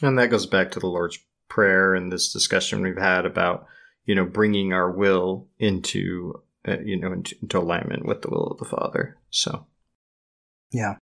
[0.02, 1.18] And that goes back to the Lord's
[1.54, 3.66] Prayer and this discussion we've had about,
[4.06, 8.48] you know, bringing our will into, uh, you know, into, into alignment with the will
[8.48, 9.18] of the Father.
[9.30, 9.64] So,
[10.72, 10.96] yeah.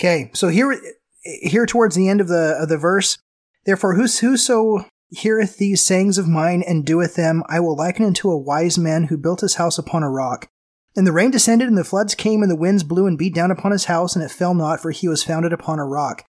[0.00, 0.80] Okay, so here
[1.24, 3.18] here towards the end of the of the verse,
[3.66, 8.38] therefore whoso heareth these sayings of mine and doeth them, I will liken unto a
[8.38, 10.48] wise man who built his house upon a rock.
[10.94, 13.50] And the rain descended, and the floods came, and the winds blew and beat down
[13.50, 16.24] upon his house, and it fell not, for he was founded upon a rock.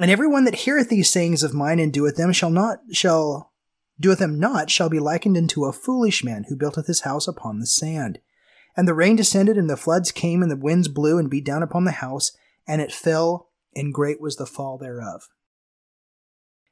[0.00, 3.52] And every one that heareth these sayings of mine and doeth them shall not shall
[4.00, 7.60] doeth them not shall be likened unto a foolish man who buildeth his house upon
[7.60, 8.18] the sand.
[8.74, 11.62] And the rain descended, and the floods came, and the winds blew and beat down
[11.62, 12.32] upon the house,
[12.66, 15.28] and it fell, and great was the fall thereof.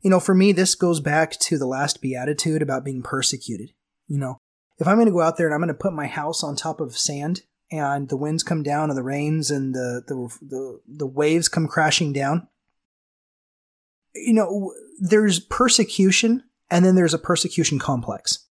[0.01, 3.73] You know, for me, this goes back to the last beatitude about being persecuted.
[4.07, 4.39] You know,
[4.79, 6.57] if I'm going to go out there and I'm going to put my house on
[6.57, 10.81] top of sand, and the winds come down, and the rains and the the the,
[10.87, 12.49] the waves come crashing down,
[14.27, 18.47] you know, there's persecution, and then there's a persecution complex.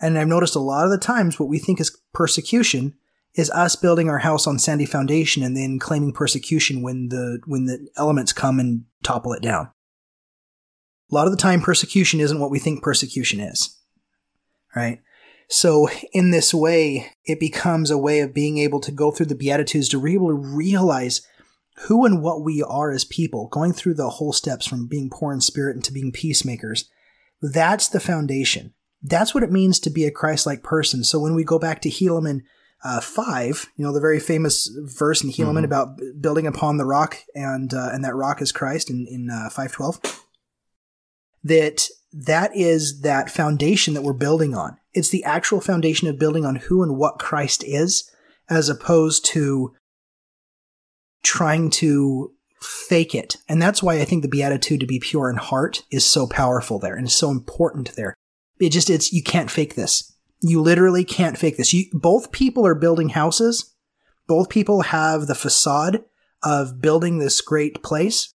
[0.00, 2.94] And I've noticed a lot of the times what we think is persecution
[3.34, 7.66] is us building our house on sandy foundation and then claiming persecution when the when
[7.66, 9.70] the elements come and topple it down.
[11.10, 13.76] A lot of the time persecution isn't what we think persecution is.
[14.74, 15.00] Right?
[15.48, 19.34] So in this way, it becomes a way of being able to go through the
[19.34, 21.22] beatitudes to be able to realize
[21.82, 25.32] who and what we are as people, going through the whole steps from being poor
[25.32, 26.90] in spirit into being peacemakers.
[27.40, 28.74] That's the foundation.
[29.02, 31.04] That's what it means to be a Christ-like person.
[31.04, 32.40] So when we go back to Helaman
[32.84, 35.64] uh, five, you know, the very famous verse in Helaman mm-hmm.
[35.64, 39.50] about building upon the rock, and uh, and that rock is Christ in in uh,
[39.50, 40.00] five twelve.
[41.44, 44.78] That that is that foundation that we're building on.
[44.92, 48.10] It's the actual foundation of building on who and what Christ is,
[48.48, 49.74] as opposed to
[51.28, 52.32] trying to
[52.62, 53.36] fake it.
[53.50, 56.78] And that's why I think the beatitude to be pure in heart is so powerful
[56.78, 58.14] there and so important there.
[58.58, 60.16] It just it's you can't fake this.
[60.40, 61.74] You literally can't fake this.
[61.74, 63.74] You, both people are building houses.
[64.26, 66.02] Both people have the facade
[66.42, 68.32] of building this great place.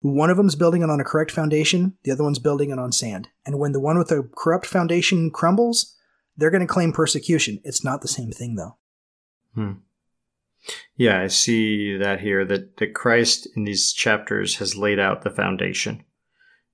[0.00, 1.96] One of them's building it on a correct foundation.
[2.04, 3.28] The other one's building it on sand.
[3.44, 5.96] And when the one with the corrupt foundation crumbles,
[6.36, 7.60] they're going to claim persecution.
[7.64, 8.76] It's not the same thing, though.
[9.54, 9.72] Hmm.
[10.96, 15.30] Yeah, I see that here that, that Christ in these chapters has laid out the
[15.30, 16.04] foundation.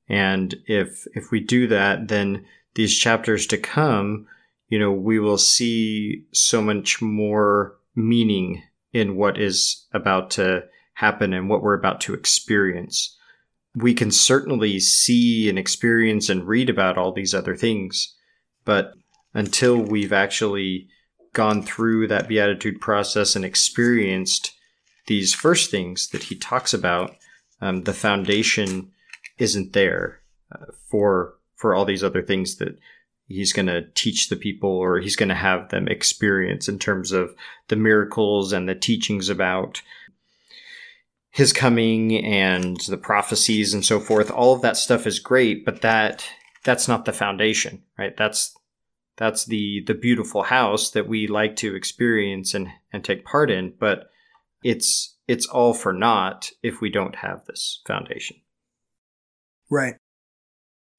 [0.08, 4.26] And if if we do that, then these chapters to come,
[4.68, 8.62] you know, we will see so much more meaning
[8.92, 13.16] in what is about to happen and what we're about to experience.
[13.74, 18.14] We can certainly see and experience and read about all these other things,
[18.64, 18.92] but
[19.34, 20.88] until we've actually
[21.38, 24.56] gone through that beatitude process and experienced
[25.06, 27.14] these first things that he talks about,
[27.60, 28.90] um, the foundation
[29.38, 30.18] isn't there
[30.50, 32.76] uh, for for all these other things that
[33.28, 37.12] he's going to teach the people or he's going to have them experience in terms
[37.12, 37.32] of
[37.68, 39.80] the miracles and the teachings about
[41.30, 44.28] his coming and the prophecies and so forth.
[44.28, 46.28] All of that stuff is great but that
[46.64, 48.16] that's not the foundation right?
[48.16, 48.57] That's
[49.18, 53.74] that's the the beautiful house that we like to experience and and take part in
[53.78, 54.08] but
[54.62, 58.36] it's it's all for naught if we don't have this foundation
[59.70, 59.96] right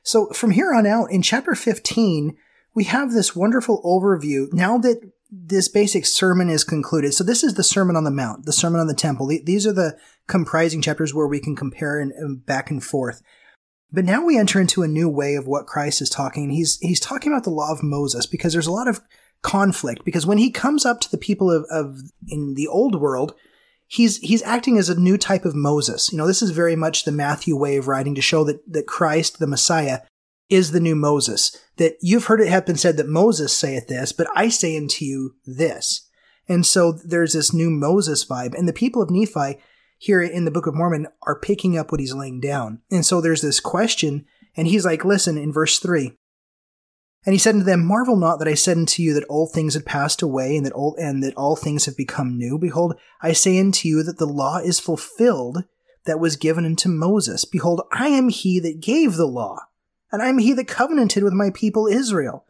[0.04, 2.36] so from here on out, in chapter 15,
[2.74, 4.52] we have this wonderful overview.
[4.52, 8.48] Now that this basic sermon is concluded, so this is the Sermon on the Mount,
[8.48, 9.28] the Sermon on the Temple.
[9.28, 9.98] These are the
[10.28, 13.22] comprising chapters where we can compare and, and back and forth.
[13.92, 16.52] But now we enter into a new way of what Christ is talking.
[16.52, 19.02] He's he's talking about the law of Moses because there's a lot of
[19.42, 20.06] conflict.
[20.06, 23.34] Because when he comes up to the people of, of in the old world,
[23.88, 26.12] he's he's acting as a new type of Moses.
[26.12, 28.88] You know, this is very much the Matthew way of writing to show that that
[28.88, 30.02] Christ, the Messiah,
[30.50, 31.58] is the new Moses.
[31.78, 35.04] That you've heard it have been said that Moses saith this, but I say unto
[35.04, 36.08] you this.
[36.48, 39.60] And so there's this new Moses vibe, and the people of Nephi
[40.00, 42.82] here in the Book of Mormon are picking up what he's laying down.
[42.90, 46.18] And so there's this question, and he's like, listen, in verse 3,
[47.26, 49.74] and he said unto them, Marvel not that I said unto you that old things
[49.74, 52.58] had passed away, and that old and that all things have become new.
[52.58, 55.66] Behold, I say unto you that the law is fulfilled
[56.06, 57.44] that was given unto Moses.
[57.44, 59.58] Behold, I am he that gave the law,
[60.14, 62.46] and I am he that covenanted with my people Israel.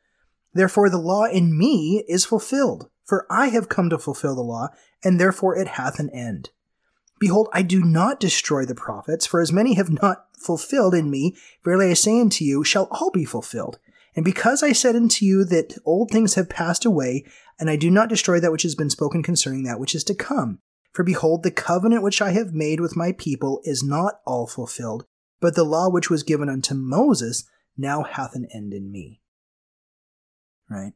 [0.53, 4.67] Therefore the law in me is fulfilled, for I have come to fulfill the law,
[5.03, 6.51] and therefore it hath an end.
[7.19, 11.35] Behold, I do not destroy the prophets, for as many have not fulfilled in me,
[11.63, 13.77] verily I say unto you, shall all be fulfilled.
[14.15, 17.25] And because I said unto you that old things have passed away,
[17.59, 20.15] and I do not destroy that which has been spoken concerning that which is to
[20.15, 20.59] come.
[20.93, 25.05] For behold, the covenant which I have made with my people is not all fulfilled,
[25.39, 27.43] but the law which was given unto Moses
[27.77, 29.21] now hath an end in me.
[30.69, 30.93] Right?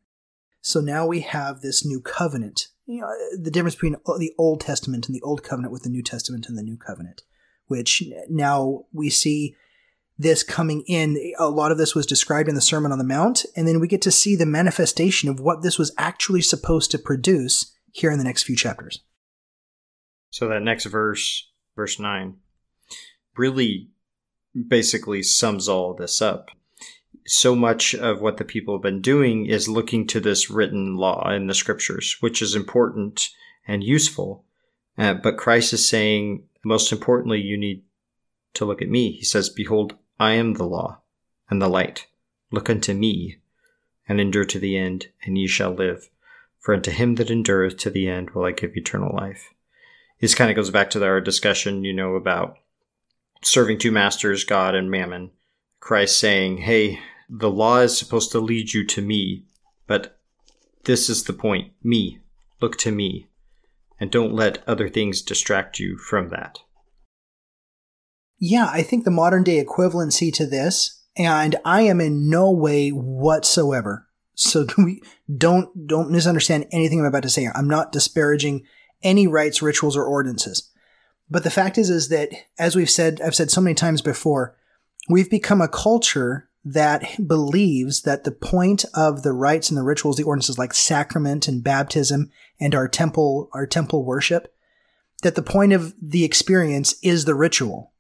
[0.62, 2.70] So now we have this new covenant.
[2.86, 3.10] You know,
[3.42, 6.58] the difference between the Old Testament and the Old Covenant with the New Testament and
[6.58, 7.22] the New Covenant,
[7.68, 9.56] which now we see
[10.18, 11.34] this coming in.
[11.40, 13.88] A lot of this was described in the Sermon on the Mount, and then we
[13.88, 18.18] get to see the manifestation of what this was actually supposed to produce here in
[18.18, 19.02] the next few chapters.
[20.30, 22.36] So that next verse, verse 9,
[23.38, 23.92] really
[24.68, 26.50] basically sums all this up.
[27.26, 31.30] So much of what the people have been doing is looking to this written law
[31.32, 33.30] in the scriptures, which is important
[33.68, 34.44] and useful.
[34.98, 37.84] Uh, but Christ is saying, most importantly, you need
[38.54, 39.14] to look at me.
[39.14, 41.00] He says, Behold, I am the law
[41.50, 42.08] and the light.
[42.52, 43.38] Look unto me
[44.08, 46.10] and endure to the end, and ye shall live.
[46.60, 49.50] For unto him that endureth to the end will I give eternal life.
[50.20, 52.58] This kind of goes back to our discussion, you know, about
[53.42, 55.32] serving two masters, God and mammon.
[55.80, 57.02] Christ saying, Hey,
[57.36, 59.44] the law is supposed to lead you to me,
[59.88, 60.20] but
[60.84, 62.20] this is the point me.
[62.62, 63.28] Look to me.
[64.00, 66.60] And don't let other things distract you from that.
[68.38, 72.90] Yeah, I think the modern day equivalency to this, and I am in no way
[72.90, 74.08] whatsoever.
[74.36, 74.68] So
[75.38, 77.42] don't don't misunderstand anything I'm about to say.
[77.42, 77.54] here.
[77.56, 78.64] I'm not disparaging
[79.02, 80.70] any rites, rituals, or ordinances.
[81.30, 82.30] But the fact is, is that
[82.60, 84.56] as we've said, I've said so many times before,
[85.10, 90.18] we've become a culture that believes that the point of the rites and the rituals,
[90.18, 94.54] the ordinances like sacrament and baptism and our temple, our temple worship,
[95.24, 97.94] that the point of the experience is the ritual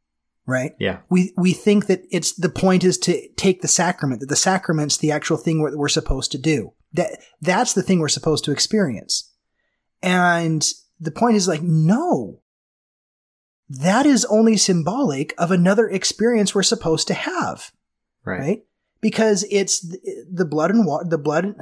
[0.45, 0.73] right?
[0.79, 0.99] Yeah.
[1.09, 4.97] We we think that it's the point is to take the sacrament, that the sacrament's
[4.97, 6.73] the actual thing we're, we're supposed to do.
[6.93, 9.31] That that's the thing we're supposed to experience.
[10.01, 10.67] And
[10.99, 12.39] the point is like, no.
[13.69, 17.71] That is only symbolic of another experience we're supposed to have.
[18.25, 18.39] Right.
[18.39, 18.63] right?
[19.01, 19.79] Because it's
[20.31, 21.55] the blood and water, the blood.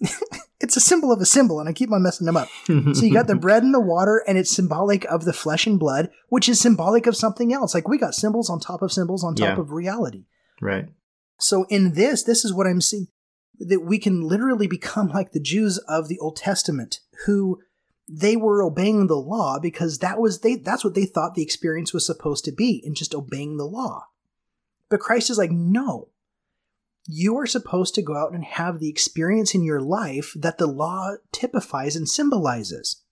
[0.60, 2.48] it's a symbol of a symbol, and I keep on messing them up.
[2.66, 5.78] so you got the bread and the water, and it's symbolic of the flesh and
[5.78, 7.74] blood, which is symbolic of something else.
[7.74, 9.60] Like we got symbols on top of symbols on top Yeah.
[9.60, 10.24] of reality.
[10.60, 10.86] right.
[11.40, 13.06] So in this, this is what I'm seeing
[13.60, 17.60] that we can literally become like the Jews of the Old Testament who
[18.08, 21.92] they were obeying the law because that was they that's what they thought the experience
[21.92, 24.06] was supposed to be in just obeying the law.
[24.90, 26.08] But Christ is like, no.
[27.06, 30.66] You are supposed to go out and have the experience in your life that the
[30.66, 33.02] law typifies and symbolizes.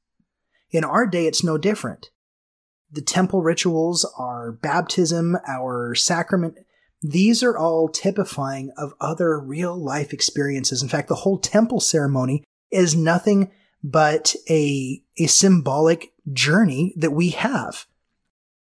[0.71, 2.11] In our day, it's no different.
[2.91, 6.59] The temple rituals, our baptism, our sacrament,
[7.03, 10.83] these are all typifying of other real life experiences.
[10.83, 13.51] In fact, the whole temple ceremony is nothing
[13.83, 17.87] but a, a symbolic journey that we have.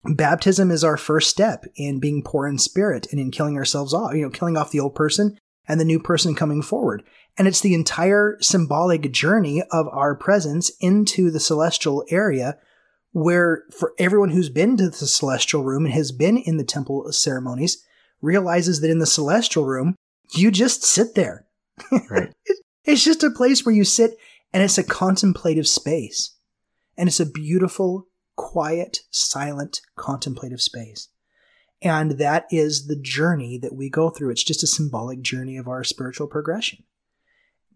[0.03, 4.13] Baptism is our first step in being poor in spirit and in killing ourselves off,
[4.13, 5.37] you know, killing off the old person
[5.67, 7.03] and the new person coming forward.
[7.37, 12.57] And it's the entire symbolic journey of our presence into the celestial area
[13.11, 17.11] where for everyone who's been to the celestial room and has been in the temple
[17.11, 17.85] ceremonies
[18.21, 19.95] realizes that in the celestial room,
[20.35, 21.45] you just sit there.
[22.09, 22.31] Right.
[22.83, 24.17] It's just a place where you sit
[24.51, 26.35] and it's a contemplative space.
[26.97, 28.07] And it's a beautiful,
[28.41, 31.09] quiet, silent, contemplative space.
[31.79, 34.31] And that is the journey that we go through.
[34.31, 36.83] It's just a symbolic journey of our spiritual progression.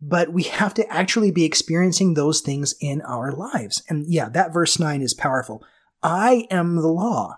[0.02, 3.84] But we have to actually be experiencing those things in our lives.
[3.90, 5.64] And yeah, that verse 9 is powerful.
[6.02, 7.38] I am the law.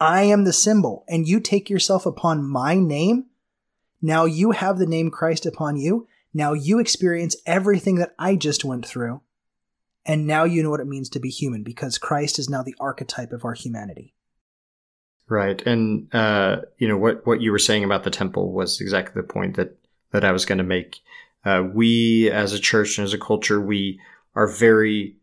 [0.00, 1.04] I am the symbol.
[1.08, 3.26] And you take yourself upon my name.
[4.00, 6.08] Now you have the name Christ upon you.
[6.32, 9.20] Now you experience everything that I just went through.
[10.04, 12.74] And now you know what it means to be human because Christ is now the
[12.80, 14.14] archetype of our humanity.
[15.28, 15.62] Right.
[15.62, 19.26] And uh, you know what what you were saying about the temple was exactly the
[19.26, 19.78] point that
[20.10, 21.00] that I was going to make.
[21.44, 24.00] Uh, we as a church and as a culture, we
[24.34, 25.16] are very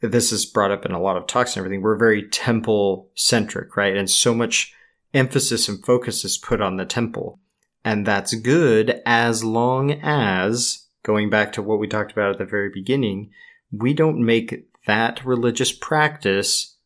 [0.00, 1.82] this is brought up in a lot of talks and everything.
[1.82, 3.96] We're very temple centric, right?
[3.96, 4.74] And so much
[5.14, 7.40] emphasis and focus is put on the temple.
[7.84, 12.44] And that's good as long as going back to what we talked about at the
[12.44, 13.30] very beginning,
[13.78, 16.76] we don't make that religious practice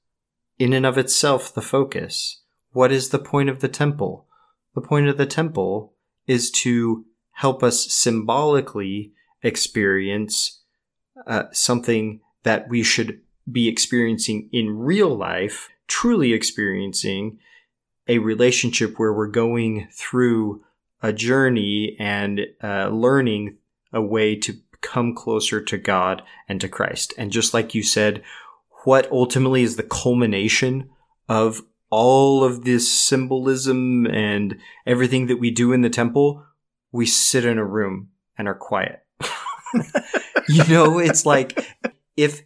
[0.58, 2.42] in and of itself the focus.
[2.72, 4.26] What is the point of the temple?
[4.74, 5.94] The point of the temple
[6.26, 9.12] is to help us symbolically
[9.42, 10.60] experience
[11.26, 13.20] uh, something that we should
[13.50, 17.38] be experiencing in real life, truly experiencing
[18.06, 20.64] a relationship where we're going through
[21.02, 23.56] a journey and uh, learning
[23.92, 27.14] a way to come closer to God and to Christ.
[27.18, 28.22] And just like you said,
[28.84, 30.90] what ultimately is the culmination
[31.28, 36.44] of all of this symbolism and everything that we do in the temple?
[36.92, 39.04] We sit in a room and are quiet.
[40.48, 41.66] you know, it's like
[42.16, 42.42] if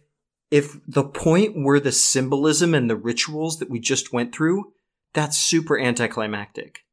[0.51, 4.73] if the point were the symbolism and the rituals that we just went through,
[5.13, 6.83] that's super anticlimactic.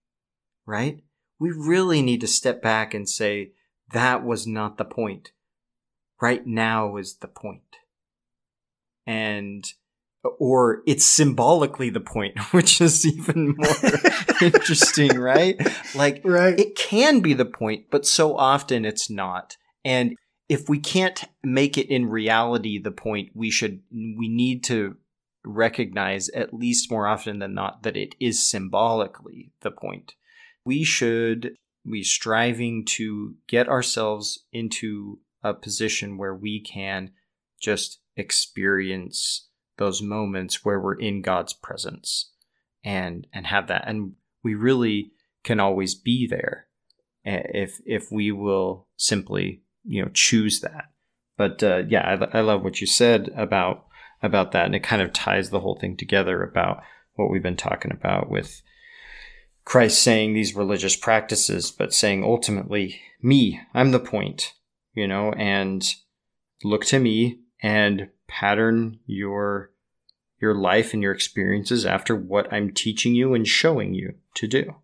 [0.66, 1.02] right?
[1.38, 3.52] We really need to step back and say,
[3.92, 5.32] that was not the point.
[6.20, 7.62] Right now is the point.
[9.06, 9.64] And,
[10.38, 14.00] or it's symbolically the point, which is even more
[14.42, 15.56] interesting, right?
[15.94, 16.58] Like, Right.
[16.58, 19.56] it can be the point, but so often it's not.
[19.84, 20.14] And
[20.48, 24.96] if we can't make it in reality the point, we should, we need to
[25.44, 30.14] recognize at least more often than not that it is symbolically the point.
[30.64, 31.54] We should
[31.88, 37.12] be striving to get ourselves into a position where we can
[37.60, 39.48] just experience
[39.78, 42.30] those moments where we're in God's presence
[42.84, 43.84] and and have that.
[43.86, 44.12] And
[44.42, 45.12] we really
[45.42, 46.66] can always be there
[47.24, 50.84] if if we will simply you know choose that.
[51.36, 53.86] But uh, yeah I, I love what you said about
[54.22, 54.66] about that.
[54.66, 56.82] And it kind of ties the whole thing together about
[57.14, 58.62] what we've been talking about with
[59.64, 64.54] Christ saying these religious practices but saying ultimately me I'm the point
[64.94, 65.94] you know and
[66.64, 69.70] look to me and pattern your
[70.40, 74.74] your life and your experiences after what I'm teaching you and showing you to do.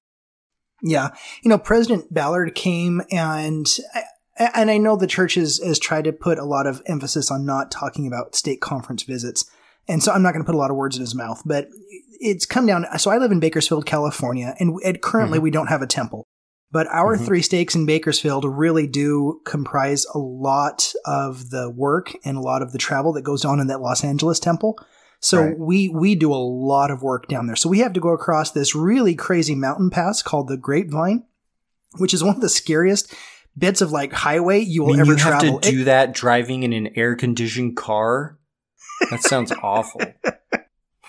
[0.82, 1.14] Yeah.
[1.42, 3.66] You know, President Ballard came and
[4.38, 7.46] and I know the church has, has tried to put a lot of emphasis on
[7.46, 9.50] not talking about stake conference visits.
[9.88, 11.68] And so I'm not going to put a lot of words in his mouth, but
[12.20, 12.86] it's come down.
[12.98, 15.42] So I live in Bakersfield, California, and, and currently Mhm.
[15.42, 16.24] we don't have a temple.
[16.72, 17.24] But our Mhm.
[17.24, 22.62] three stakes in Bakersfield really do comprise a lot of the work and a lot
[22.62, 24.76] of the travel that goes on in that Los Angeles temple.
[25.20, 25.58] So Right.
[25.58, 27.56] we we do a lot of work down there.
[27.56, 31.24] So we have to go across this really crazy mountain pass called the Grapevine,
[31.98, 33.14] which is one of the scariest
[33.56, 35.60] bits of like highway you will I mean, ever you have travel.
[35.60, 38.38] to do that driving in an air conditioned car.
[39.10, 40.00] That sounds awful.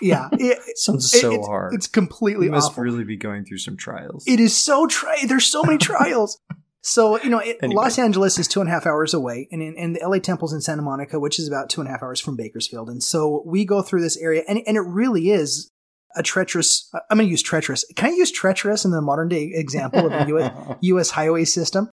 [0.01, 1.73] Yeah, it, It sounds it- so it's, hard.
[1.73, 2.83] It's completely you must awful.
[2.83, 4.23] really be going through some trials.
[4.27, 5.17] It is so tri.
[5.27, 6.39] There's so many trials.
[6.81, 7.81] So you know, it, Anyway.
[7.81, 10.53] Los Angeles is two and a half hours away, and in, and the LA Temple's
[10.53, 12.89] in Santa Monica, which is about two and a half hours from Bakersfield.
[12.89, 15.71] And so we go through this area, and and it really is
[16.15, 16.89] a treacherous.
[17.09, 17.83] I'm going to use treacherous.
[17.95, 20.51] Can I use treacherous in the modern day example of the U.S.
[20.81, 21.09] U.S.
[21.11, 21.89] highway system?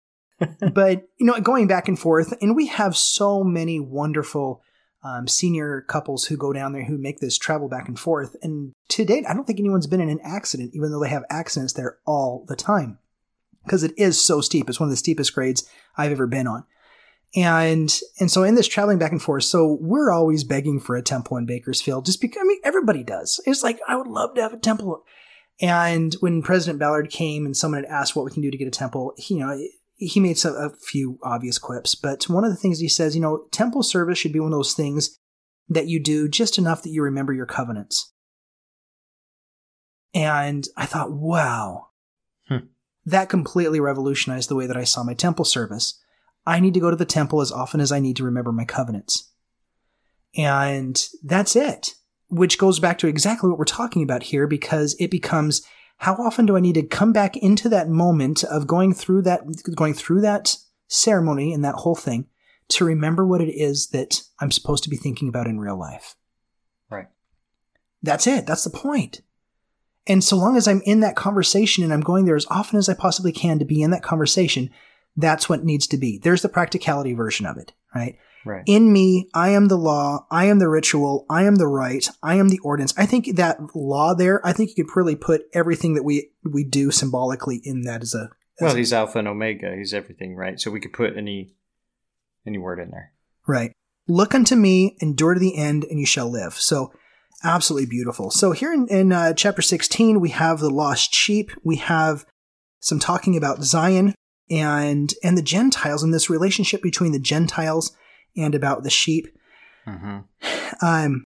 [0.72, 4.62] but you know, going back and forth, and we have so many wonderful
[5.04, 8.34] um, senior couples who go down there who make this travel back and forth.
[8.42, 11.24] And to date, I don't think anyone's been in an accident, even though they have
[11.30, 12.98] accidents there all the time,
[13.64, 14.68] because it is so steep.
[14.68, 16.64] It's one of the steepest grades I've ever been on.
[17.36, 21.02] And and so in this traveling back and forth, so we're always begging for a
[21.02, 23.40] temple in Bakersfield, just because I mean everybody does.
[23.44, 25.04] It's like I would love to have a temple.
[25.60, 28.68] And when President Ballard came and someone had asked what we can do to get
[28.68, 29.56] a temple, you know,
[29.96, 31.94] he made some, a few obvious quips.
[31.94, 34.58] But one of the things he says, you know, temple service should be one of
[34.58, 35.18] those things
[35.68, 38.12] that you do just enough that you remember your covenants.
[40.14, 41.88] And I thought, wow,
[42.48, 42.66] Hmm.
[43.06, 46.00] that completely revolutionized the way that I saw my temple service.
[46.46, 48.64] I need to go to the temple as often as I need to remember my
[48.64, 49.32] covenants.
[50.36, 51.94] And that's it,
[52.28, 55.62] which goes back to exactly what we're talking about here because it becomes
[55.98, 59.42] how often do I need to come back into that moment of going through that
[59.74, 60.56] going through that
[60.88, 62.26] ceremony and that whole thing
[62.68, 66.16] to remember what it is that I'm supposed to be thinking about in real life.
[66.90, 67.08] Right.
[68.02, 68.46] That's it.
[68.46, 69.22] That's the point.
[70.06, 72.88] And so long as I'm in that conversation and I'm going there as often as
[72.88, 74.70] I possibly can to be in that conversation,
[75.16, 76.18] that's what needs to be.
[76.18, 78.18] There's the practicality version of it, right?
[78.44, 78.62] Right.
[78.66, 82.34] In me, I am the law, I am the ritual, I am the right, I
[82.36, 82.94] am the ordinance.
[82.96, 86.64] I think that law there, I think you could really put everything that we we
[86.64, 88.30] do symbolically in that as a
[88.60, 89.74] as Well, a- he's Alpha and Omega.
[89.76, 90.60] He's everything, right?
[90.60, 91.54] So we could put any
[92.46, 93.12] any word in there.
[93.46, 93.72] Right.
[94.06, 96.54] Look unto me, endure to the end, and you shall live.
[96.54, 96.92] So,
[97.42, 98.30] absolutely beautiful.
[98.30, 101.50] So, here in, in uh, chapter 16, we have the lost sheep.
[101.62, 102.26] We have
[102.80, 104.14] some talking about Zion
[104.50, 107.96] and and the Gentiles and this relationship between the Gentiles
[108.36, 109.26] and about the sheep.
[109.86, 110.18] Mm-hmm.
[110.84, 111.24] Um,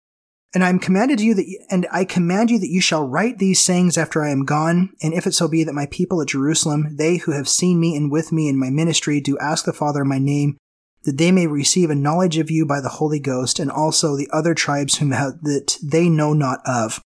[0.53, 3.59] and I'm commanded you that, you, and I command you that you shall write these
[3.59, 4.91] sayings after I am gone.
[5.01, 7.95] And if it so be that my people at Jerusalem, they who have seen me
[7.95, 10.57] and with me in my ministry, do ask the Father in my name,
[11.03, 14.29] that they may receive a knowledge of you by the Holy Ghost, and also the
[14.33, 16.99] other tribes whom that they know not of.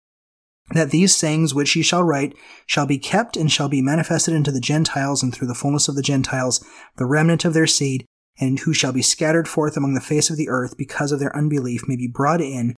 [0.71, 2.33] That these sayings which ye shall write
[2.65, 5.95] shall be kept and shall be manifested unto the Gentiles, and through the fullness of
[5.95, 6.65] the Gentiles,
[6.95, 8.05] the remnant of their seed,
[8.39, 11.35] and who shall be scattered forth among the face of the earth because of their
[11.35, 12.75] unbelief may be brought in,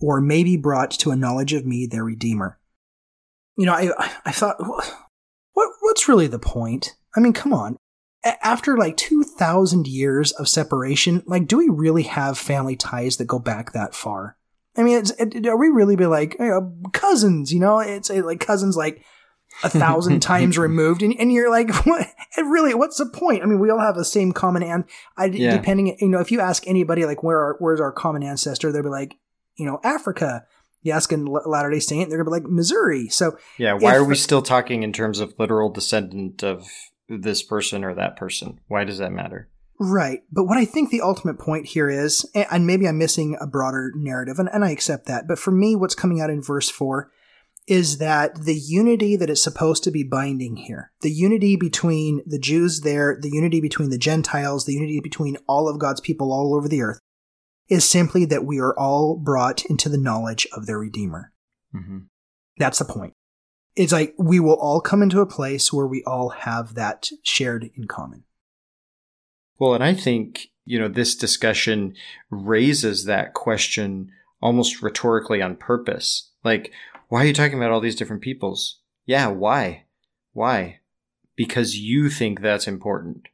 [0.00, 2.58] or may be brought to a knowledge of me, their Redeemer.
[3.56, 3.90] You know, I
[4.24, 6.94] I thought, what what's really the point?
[7.16, 7.76] I mean, come on.
[8.24, 13.26] After like two thousand years of separation, like, do we really have family ties that
[13.26, 14.36] go back that far?
[14.76, 17.52] I mean, it, are we really be like you know, cousins?
[17.52, 19.04] You know, it's like cousins like
[19.64, 22.06] a thousand times removed, and, and you're like, what?
[22.36, 23.42] Really, what's the point?
[23.42, 24.84] I mean, we all have the same common and
[25.16, 25.56] I Yeah.
[25.56, 28.82] depending, you know, if you ask anybody like where are, where's our common ancestor, they'll
[28.82, 29.16] be like,
[29.56, 30.44] you know, Africa.
[30.82, 33.08] You ask a Latter Day Saint, they're gonna be like Missouri.
[33.08, 36.66] So Yeah, why If- are we still talking in terms of literal descendant of
[37.08, 38.60] this person or that person?
[38.68, 39.48] Why does that matter?
[39.78, 40.20] Right.
[40.32, 43.46] But what I think the ultimate point here is, and- and maybe I'm missing a
[43.46, 46.70] broader narrative, and, and I accept that, but for me, what's coming out in verse
[46.70, 47.10] 4
[47.70, 52.38] is that the unity that is supposed to be binding here, the unity between the
[52.38, 56.52] Jews there, the unity between the Gentiles, the unity between all of God's people all
[56.52, 56.98] over the earth,
[57.68, 61.32] is simply that we are all brought into the knowledge of their Redeemer.
[61.72, 61.98] Mm-hmm.
[62.58, 63.14] That's the point.
[63.76, 67.70] It's like we will all come into a place where we all have that shared
[67.76, 68.24] in common.
[69.60, 71.94] Well, and I think, you know, this discussion
[72.30, 74.10] raises that question
[74.42, 76.32] almost rhetorically on purpose.
[76.42, 76.72] Like,
[77.10, 78.78] why are you talking about all these different peoples?
[79.04, 79.86] Yeah, why?
[80.32, 80.78] Why?
[81.34, 83.26] Because you think that's important.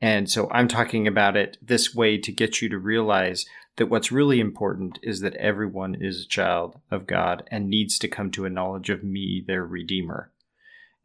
[0.00, 3.46] And so I'm talking about it this way to get you to realize
[3.76, 8.08] that what's really important is that everyone is a child of God and needs to
[8.08, 10.32] come to a knowledge of me, their Redeemer.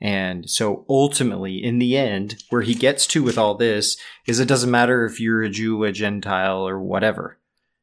[0.02, 3.95] And so ultimately, in the end, where he gets to with all this
[4.26, 7.38] is it doesn't matter if you're a Jew, a Gentile, or whatever.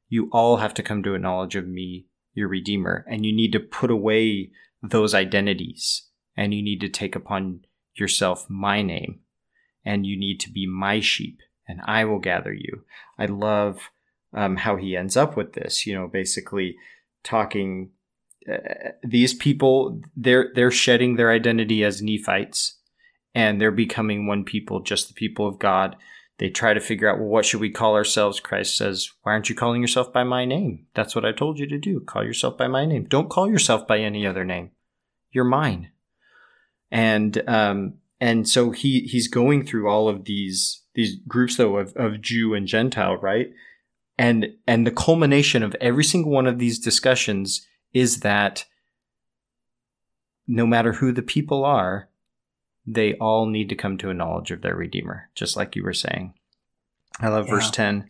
[0.08, 2.07] You all have to come to a knowledge of me,
[2.38, 4.50] your Redeemer, and you need to put away
[4.82, 6.04] those identities
[6.36, 7.60] and you need to take upon
[7.94, 9.20] yourself my name
[9.84, 12.84] and you need to be my sheep and I will gather you.
[13.18, 13.90] I love
[14.32, 16.76] um, how he ends up with this, you know, basically
[17.24, 17.90] talking
[18.50, 22.76] uh, these people they're they're shedding their identity as Nephites
[23.34, 25.96] and they're becoming one people, just the people of God.
[26.38, 28.38] They try to figure out, well, what should we call ourselves?
[28.38, 30.86] Christ says, why aren't you calling yourself by my name?
[30.94, 32.00] That's what I told you to do.
[32.00, 33.04] Call yourself by my name.
[33.04, 34.70] Don't call yourself by any other name.
[35.32, 35.90] You're mine.
[36.90, 41.92] And um, and so he he's going through all of these these groups though of,
[41.96, 43.50] of Jew and Gentile, right?
[44.16, 48.64] And and the culmination of every single one of these discussions is that
[50.46, 52.07] no matter who the people are,
[52.94, 55.92] they all need to come to a knowledge of their Redeemer, just like you were
[55.92, 56.34] saying.
[57.20, 58.08] I love verse 10.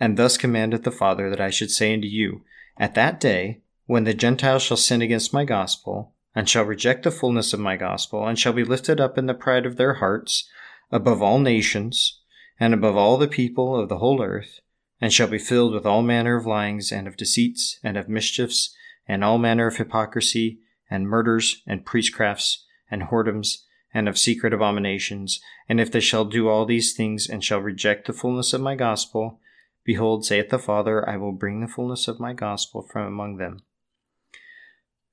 [0.00, 2.42] And thus commandeth the Father that I should say unto you,
[2.76, 7.10] At that day, when the Gentiles shall sin against my gospel, and shall reject the
[7.10, 10.48] fullness of my gospel, and shall be lifted up in the pride of their hearts
[10.90, 12.20] above all nations,
[12.58, 14.60] and above all the people of the whole earth,
[15.00, 18.74] and shall be filled with all manner of lyings, and of deceits, and of mischiefs,
[19.06, 20.58] and all manner of hypocrisy,
[20.90, 25.40] and murders, and priestcrafts, and whoredoms, and of secret abominations.
[25.68, 28.74] And if they shall do all these things, and shall reject the fullness of my
[28.74, 29.40] gospel,
[29.84, 33.62] behold, saith the Father, I will bring the fullness of my gospel from among them.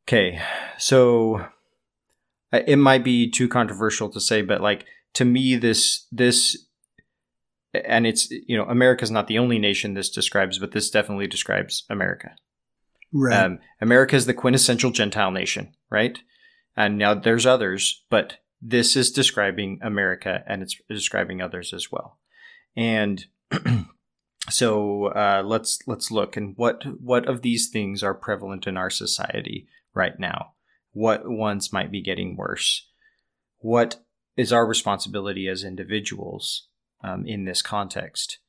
[0.07, 0.39] Okay,
[0.77, 1.47] so
[2.52, 6.65] it might be too controversial to say, but like to me, this this
[7.73, 11.85] and it's you know America's not the only nation this describes, but this definitely describes
[11.89, 12.35] America.
[13.11, 13.45] Right.
[13.45, 16.19] Um, America is the quintessential Gentile nation, right?
[16.76, 18.38] And now there's others, but
[18.68, 22.18] this is describing America and it's describing others as well.
[22.76, 23.24] And
[24.50, 28.90] so uh, let's let's look and what what of these things are prevalent in our
[28.90, 30.54] society right now?
[30.94, 32.88] What ones might be getting worse?
[33.60, 33.98] What
[34.36, 36.68] is our responsibility as individuals
[37.04, 38.40] um, in this context?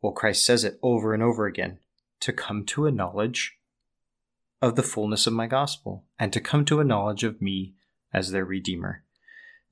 [0.00, 1.78] Well, Christ says it over and over again
[2.20, 3.56] to come to a knowledge
[4.62, 7.74] of the fullness of my gospel and to come to a knowledge of me
[8.12, 9.04] as their Redeemer.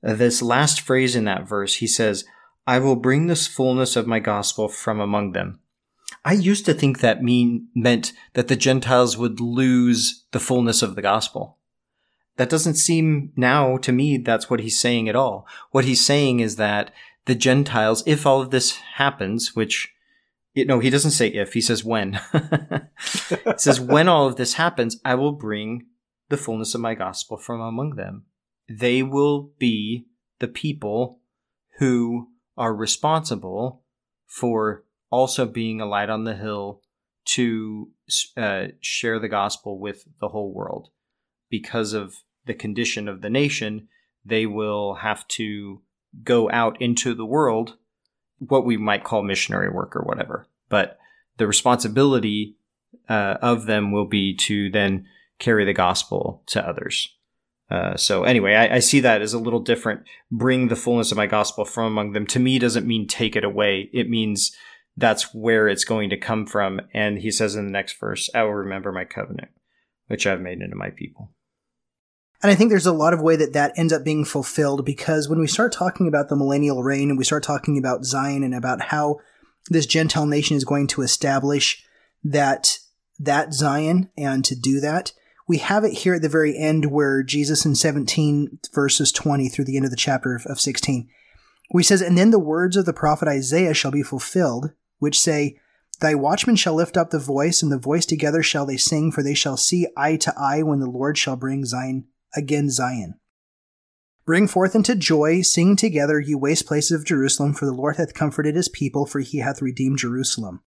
[0.03, 2.25] This last phrase in that verse, he says,
[2.67, 5.59] I will bring this fullness of my gospel from among them.
[6.25, 10.95] I used to think that mean meant that the Gentiles would lose the fullness of
[10.95, 11.57] the gospel.
[12.35, 15.47] That doesn't seem now to me that's what he's saying at all.
[15.71, 16.91] What he's saying is that
[17.25, 19.93] the Gentiles, if all of this happens, which
[20.53, 22.19] you know, he doesn't say if, he says when.
[22.31, 25.87] he says, When all of this happens, I will bring
[26.29, 28.25] the fullness of my gospel from among them.
[28.69, 30.07] They will be
[30.39, 31.19] the people
[31.79, 33.83] who are responsible
[34.25, 36.81] for also being a light on the hill
[37.25, 37.91] to
[38.35, 40.89] uh, share the gospel with the whole world.
[41.49, 42.15] Because of
[42.45, 43.87] the condition of the nation,
[44.25, 45.81] they will have to
[46.23, 47.77] go out into the world,
[48.39, 50.47] what we might call missionary work or whatever.
[50.69, 50.97] But
[51.37, 52.57] the responsibility
[53.09, 55.05] uh, of them will be to then
[55.39, 57.09] carry the gospel to others.
[57.73, 60.03] Uh, so anyway, I, I see that as a little different.
[60.31, 62.27] Bring the fullness of my gospel from among them.
[62.27, 63.89] To me, doesn't mean take it away.
[63.91, 64.55] It means
[64.95, 66.81] that's where it's going to come from.
[66.93, 69.49] And he says in the next verse, "I will remember my covenant,
[70.05, 71.31] which I've made into my people."
[72.43, 75.27] And I think there's a lot of way that that ends up being fulfilled because
[75.27, 78.53] when we start talking about the millennial reign and we start talking about Zion and
[78.53, 79.17] about how
[79.69, 81.83] this Gentile nation is going to establish
[82.23, 82.77] that
[83.17, 85.13] that Zion and to do that,
[85.47, 89.65] we have it here at the very end where Jesus in 17 verses 20 through
[89.65, 91.09] the end of the chapter of 16,
[91.69, 95.19] where he says, And then the words of the prophet Isaiah shall be fulfilled, which
[95.19, 95.57] say,
[95.99, 99.21] Thy watchmen shall lift up the voice, and the voice together shall they sing, for
[99.21, 103.19] they shall see eye to eye when the Lord shall bring Zion again Zion.
[104.25, 108.13] Bring forth into joy, sing together, ye waste places of Jerusalem, for the Lord hath
[108.13, 110.61] comforted his people, for he hath redeemed Jerusalem.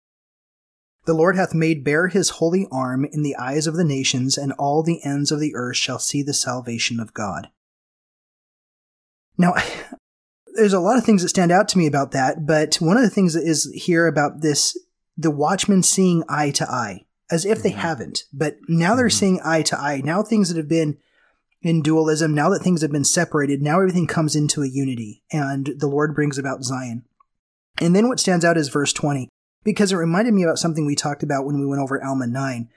[1.06, 4.52] The Lord hath made bare his holy arm in the eyes of the nations, and
[4.54, 7.50] all the ends of the earth shall see the salvation of God.
[9.38, 9.54] Now,
[10.56, 13.04] there's a lot of things that stand out to me about that, but one of
[13.04, 14.78] the things that is here about this,
[15.16, 17.80] the watchmen seeing eye to eye, as if they mm-hmm.
[17.80, 19.18] haven't, but now they're mm-hmm.
[19.18, 20.02] seeing eye to eye.
[20.04, 20.98] Now things that have been
[21.62, 25.76] in dualism, now that things have been separated, now everything comes into a unity, and
[25.78, 27.04] the Lord brings about Zion.
[27.80, 29.30] And then what stands out is verse 20,
[29.66, 32.70] because it reminded me about something we talked about when we went over Alma 9.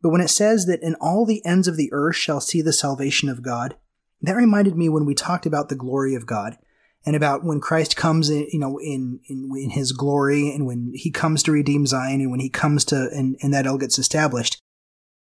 [0.00, 2.72] But when it says that in all the ends of the earth shall see the
[2.72, 3.74] salvation of God,
[4.22, 6.58] that reminded me when we talked about the glory of God
[7.06, 10.92] and about when Christ comes in, you know, in, in, in his glory and when
[10.94, 13.98] he comes to redeem Zion and when he comes to, and, and that all gets
[13.98, 14.60] established.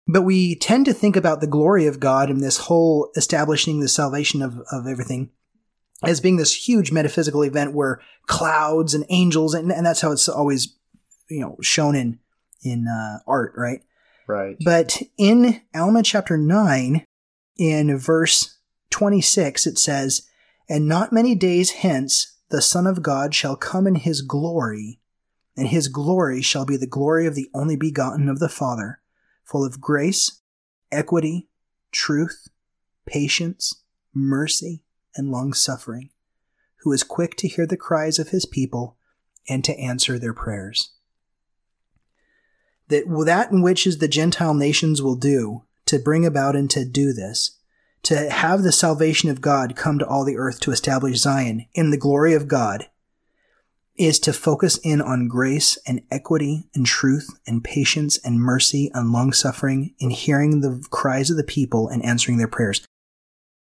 [0.07, 3.89] But we tend to think about the glory of God and this whole establishing the
[3.89, 5.31] salvation of, of everything
[6.03, 10.29] as being this huge metaphysical event where clouds and angels, and, and that's how it's
[10.29, 10.77] always,
[11.31, 12.19] you know, shown in,
[12.63, 13.83] in uh, art, right?
[14.27, 14.57] Right.
[14.65, 17.05] But in Alma chapter 9,
[17.57, 18.59] in verse
[18.91, 20.23] 26, it says,
[20.69, 25.01] And not many days hence the Son of God shall come in his glory,
[25.57, 29.01] and his glory shall be the glory of the only begotten of the Father
[29.45, 30.43] full of grace,
[30.93, 31.49] equity,
[31.91, 32.47] truth,
[33.05, 33.83] patience,
[34.15, 34.85] mercy,
[35.17, 36.11] and long suffering,
[36.83, 38.97] who is quick to hear the cries of his people
[39.49, 40.93] and to answer their prayers.
[42.91, 46.85] That that in which is the Gentile nations will do to bring about and to
[46.85, 47.59] do this,
[48.03, 51.91] to have the salvation of God come to all the earth to establish Zion in
[51.91, 52.89] the glory of God,
[53.97, 59.13] is to focus in on grace and equity and truth and patience and mercy and
[59.13, 62.87] long suffering in hearing the cries of the people and answering their prayers.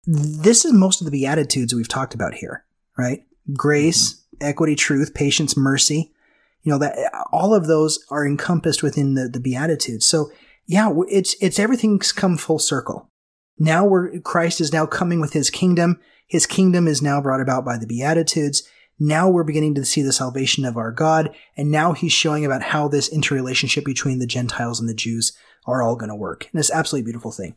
[0.06, 2.64] This is most of the Beatitudes we've talked about here,
[2.96, 3.24] right?
[3.52, 4.46] Grace, mm-hmm.
[4.46, 6.12] equity, truth, patience, mercy.
[6.62, 10.06] You know, that all of those are encompassed within the, the Beatitudes.
[10.06, 10.30] So
[10.66, 13.10] yeah, it's, it's everything's come full circle.
[13.58, 16.00] Now we're, Christ is now coming with his kingdom.
[16.26, 18.62] His kingdom is now brought about by the Beatitudes
[19.02, 22.62] now we're beginning to see the salvation of our God, and now he's showing about
[22.62, 25.32] how this interrelationship between the Gentiles and the Jews
[25.66, 26.48] are all going to work.
[26.52, 27.56] And it's absolutely beautiful thing.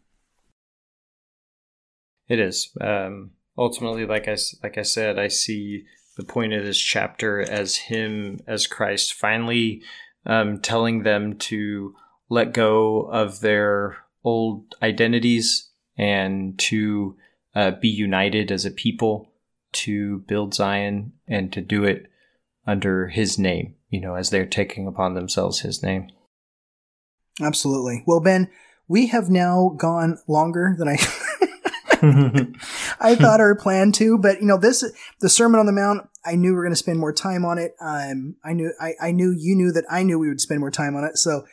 [2.30, 2.72] It is.
[2.80, 5.84] Um, ultimately, like I like I said, I see
[6.18, 9.82] the point of this chapter as him as Christ finally
[10.26, 11.96] um, telling them to
[12.30, 17.18] let go of their old identities and to
[17.56, 19.32] uh, be united as a people
[19.74, 22.08] to build Zion and to do it
[22.66, 26.10] under his name, you know, as they're taking upon themselves his name.
[27.42, 28.04] Absolutely.
[28.06, 28.50] Well, Ben,
[28.88, 30.98] we have now gone longer than I
[33.00, 34.84] I thought our plan to, but you know, this
[35.20, 36.10] the Sermon on the Mount.
[36.26, 37.76] I knew we were going to spend more time on it.
[37.82, 40.72] Um, I knew I, I knew you knew that I knew we would spend more
[40.72, 41.18] time on it.
[41.18, 41.46] So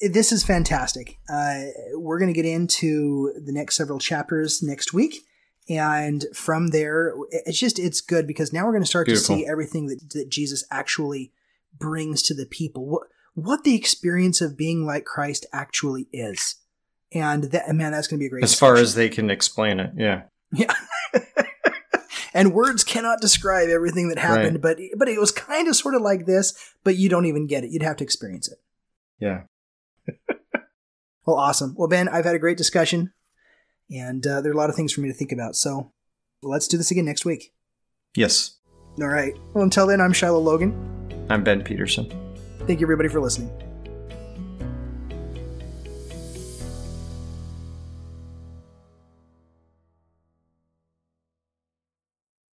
[0.00, 1.18] this is fantastic.
[1.32, 1.64] Uh,
[1.94, 5.24] we're going to get into the next several chapters next week
[5.68, 9.36] and from there it's just it's good because now we're going to start Beautiful.
[9.36, 11.32] to see everything that, that jesus actually
[11.78, 13.02] brings to the people what
[13.34, 16.56] what the experience of being like christ actually is
[17.14, 18.74] and that man that's going to be a great as discussion.
[18.74, 20.22] far as they can explain it yeah
[20.52, 20.74] yeah
[22.34, 24.76] and words cannot describe everything that happened right.
[24.76, 27.64] but but it was kind of sort of like this but you don't even get
[27.64, 28.58] it you'd have to experience it
[29.20, 29.42] yeah
[31.26, 33.12] well awesome well ben i've had a great discussion
[33.90, 35.56] and uh, there are a lot of things for me to think about.
[35.56, 35.92] So
[36.42, 37.52] let's do this again next week.
[38.14, 38.58] Yes.
[39.00, 39.34] All right.
[39.52, 41.26] Well, until then, I'm Shiloh Logan.
[41.28, 42.08] I'm Ben Peterson.
[42.66, 43.50] Thank you, everybody, for listening.